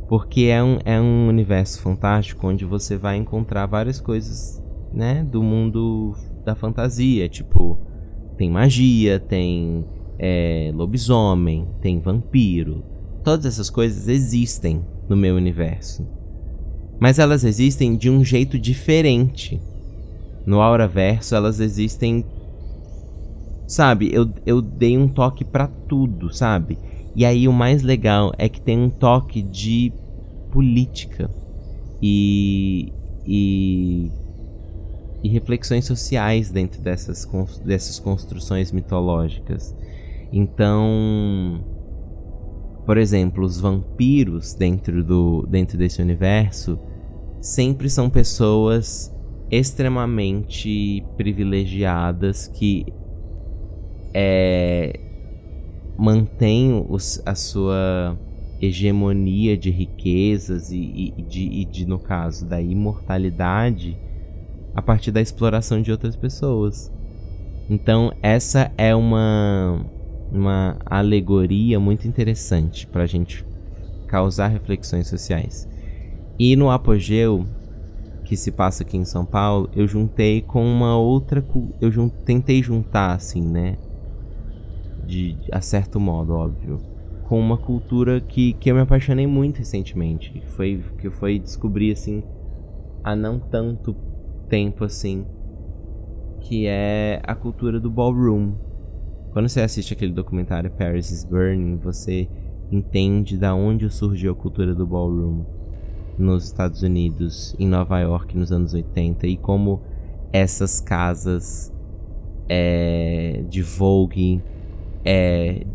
Porque 0.09 0.43
é 0.43 0.63
um, 0.63 0.79
é 0.85 1.01
um 1.01 1.29
universo 1.29 1.81
fantástico 1.81 2.47
onde 2.47 2.65
você 2.65 2.97
vai 2.97 3.17
encontrar 3.17 3.67
várias 3.67 4.01
coisas 4.01 4.63
né, 4.93 5.25
do 5.25 5.43
mundo 5.43 6.15
da 6.45 6.55
fantasia. 6.55 7.29
Tipo, 7.29 7.79
tem 8.37 8.51
magia, 8.51 9.19
tem 9.19 9.85
é, 10.19 10.71
lobisomem, 10.75 11.69
tem 11.81 12.01
vampiro. 12.01 12.85
Todas 13.23 13.47
essas 13.47 13.71
coisas 13.71 14.09
existem 14.09 14.85
no 15.09 15.17
meu 15.17 15.35
universo. 15.37 16.07
Mas 17.01 17.19
elas 17.19 17.45
existem 17.45 17.97
de 17.97 18.11
um 18.11 18.23
jeito 18.23 18.59
diferente. 18.59 19.61
No 20.47 20.61
Auraverso 20.61 21.35
elas 21.35 21.61
existem 21.61 22.25
Sabe, 23.67 24.13
eu, 24.13 24.29
eu 24.45 24.61
dei 24.61 24.99
um 24.99 25.09
toque 25.09 25.45
para 25.45 25.67
tudo, 25.67 26.33
sabe? 26.33 26.79
E 27.17 27.25
aí 27.25 27.49
o 27.49 27.53
mais 27.53 27.83
legal 27.83 28.33
é 28.37 28.49
que 28.49 28.61
tem 28.61 28.79
um 28.79 28.91
toque 28.91 29.41
de 29.41 29.93
política 30.51 31.31
e, 32.03 32.93
e, 33.27 34.11
e 35.23 35.29
reflexões 35.29 35.87
sociais 35.87 36.51
dentro 36.51 36.83
dessas, 36.83 37.27
dessas 37.65 37.99
construções 37.99 38.71
mitológicas. 38.71 39.75
Então, 40.33 41.65
por 42.85 42.99
exemplo, 42.99 43.45
os 43.45 43.61
vampiros 43.61 44.55
dentro, 44.55 45.03
do, 45.03 45.47
dentro 45.49 45.79
desse 45.79 46.03
universo 46.03 46.79
sempre 47.41 47.89
são 47.89 48.11
pessoas 48.11 49.15
extremamente 49.51 51.05
privilegiadas 51.17 52.49
que 52.49 52.87
é, 54.15 55.01
mantém 55.99 56.87
os, 56.89 57.21
a 57.27 57.35
sua 57.35 58.17
hegemonia 58.61 59.57
de 59.57 59.71
riquezas 59.71 60.71
e, 60.71 61.13
e, 61.17 61.23
de, 61.23 61.43
e 61.43 61.65
de, 61.65 61.87
no 61.87 61.99
caso, 61.99 62.47
da 62.47 62.61
imortalidade 62.63 63.99
a 64.75 64.81
partir 64.81 65.11
da 65.11 65.21
exploração 65.21 65.83
de 65.83 65.91
outras 65.91 66.17
pessoas. 66.17 66.93
Então, 67.69 68.13
essa 68.23 68.71
é 68.77 68.95
uma, 68.95 69.85
uma 70.31 70.79
alegoria 70.87 71.81
muito 71.81 72.07
interessante 72.07 72.87
para 72.87 73.03
a 73.03 73.07
gente 73.07 73.45
causar 74.07 74.49
reflexões 74.49 75.09
sociais. 75.09 75.69
E 76.39 76.57
no 76.57 76.71
apogeu, 76.71 77.47
que 78.25 78.37
se 78.37 78.51
passa 78.51 78.83
aqui 78.83 78.97
em 78.97 79.05
São 79.05 79.25
Paulo, 79.25 79.71
eu 79.75 79.87
juntei 79.87 80.41
com 80.41 80.65
uma 80.65 80.97
outra. 80.97 81.45
Eu 81.81 81.91
jun, 81.91 82.09
tentei 82.09 82.63
juntar, 82.63 83.15
assim, 83.15 83.43
né? 83.43 83.77
De 85.05 85.37
a 85.53 85.61
certo 85.61 86.01
modo, 86.01 86.35
óbvio, 86.35 86.81
com 87.25 87.39
uma 87.39 87.57
cultura 87.57 88.21
que, 88.21 88.53
que 88.55 88.71
eu 88.71 88.75
me 88.75 88.81
apaixonei 88.81 89.27
muito 89.27 89.59
recentemente. 89.59 90.43
Foi 90.47 90.83
que 90.99 91.11
foi 91.11 91.39
descobrir 91.39 91.93
assim 91.93 92.23
há 93.03 93.15
não 93.15 93.39
tanto 93.39 93.95
tempo 94.49 94.85
assim, 94.85 95.27
que 96.41 96.67
é 96.67 97.21
a 97.23 97.35
cultura 97.35 97.79
do 97.79 97.91
ballroom. 97.91 98.55
Quando 99.33 99.49
você 99.49 99.61
assiste 99.61 99.93
aquele 99.93 100.13
documentário 100.13 100.71
Paris 100.71 101.11
is 101.11 101.25
Burning, 101.25 101.77
você 101.77 102.29
entende 102.71 103.37
da 103.37 103.55
onde 103.55 103.89
surgiu 103.91 104.33
a 104.33 104.35
cultura 104.35 104.75
do 104.75 104.87
ballroom 104.87 105.45
nos 106.17 106.45
Estados 106.45 106.83
Unidos, 106.83 107.55
em 107.59 107.67
Nova 107.67 107.99
York 108.01 108.37
nos 108.37 108.53
anos 108.53 108.73
80 108.73 109.27
e 109.27 109.37
como 109.37 109.83
essas 110.33 110.81
casas 110.81 111.73
é, 112.49 113.45
de 113.49 113.63
Vogue 113.63 114.43
é, 115.05 115.67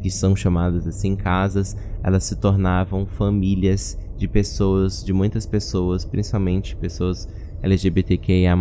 que 0.00 0.10
são 0.10 0.34
chamadas 0.34 0.86
assim 0.86 1.14
casas, 1.14 1.76
elas 2.02 2.24
se 2.24 2.36
tornavam 2.36 3.06
famílias 3.06 3.98
de 4.16 4.26
pessoas, 4.26 5.04
de 5.04 5.12
muitas 5.12 5.46
pessoas, 5.46 6.04
principalmente 6.04 6.76
pessoas 6.76 7.28
LGBTQIA+, 7.62 8.56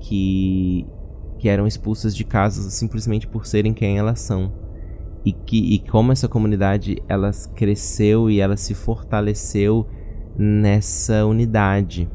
que 0.00 0.86
que 1.38 1.48
eram 1.48 1.68
expulsas 1.68 2.16
de 2.16 2.24
casas 2.24 2.72
simplesmente 2.74 3.26
por 3.28 3.46
serem 3.46 3.72
quem 3.72 3.96
elas 3.96 4.20
são. 4.20 4.52
E 5.24 5.32
que 5.32 5.74
e 5.74 5.78
como 5.78 6.10
essa 6.10 6.28
comunidade 6.28 7.00
ela 7.08 7.30
cresceu 7.54 8.28
e 8.28 8.40
ela 8.40 8.56
se 8.56 8.74
fortaleceu 8.74 9.86
nessa 10.36 11.24
unidade. 11.24 12.08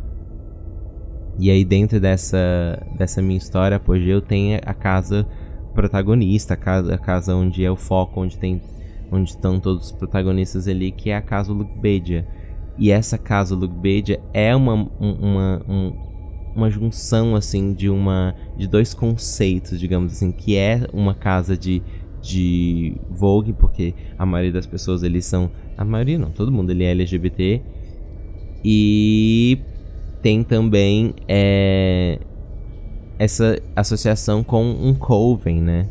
E 1.40 1.50
aí 1.50 1.64
dentro 1.64 2.00
dessa 2.00 2.86
dessa 2.98 3.22
minha 3.22 3.38
história, 3.38 3.78
Apogeu 3.78 4.22
tem 4.22 4.56
a 4.56 4.74
casa 4.74 5.26
protagonista, 5.74 6.54
a 6.54 6.58
casa, 6.58 6.94
a 6.94 6.98
casa 6.98 7.36
onde 7.36 7.64
é 7.64 7.72
o 7.72 7.76
foco, 7.76 8.22
onde 8.22 8.38
tem 8.38 8.62
onde 9.12 9.30
estão 9.30 9.60
todos 9.60 9.86
os 9.86 9.92
protagonistas 9.92 10.68
ali, 10.68 10.92
que 10.92 11.10
é 11.12 11.16
a 11.16 11.22
casa 11.22 11.54
Lugbedia. 11.54 12.28
E 12.78 12.92
essa 12.92 13.18
casa 13.18 13.56
Lugbedia 13.56 14.20
é 14.34 14.56
uma, 14.56 14.74
uma, 15.00 15.64
uma, 15.68 15.94
uma 16.56 16.70
junção 16.70 17.36
assim 17.36 17.74
de 17.74 17.90
uma 17.90 18.34
de 18.58 18.68
dois 18.68 18.94
conceitos, 18.94 19.80
digamos 19.80 20.14
assim, 20.14 20.32
que 20.32 20.56
é 20.56 20.88
uma 20.92 21.14
casa 21.14 21.56
de 21.56 21.82
de 22.24 22.96
Vogue, 23.10 23.52
porque 23.52 23.94
a 24.18 24.26
maioria 24.26 24.54
das 24.54 24.66
pessoas 24.66 25.04
eles 25.04 25.26
são, 25.26 25.52
a 25.78 25.84
maioria 25.84 26.18
não, 26.18 26.32
todo 26.32 26.52
mundo 26.52 26.72
ele 26.72 26.86
é 26.86 26.92
LGBT. 26.92 27.62
E 28.64 29.60
tem 30.22 30.42
também 30.42 31.14
é, 31.28 32.18
essa 33.24 33.58
associação 33.76 34.44
com 34.44 34.64
um 34.64 34.94
coven, 34.94 35.62
né? 35.62 35.88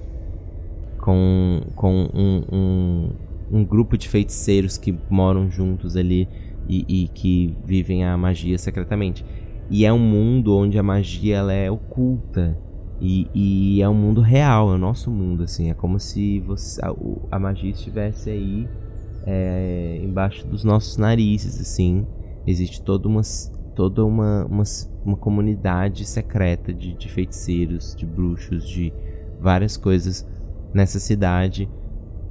Com, 0.99 1.63
com 1.75 2.09
um, 2.15 2.45
um, 2.53 3.11
um 3.51 3.65
grupo 3.65 3.97
de 3.97 4.09
feiticeiros 4.09 4.77
que 4.77 4.95
moram 5.09 5.51
juntos 5.51 5.97
ali 5.97 6.29
e, 6.69 6.85
e, 6.87 7.09
que 7.09 7.57
vivem 7.65 8.05
a 8.05 8.17
magia 8.17 8.59
secretamente. 8.59 9.25
E 9.71 9.85
é 9.85 9.93
um 9.93 9.99
mundo 9.99 10.57
onde 10.57 10.79
a 10.79 10.83
magia 10.83 11.39
ela 11.39 11.53
é 11.53 11.71
oculta. 11.71 12.57
E, 13.01 13.27
e 13.35 13.83
é 13.83 13.89
um 13.89 13.95
mundo 13.95 14.21
real, 14.21 14.71
é 14.71 14.75
o 14.75 14.79
nosso 14.79 15.11
mundo, 15.11 15.43
assim. 15.43 15.71
É 15.71 15.75
como 15.75 15.99
se 15.99 16.39
você, 16.41 16.81
a, 16.85 16.95
a 17.33 17.39
magia 17.39 17.71
estivesse 17.71 18.31
aí 18.31 18.69
é, 19.27 20.01
embaixo 20.05 20.47
dos 20.47 20.63
nossos 20.63 20.99
narizes, 20.99 21.61
assim. 21.61 22.07
Existe 22.47 22.83
toda 22.83 23.09
uma, 23.09 23.23
toda 23.75 24.05
uma, 24.05 24.45
uma, 24.47 24.63
uma 25.05 25.17
comunidade 25.17 26.05
secreta 26.05 26.73
de, 26.73 26.95
de 26.95 27.09
feiticeiros, 27.09 27.95
de 27.97 28.07
bruxos, 28.07 28.69
de 28.69 28.93
várias 29.41 29.77
coisas 29.77 30.29
nessa 30.73 30.99
cidade. 30.99 31.69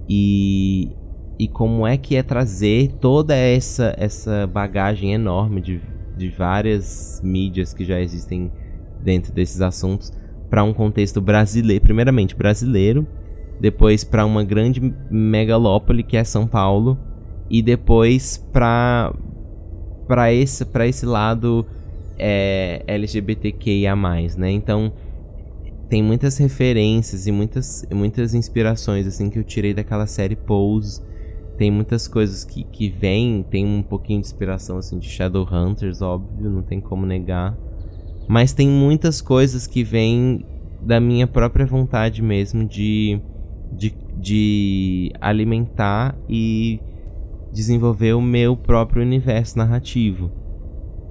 E, 0.10 0.92
e 1.40 1.48
como 1.48 1.86
é 1.86 1.98
que 1.98 2.16
é 2.16 2.24
trazer 2.24 2.94
toda 3.00 3.36
essa, 3.36 3.94
essa 3.98 4.48
bagagem 4.48 5.14
enorme 5.14 5.62
de, 5.62 5.82
de 6.18 6.30
várias 6.30 7.22
mídias 7.24 7.74
que 7.74 7.86
já 7.86 8.00
existem 8.00 8.52
dentro 9.02 9.34
desses 9.34 9.62
assuntos 9.62 10.12
para 10.50 10.64
um 10.64 10.74
contexto 10.74 11.22
brasileiro, 11.22 11.84
primeiramente 11.84 12.36
brasileiro, 12.36 13.08
depois 13.60 14.04
para 14.04 14.26
uma 14.26 14.44
grande 14.44 14.82
megalópole 15.10 16.04
que 16.04 16.18
é 16.18 16.24
São 16.24 16.46
Paulo 16.46 16.98
e 17.50 17.62
depois 17.62 18.38
para 18.52 19.14
para 20.12 20.34
esse, 20.34 20.66
pra 20.66 20.86
esse 20.86 21.06
lado 21.06 21.66
é, 22.20 22.84
LGBTQIA+, 22.86 23.96
né? 24.38 24.52
Então, 24.52 24.92
tem 25.88 26.04
muitas 26.04 26.38
referências 26.38 27.28
e 27.28 27.32
muitas, 27.32 27.88
muitas 27.90 28.34
inspirações, 28.34 29.08
assim, 29.08 29.30
que 29.30 29.40
eu 29.40 29.44
tirei 29.46 29.74
daquela 29.74 30.06
série 30.06 30.36
Pose. 30.36 31.02
Tem 31.58 31.72
muitas 31.72 32.10
coisas 32.10 32.44
que, 32.44 32.66
que 32.66 32.90
vêm, 32.90 33.46
tem 33.50 33.66
um 33.66 33.82
pouquinho 33.82 34.20
de 34.20 34.28
inspiração, 34.28 34.80
assim, 34.80 35.00
de 35.00 35.08
Shadowhunters, 35.08 36.02
óbvio, 36.02 36.50
não 36.50 36.62
tem 36.62 36.82
como 36.82 37.06
negar. 37.06 37.58
Mas 38.28 38.52
tem 38.52 38.68
muitas 38.68 39.22
coisas 39.22 39.66
que 39.66 39.82
vêm 39.82 40.46
da 40.82 41.00
minha 41.00 41.26
própria 41.26 41.66
vontade 41.66 42.22
mesmo 42.22 42.68
de, 42.68 43.18
de, 43.72 43.96
de 44.18 45.14
alimentar 45.22 46.18
e 46.28 46.82
desenvolver 47.52 48.14
o 48.14 48.22
meu 48.22 48.56
próprio 48.56 49.02
universo 49.02 49.58
narrativo. 49.58 50.32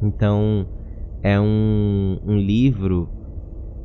Então, 0.02 0.66
é 1.22 1.38
um, 1.38 2.18
um 2.24 2.36
livro 2.36 3.08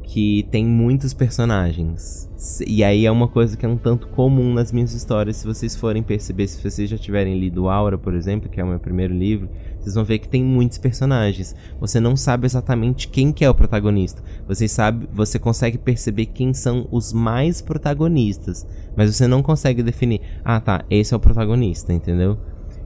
que 0.06 0.47
tem 0.51 0.64
muitos 0.64 1.14
personagens. 1.14 2.30
E 2.66 2.84
aí 2.84 3.06
é 3.08 3.12
uma 3.12 3.28
coisa 3.28 3.58
que 3.58 3.66
é 3.66 3.70
um 3.70 3.76
tanto 3.76 4.08
comum 4.10 4.53
nas 4.53 4.72
minhas 4.72 4.93
histórias. 4.93 5.38
Se 5.38 5.47
vocês 5.47 5.76
forem 5.76 6.03
perceber, 6.03 6.47
se 6.47 6.62
vocês 6.62 6.89
já 6.89 6.97
tiverem 6.97 7.39
lido 7.39 7.68
Aura, 7.68 7.97
por 7.97 8.14
exemplo, 8.14 8.47
que 8.47 8.62
é 8.62 8.64
o 8.64 8.68
meu 8.68 8.80
primeiro 8.80 9.14
livro, 9.14 9.49
vocês 9.80 9.95
vão 9.95 10.06
ver 10.06 10.20
que 10.20 10.30
tem 10.30 10.43
muitos 10.43 10.78
personagens. 10.78 11.56
Você 11.80 11.99
não 11.99 12.16
sabe 12.16 12.45
exatamente 12.45 13.08
quem 13.08 13.32
que 13.32 13.43
é 13.43 13.49
o 13.49 13.56
protagonista. 13.56 14.22
Você 14.47 14.68
sabe, 14.68 15.10
você 15.12 15.39
consegue 15.39 15.78
perceber 15.78 16.28
quem 16.28 16.53
são 16.53 16.88
os 16.91 17.12
mais 17.12 17.60
protagonistas, 17.62 18.66
mas 18.95 19.14
você 19.14 19.28
não 19.28 19.41
consegue 19.41 19.82
definir, 19.82 20.22
ah, 20.43 20.60
tá, 20.60 20.86
esse 20.89 21.14
é 21.14 21.18
o 21.18 21.20
protagonista, 21.20 21.91
entendeu? 21.91 22.38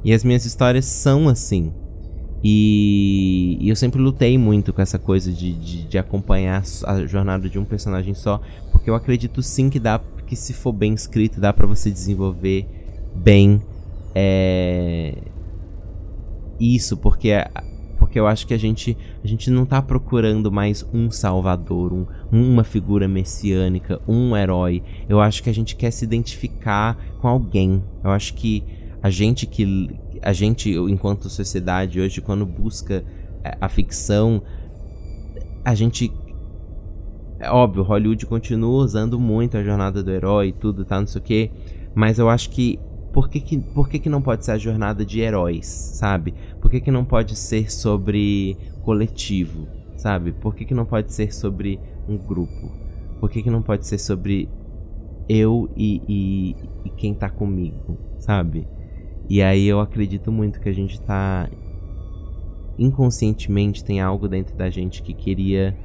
E 0.06 0.14
as 0.14 0.24
minhas 0.24 0.46
histórias 0.46 0.86
são 0.86 1.28
assim. 1.28 1.74
E, 2.44 3.58
e, 3.60 3.70
eu 3.70 3.76
sempre 3.76 4.02
lutei 4.02 4.38
muito 4.38 4.72
com 4.72 4.82
essa 4.82 4.98
coisa 4.98 5.32
de, 5.32 5.54
de, 5.54 5.84
de, 5.88 5.98
acompanhar 5.98 6.64
a 6.86 7.06
jornada 7.06 7.50
de 7.50 7.60
um 7.60 7.66
personagem 7.66 8.14
só, 8.14 8.42
porque 8.72 8.90
eu 8.90 8.96
acredito 8.96 9.42
sim 9.44 9.70
que 9.70 9.80
dá, 9.80 10.00
que 10.26 10.38
se 10.38 10.54
for 10.54 10.72
bem 10.72 10.94
escrito, 10.94 11.42
dá 11.42 11.52
para 11.52 11.68
você 11.68 11.92
desenvolver 11.92 12.66
bem 13.14 13.62
é, 14.16 15.16
isso, 16.60 16.98
porque 16.98 17.32
porque 17.98 18.20
eu 18.20 18.26
acho 18.26 18.48
que 18.48 18.54
a 18.54 18.58
gente 18.58 18.98
a 19.24 19.28
gente 19.28 19.52
não 19.52 19.66
tá 19.66 19.82
procurando 19.82 20.52
mais 20.52 20.86
um 20.94 21.12
salvador, 21.12 21.94
um, 21.94 22.08
uma 22.32 22.64
figura 22.64 23.08
messiânica, 23.08 24.02
um 24.08 24.36
herói. 24.36 24.82
Eu 25.08 25.20
acho 25.20 25.44
que 25.44 25.50
a 25.50 25.54
gente 25.54 25.76
quer 25.76 25.92
se 25.92 26.06
identificar 26.06 26.98
com 27.20 27.28
alguém. 27.28 27.84
Eu 28.04 28.10
acho 28.12 28.34
que 28.34 28.64
a 29.02 29.10
gente 29.10 29.46
que 29.46 29.90
a 30.22 30.34
gente 30.34 30.72
enquanto 30.72 31.30
sociedade 31.30 32.00
hoje 32.00 32.22
quando 32.22 32.46
busca 32.46 33.04
é, 33.44 33.58
a 33.60 33.70
ficção 33.70 34.42
a 35.64 35.74
gente 35.76 36.12
é 37.40 37.50
óbvio, 37.50 37.84
Hollywood 37.84 38.26
continua 38.26 38.84
usando 38.84 39.18
muito 39.18 39.58
a 39.58 39.64
jornada 39.64 40.04
do 40.04 40.12
herói 40.12 40.50
e 40.50 40.52
tudo, 40.52 40.84
tá, 40.84 41.00
não 41.00 41.08
sei 41.08 41.22
o 41.22 41.24
quê, 41.24 41.52
mas 41.96 42.20
eu 42.20 42.30
acho 42.30 42.50
que 42.50 42.78
por 43.14 43.30
que, 43.30 43.40
que, 43.40 43.58
por 43.58 43.90
que, 43.90 43.98
que 43.98 44.10
não 44.10 44.22
pode 44.22 44.46
ser 44.46 44.52
a 44.52 44.58
jornada 44.58 45.06
de 45.06 45.22
heróis, 45.22 45.66
sabe? 45.66 46.34
Por 46.62 46.70
que, 46.70 46.80
que 46.80 46.92
não 46.92 47.04
pode 47.04 47.36
ser 47.38 47.72
sobre 47.72 48.58
coletivo, 48.84 49.68
sabe? 49.96 50.32
Por 50.34 50.54
que, 50.54 50.66
que 50.66 50.74
não 50.74 50.86
pode 50.86 51.14
ser 51.14 51.34
sobre 51.34 51.80
um 52.08 52.18
grupo? 52.18 52.72
Por 53.20 53.30
que, 53.30 53.42
que 53.42 53.50
não 53.50 53.62
pode 53.62 53.88
ser 53.88 53.98
sobre 53.98 54.50
eu 55.28 55.70
e, 55.76 56.02
e, 56.08 56.56
e 56.86 56.90
quem 56.92 57.14
tá 57.14 57.30
comigo, 57.30 57.98
sabe? 58.20 58.68
E 59.30 59.42
aí 59.44 59.68
eu 59.68 59.80
acredito 59.80 60.32
muito 60.32 60.60
que 60.60 60.68
a 60.68 60.74
gente 60.74 61.00
tá. 61.02 61.48
Inconscientemente 62.78 63.84
tem 63.84 64.02
algo 64.02 64.28
dentro 64.28 64.56
da 64.56 64.70
gente 64.70 65.04
que 65.04 65.14
queria 65.14 65.78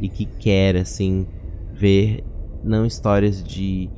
e 0.00 0.08
que 0.08 0.26
quer, 0.26 0.76
assim, 0.76 1.26
ver 1.72 2.24
não 2.62 2.84
histórias 2.84 3.42
de, 3.42 3.88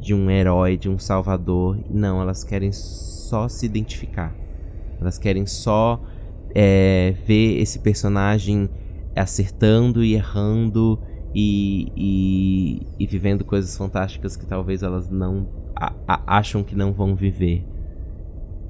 de 0.00 0.14
um 0.14 0.30
herói, 0.30 0.76
de 0.76 0.88
um 0.88 0.98
salvador. 0.98 1.78
Não, 1.88 2.20
elas 2.20 2.42
querem 2.42 2.72
só 2.72 3.48
se 3.48 3.66
identificar. 3.66 4.34
Elas 5.00 5.18
querem 5.18 5.46
só 5.46 6.02
é, 6.54 7.14
ver 7.26 7.60
esse 7.60 7.78
personagem 7.78 8.68
acertando 9.14 10.02
e 10.02 10.14
errando 10.14 10.98
e, 11.34 11.92
e, 11.96 12.86
e, 12.98 13.06
vivendo 13.06 13.44
coisas 13.44 13.76
fantásticas 13.76 14.36
que 14.36 14.46
talvez 14.46 14.82
elas 14.82 15.10
não 15.10 15.46
a, 15.76 15.92
a, 16.06 16.38
acham 16.38 16.64
que 16.64 16.74
não 16.74 16.92
vão 16.92 17.14
viver. 17.14 17.64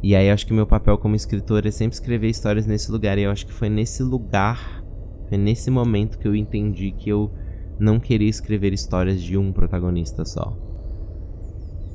E 0.03 0.15
aí 0.15 0.31
acho 0.31 0.47
que 0.47 0.53
meu 0.53 0.67
papel 0.67 0.97
como 0.97 1.17
escritor 1.17 1.67
é 1.67 1.71
sempre 1.71 1.95
escrever 1.95 2.29
histórias 2.29 2.67
nesse 2.67 2.91
lugar. 2.91 3.19
E 3.19 3.23
eu 3.23 3.31
acho 3.31 3.47
que 3.47 3.53
foi 3.53 3.69
nesse 3.69 4.03
lugar, 4.03 4.85
foi 5.29 5.37
nesse 5.37 5.71
momento 5.71 6.19
que 6.19 6.29
eu 6.29 6.37
entendi 6.37 6.93
que 6.93 7.11
eu 7.11 7.31
não 7.79 7.99
queria 7.99 8.29
escrever 8.29 8.73
histórias 8.73 9.23
de 9.23 9.37
um 9.37 9.53
protagonista 9.53 10.25
só. 10.25 10.57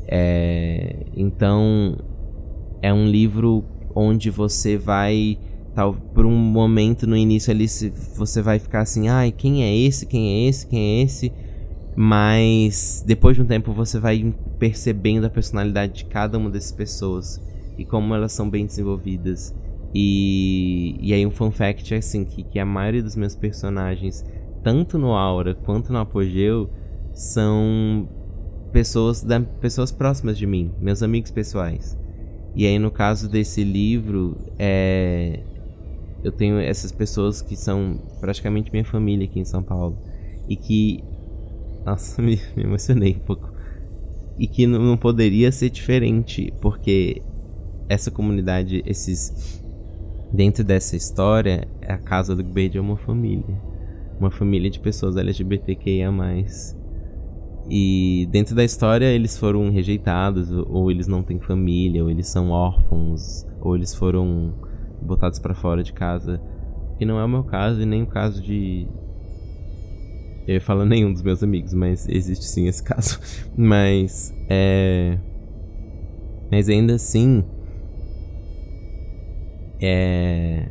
É, 0.07 1.05
então 1.15 1.97
é 2.81 2.93
um 2.93 3.07
livro 3.07 3.63
onde 3.95 4.29
você 4.29 4.77
vai 4.77 5.39
tal 5.73 5.93
por 5.93 6.25
um 6.25 6.35
momento 6.35 7.07
no 7.07 7.15
início 7.15 7.51
ali 7.51 7.67
você 7.67 8.41
vai 8.41 8.59
ficar 8.59 8.81
assim, 8.81 9.07
ai, 9.07 9.31
quem 9.31 9.63
é 9.63 9.75
esse? 9.75 10.05
Quem 10.05 10.29
é 10.29 10.49
esse? 10.49 10.67
Quem 10.67 10.79
é 10.79 11.03
esse? 11.03 11.31
Mas 11.95 13.03
depois 13.05 13.35
de 13.35 13.41
um 13.41 13.45
tempo 13.45 13.71
você 13.71 13.99
vai 13.99 14.33
percebendo 14.59 15.25
a 15.25 15.29
personalidade 15.29 15.93
de 15.93 16.05
cada 16.05 16.37
uma 16.37 16.49
dessas 16.49 16.71
pessoas 16.71 17.41
e 17.77 17.85
como 17.85 18.13
elas 18.13 18.31
são 18.31 18.49
bem 18.49 18.65
desenvolvidas. 18.65 19.55
E, 19.93 20.97
e 20.99 21.13
aí 21.13 21.25
um 21.25 21.31
fun 21.31 21.51
fact 21.51 21.93
é 21.93 21.97
assim, 21.97 22.25
que, 22.25 22.43
que 22.43 22.59
a 22.59 22.65
maioria 22.65 23.03
dos 23.03 23.15
meus 23.15 23.35
personagens, 23.35 24.25
tanto 24.63 24.97
no 24.97 25.13
Aura 25.13 25.53
quanto 25.53 25.93
no 25.93 25.99
Apogeu, 25.99 26.69
são 27.13 28.09
pessoas, 28.71 29.21
da, 29.21 29.39
pessoas 29.39 29.91
próximas 29.91 30.37
de 30.37 30.47
mim, 30.47 30.71
meus 30.81 31.03
amigos 31.03 31.31
pessoais. 31.31 31.97
E 32.55 32.65
aí 32.65 32.79
no 32.79 32.89
caso 32.91 33.29
desse 33.29 33.63
livro, 33.63 34.37
é, 34.57 35.39
eu 36.23 36.31
tenho 36.31 36.57
essas 36.57 36.91
pessoas 36.91 37.41
que 37.41 37.55
são 37.55 37.99
praticamente 38.21 38.71
minha 38.71 38.85
família 38.85 39.25
aqui 39.25 39.39
em 39.39 39.45
São 39.45 39.61
Paulo. 39.61 39.97
E 40.47 40.55
que. 40.55 41.03
Nossa, 41.85 42.21
me, 42.23 42.39
me 42.55 42.63
emocionei 42.63 43.17
um 43.21 43.25
pouco. 43.25 43.51
E 44.37 44.47
que 44.47 44.65
não, 44.65 44.79
não 44.79 44.97
poderia 44.97 45.51
ser 45.51 45.69
diferente, 45.69 46.51
porque 46.61 47.21
essa 47.89 48.11
comunidade, 48.11 48.83
esses. 48.85 49.61
Dentro 50.31 50.63
dessa 50.63 50.95
história, 50.95 51.67
a 51.87 51.97
casa 51.97 52.35
do 52.35 52.43
Gbede 52.43 52.77
é 52.77 52.81
uma 52.81 52.97
família. 52.97 53.61
Uma 54.19 54.31
família 54.31 54.69
de 54.69 54.79
pessoas 54.79 55.15
LGBTQIA. 55.15 56.11
E 57.69 58.27
dentro 58.31 58.55
da 58.55 58.63
história 58.63 59.05
eles 59.05 59.37
foram 59.37 59.69
rejeitados, 59.69 60.51
ou 60.51 60.89
eles 60.89 61.07
não 61.07 61.23
têm 61.23 61.39
família, 61.39 62.03
ou 62.03 62.09
eles 62.09 62.27
são 62.27 62.49
órfãos, 62.49 63.45
ou 63.61 63.75
eles 63.75 63.93
foram 63.93 64.53
botados 65.01 65.39
para 65.39 65.53
fora 65.53 65.83
de 65.83 65.93
casa. 65.93 66.41
Que 66.97 67.05
não 67.05 67.19
é 67.19 67.25
o 67.25 67.29
meu 67.29 67.43
caso 67.43 67.81
e 67.81 67.85
nem 67.85 68.03
o 68.03 68.07
caso 68.07 68.41
de. 68.41 68.87
Eu 70.47 70.59
falar 70.59 70.85
nenhum 70.85 71.13
dos 71.13 71.21
meus 71.21 71.41
amigos, 71.41 71.73
mas 71.73 72.07
existe 72.09 72.45
sim 72.45 72.67
esse 72.67 72.81
caso. 72.83 73.19
Mas 73.55 74.33
é. 74.49 75.17
Mas 76.51 76.69
ainda 76.69 76.95
assim, 76.95 77.43
é. 79.85 80.69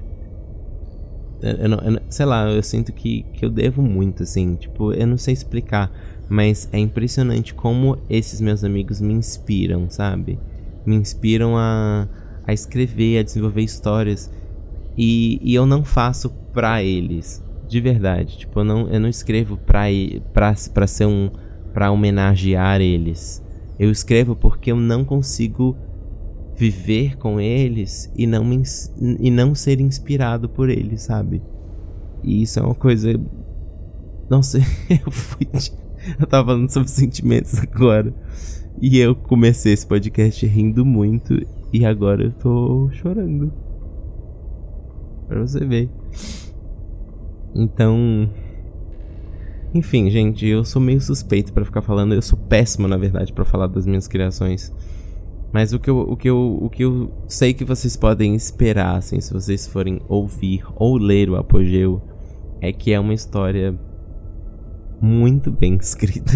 Eu 1.42 1.68
não, 1.68 1.78
eu 1.78 2.00
sei 2.08 2.24
lá, 2.24 2.48
eu 2.48 2.62
sinto 2.62 2.92
que, 2.92 3.24
que 3.32 3.44
eu 3.44 3.50
devo 3.50 3.82
muito, 3.82 4.22
assim. 4.22 4.54
Tipo, 4.54 4.92
eu 4.92 5.06
não 5.06 5.18
sei 5.18 5.34
explicar, 5.34 5.90
mas 6.28 6.68
é 6.72 6.78
impressionante 6.78 7.52
como 7.52 7.98
esses 8.08 8.40
meus 8.40 8.62
amigos 8.62 9.00
me 9.00 9.12
inspiram, 9.12 9.90
sabe? 9.90 10.38
Me 10.86 10.94
inspiram 10.94 11.56
a, 11.56 12.08
a 12.46 12.52
escrever, 12.52 13.18
a 13.18 13.22
desenvolver 13.22 13.62
histórias. 13.62 14.30
E, 14.96 15.40
e 15.42 15.54
eu 15.54 15.66
não 15.66 15.84
faço 15.84 16.30
pra 16.52 16.82
eles, 16.82 17.42
de 17.66 17.80
verdade. 17.80 18.38
Tipo, 18.38 18.60
eu 18.60 18.64
não, 18.64 18.88
eu 18.88 19.00
não 19.00 19.08
escrevo 19.08 19.56
pra, 19.56 19.86
pra, 20.32 20.54
pra 20.72 20.86
ser 20.86 21.06
um. 21.06 21.30
pra 21.72 21.90
homenagear 21.90 22.80
eles. 22.80 23.42
Eu 23.78 23.90
escrevo 23.90 24.36
porque 24.36 24.70
eu 24.70 24.76
não 24.76 25.04
consigo 25.04 25.76
viver 26.62 27.16
com 27.16 27.40
eles 27.40 28.08
e 28.16 28.24
não, 28.24 28.44
e 29.18 29.30
não 29.32 29.52
ser 29.52 29.80
inspirado 29.80 30.48
por 30.48 30.70
eles, 30.70 31.02
sabe? 31.02 31.42
E 32.22 32.42
isso 32.42 32.60
é 32.60 32.62
uma 32.62 32.74
coisa. 32.74 33.20
Nossa, 34.30 34.58
eu 34.88 35.10
fui. 35.10 35.48
Eu 36.20 36.26
tava 36.26 36.52
falando 36.52 36.70
sobre 36.70 36.88
sentimentos 36.88 37.58
agora. 37.58 38.14
E 38.80 38.96
eu 38.98 39.12
comecei 39.14 39.72
esse 39.72 39.84
podcast 39.84 40.46
rindo 40.46 40.84
muito. 40.84 41.34
E 41.72 41.84
agora 41.84 42.26
eu 42.26 42.32
tô 42.32 42.88
chorando. 42.92 43.52
Pra 45.26 45.40
você 45.40 45.64
ver. 45.64 45.90
Então. 47.56 48.30
Enfim, 49.74 50.10
gente, 50.10 50.46
eu 50.46 50.64
sou 50.64 50.80
meio 50.80 51.00
suspeito 51.00 51.52
para 51.52 51.64
ficar 51.64 51.82
falando. 51.82 52.14
Eu 52.14 52.22
sou 52.22 52.38
péssimo, 52.38 52.86
na 52.86 52.96
verdade, 52.96 53.32
para 53.32 53.44
falar 53.44 53.66
das 53.66 53.84
minhas 53.84 54.06
criações. 54.06 54.72
Mas 55.52 55.74
o 55.74 55.78
que, 55.78 55.90
eu, 55.90 55.98
o, 55.98 56.16
que 56.16 56.30
eu, 56.30 56.58
o 56.62 56.70
que 56.70 56.82
eu 56.82 57.12
sei 57.28 57.52
que 57.52 57.64
vocês 57.64 57.94
podem 57.94 58.34
esperar, 58.34 58.96
assim, 58.96 59.20
se 59.20 59.32
vocês 59.32 59.66
forem 59.66 60.00
ouvir 60.08 60.64
ou 60.76 60.96
ler 60.96 61.28
o 61.28 61.36
Apogeu, 61.36 62.00
é 62.60 62.72
que 62.72 62.92
é 62.92 62.98
uma 62.98 63.12
história 63.12 63.78
muito 65.00 65.50
bem 65.50 65.76
escrita. 65.82 66.32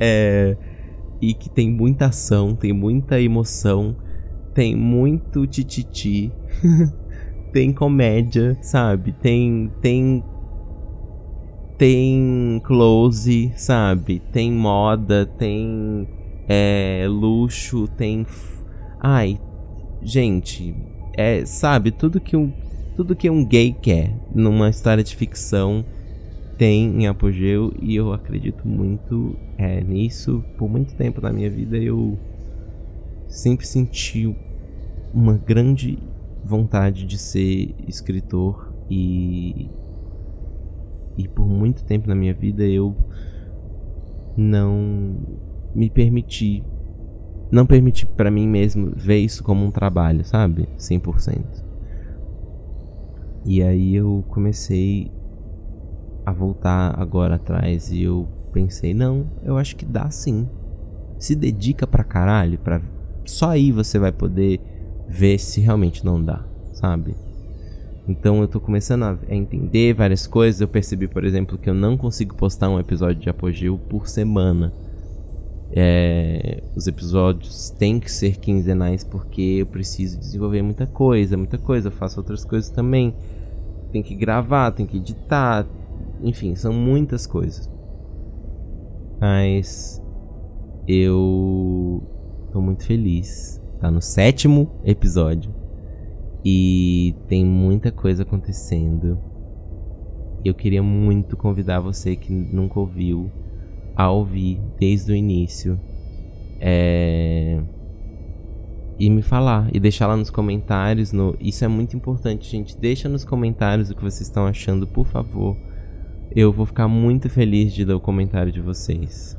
é, 0.00 0.56
e 1.20 1.34
que 1.34 1.48
tem 1.48 1.70
muita 1.70 2.06
ação, 2.06 2.56
tem 2.56 2.72
muita 2.72 3.20
emoção, 3.20 3.94
tem 4.52 4.74
muito 4.74 5.46
tititi, 5.46 6.32
tem 7.52 7.72
comédia, 7.72 8.58
sabe? 8.60 9.12
Tem. 9.12 9.70
Tem. 9.80 10.24
Tem 11.78 12.60
close, 12.64 13.52
sabe? 13.54 14.20
Tem 14.32 14.50
moda, 14.50 15.26
tem 15.26 16.08
é, 16.48 17.06
luxo, 17.08 17.88
tem. 17.88 18.26
Ai, 19.00 19.38
gente, 20.02 20.74
é, 21.16 21.44
sabe, 21.44 21.90
tudo 21.90 22.20
que 22.20 22.36
um 22.36 22.52
tudo 22.96 23.14
que 23.14 23.28
um 23.28 23.44
gay 23.44 23.74
quer 23.74 24.10
numa 24.34 24.70
história 24.70 25.04
de 25.04 25.14
ficção 25.14 25.84
tem 26.56 27.02
em 27.02 27.06
Apogeu 27.06 27.70
e 27.80 27.94
eu 27.94 28.10
acredito 28.12 28.66
muito 28.66 29.36
é, 29.58 29.82
nisso. 29.82 30.42
Por 30.56 30.68
muito 30.68 30.94
tempo 30.94 31.20
na 31.20 31.30
minha 31.30 31.50
vida 31.50 31.76
eu 31.76 32.18
sempre 33.28 33.66
senti 33.66 34.34
uma 35.12 35.34
grande 35.34 35.98
vontade 36.42 37.04
de 37.04 37.18
ser 37.18 37.74
escritor 37.86 38.72
e 38.88 39.68
e 41.18 41.26
por 41.28 41.46
muito 41.46 41.84
tempo 41.84 42.08
na 42.08 42.14
minha 42.14 42.32
vida 42.34 42.62
eu 42.62 42.94
não 44.36 45.16
me 45.76 45.90
permiti 45.90 46.64
não 47.50 47.64
permiti 47.64 48.04
para 48.04 48.30
mim 48.30 48.48
mesmo 48.48 48.92
ver 48.96 49.18
isso 49.18 49.44
como 49.44 49.64
um 49.64 49.70
trabalho, 49.70 50.24
sabe? 50.24 50.68
100%. 50.78 51.44
E 53.44 53.62
aí 53.62 53.94
eu 53.94 54.24
comecei 54.28 55.10
a 56.24 56.32
voltar 56.32 57.00
agora 57.00 57.36
atrás 57.36 57.92
e 57.92 58.02
eu 58.02 58.26
pensei, 58.52 58.92
não, 58.92 59.30
eu 59.44 59.56
acho 59.56 59.76
que 59.76 59.84
dá 59.84 60.10
sim. 60.10 60.48
Se 61.18 61.36
dedica 61.36 61.86
pra 61.86 62.02
caralho, 62.02 62.58
pra... 62.58 62.80
só 63.24 63.50
aí 63.50 63.70
você 63.70 63.98
vai 63.98 64.10
poder 64.10 64.60
ver 65.08 65.38
se 65.38 65.60
realmente 65.60 66.04
não 66.04 66.22
dá, 66.22 66.44
sabe? 66.72 67.14
Então 68.08 68.40
eu 68.40 68.48
tô 68.48 68.60
começando 68.60 69.04
a 69.04 69.18
entender 69.28 69.94
várias 69.94 70.26
coisas. 70.26 70.60
Eu 70.60 70.68
percebi, 70.68 71.08
por 71.08 71.24
exemplo, 71.24 71.58
que 71.58 71.70
eu 71.70 71.74
não 71.74 71.96
consigo 71.96 72.36
postar 72.36 72.68
um 72.68 72.78
episódio 72.78 73.20
de 73.20 73.28
apogeu 73.28 73.78
por 73.78 74.08
semana. 74.08 74.72
É, 75.72 76.62
os 76.76 76.86
episódios 76.86 77.70
têm 77.70 77.98
que 77.98 78.10
ser 78.10 78.36
quinzenais 78.36 79.02
porque 79.02 79.42
eu 79.60 79.66
preciso 79.66 80.18
desenvolver 80.18 80.62
muita 80.62 80.86
coisa, 80.86 81.36
muita 81.36 81.58
coisa. 81.58 81.88
Eu 81.88 81.92
faço 81.92 82.20
outras 82.20 82.44
coisas 82.44 82.70
também. 82.70 83.14
Tem 83.92 84.02
que 84.02 84.14
gravar, 84.14 84.72
tem 84.72 84.86
que 84.86 84.98
editar, 84.98 85.66
enfim, 86.22 86.54
são 86.54 86.72
muitas 86.72 87.26
coisas. 87.26 87.70
Mas 89.20 90.02
eu 90.86 92.02
tô 92.52 92.60
muito 92.60 92.84
feliz. 92.84 93.60
Tá 93.80 93.90
no 93.90 94.00
sétimo 94.00 94.70
episódio. 94.84 95.54
E 96.44 97.14
tem 97.26 97.44
muita 97.44 97.90
coisa 97.90 98.22
acontecendo. 98.22 99.18
Eu 100.44 100.54
queria 100.54 100.82
muito 100.82 101.36
convidar 101.36 101.80
você 101.80 102.14
que 102.14 102.32
nunca 102.32 102.78
ouviu 102.78 103.30
a 103.96 104.10
ouvir 104.10 104.60
desde 104.78 105.12
o 105.12 105.14
início. 105.14 105.80
É... 106.60 107.60
E 108.98 109.10
me 109.10 109.20
falar, 109.22 109.68
e 109.74 109.80
deixar 109.80 110.06
lá 110.06 110.16
nos 110.16 110.30
comentários. 110.30 111.12
No... 111.12 111.36
Isso 111.40 111.64
é 111.64 111.68
muito 111.68 111.96
importante, 111.96 112.48
gente. 112.48 112.76
Deixa 112.76 113.08
nos 113.08 113.24
comentários 113.24 113.90
o 113.90 113.94
que 113.94 114.02
vocês 114.02 114.22
estão 114.22 114.46
achando, 114.46 114.86
por 114.86 115.06
favor. 115.06 115.56
Eu 116.34 116.52
vou 116.52 116.66
ficar 116.66 116.88
muito 116.88 117.28
feliz 117.30 117.72
de 117.72 117.84
ler 117.84 117.94
o 117.94 118.00
comentário 118.00 118.52
de 118.52 118.60
vocês. 118.60 119.36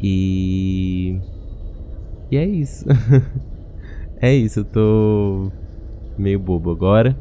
E. 0.00 1.18
E 2.30 2.36
é 2.36 2.46
isso. 2.46 2.86
é 4.20 4.34
isso, 4.34 4.60
eu 4.60 4.64
tô 4.64 5.52
meio 6.16 6.38
bobo 6.38 6.70
agora. 6.70 7.16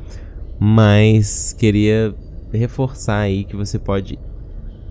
Mas 0.59 1.53
queria 1.53 2.13
reforçar 2.51 3.19
aí 3.19 3.43
que 3.43 3.55
você 3.55 3.79
pode 3.79 4.19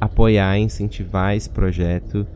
apoiar, 0.02 0.58
incentivar 0.58 1.36
esse 1.36 1.48
projeto 1.48 2.26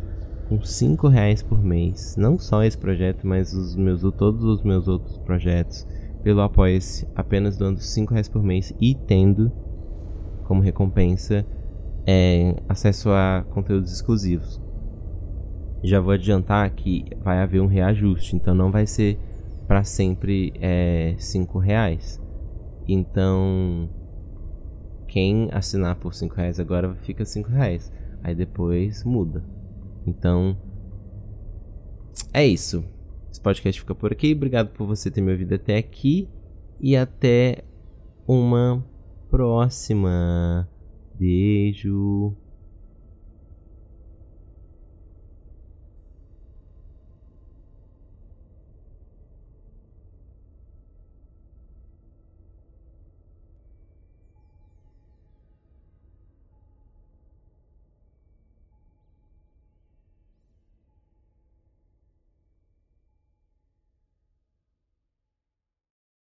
com 0.49 0.62
5 0.62 1.09
reais 1.09 1.43
por 1.43 1.61
mês. 1.61 2.14
Não 2.17 2.39
só 2.39 2.62
esse 2.62 2.79
projeto, 2.79 3.27
mas 3.27 3.53
os 3.53 3.75
meus, 3.75 4.03
todos 4.17 4.45
os 4.45 4.62
meus 4.62 4.87
outros 4.87 5.19
projetos. 5.19 5.85
Pelo 6.23 6.43
Apoia-se, 6.43 7.09
apenas 7.12 7.57
dando 7.57 7.81
5 7.81 8.12
reais 8.12 8.29
por 8.29 8.41
mês 8.41 8.73
e 8.81 8.95
tendo 8.95 9.51
como 10.45 10.62
recompensa 10.62 11.45
é, 12.07 12.55
acesso 12.69 13.11
a 13.11 13.45
conteúdos 13.51 13.93
exclusivos. 13.93 14.62
Já 15.83 15.99
vou 16.01 16.12
adiantar 16.12 16.71
que 16.71 17.05
vai 17.21 17.39
haver 17.39 17.61
um 17.61 17.67
reajuste, 17.67 18.37
então 18.37 18.55
não 18.55 18.71
vai 18.71 18.87
ser 18.87 19.19
para 19.67 19.83
sempre 19.83 20.53
é, 20.61 21.17
cinco 21.19 21.59
reais. 21.59 22.23
Então 22.87 23.89
quem 25.17 25.49
assinar 25.51 25.97
por 25.97 26.12
cinco 26.12 26.35
reais 26.35 26.61
agora 26.61 26.95
fica 26.97 27.25
cinco 27.25 27.49
reais, 27.49 27.91
aí 28.23 28.35
depois 28.35 29.03
muda. 29.03 29.43
Então 30.07 30.55
é 32.35 32.47
isso. 32.47 32.85
Esse 33.31 33.41
podcast 33.41 33.81
fica 33.81 33.95
por 33.95 34.12
aqui. 34.12 34.35
Obrigado 34.35 34.75
por 34.75 34.87
você 34.87 35.11
ter 35.11 35.23
me 35.23 35.33
ouvido 35.33 35.55
até 35.55 35.79
aqui 35.79 36.29
e 36.79 36.95
até 36.95 37.64
uma 38.29 38.85
próxima. 39.31 40.69
Beijo. 41.19 42.37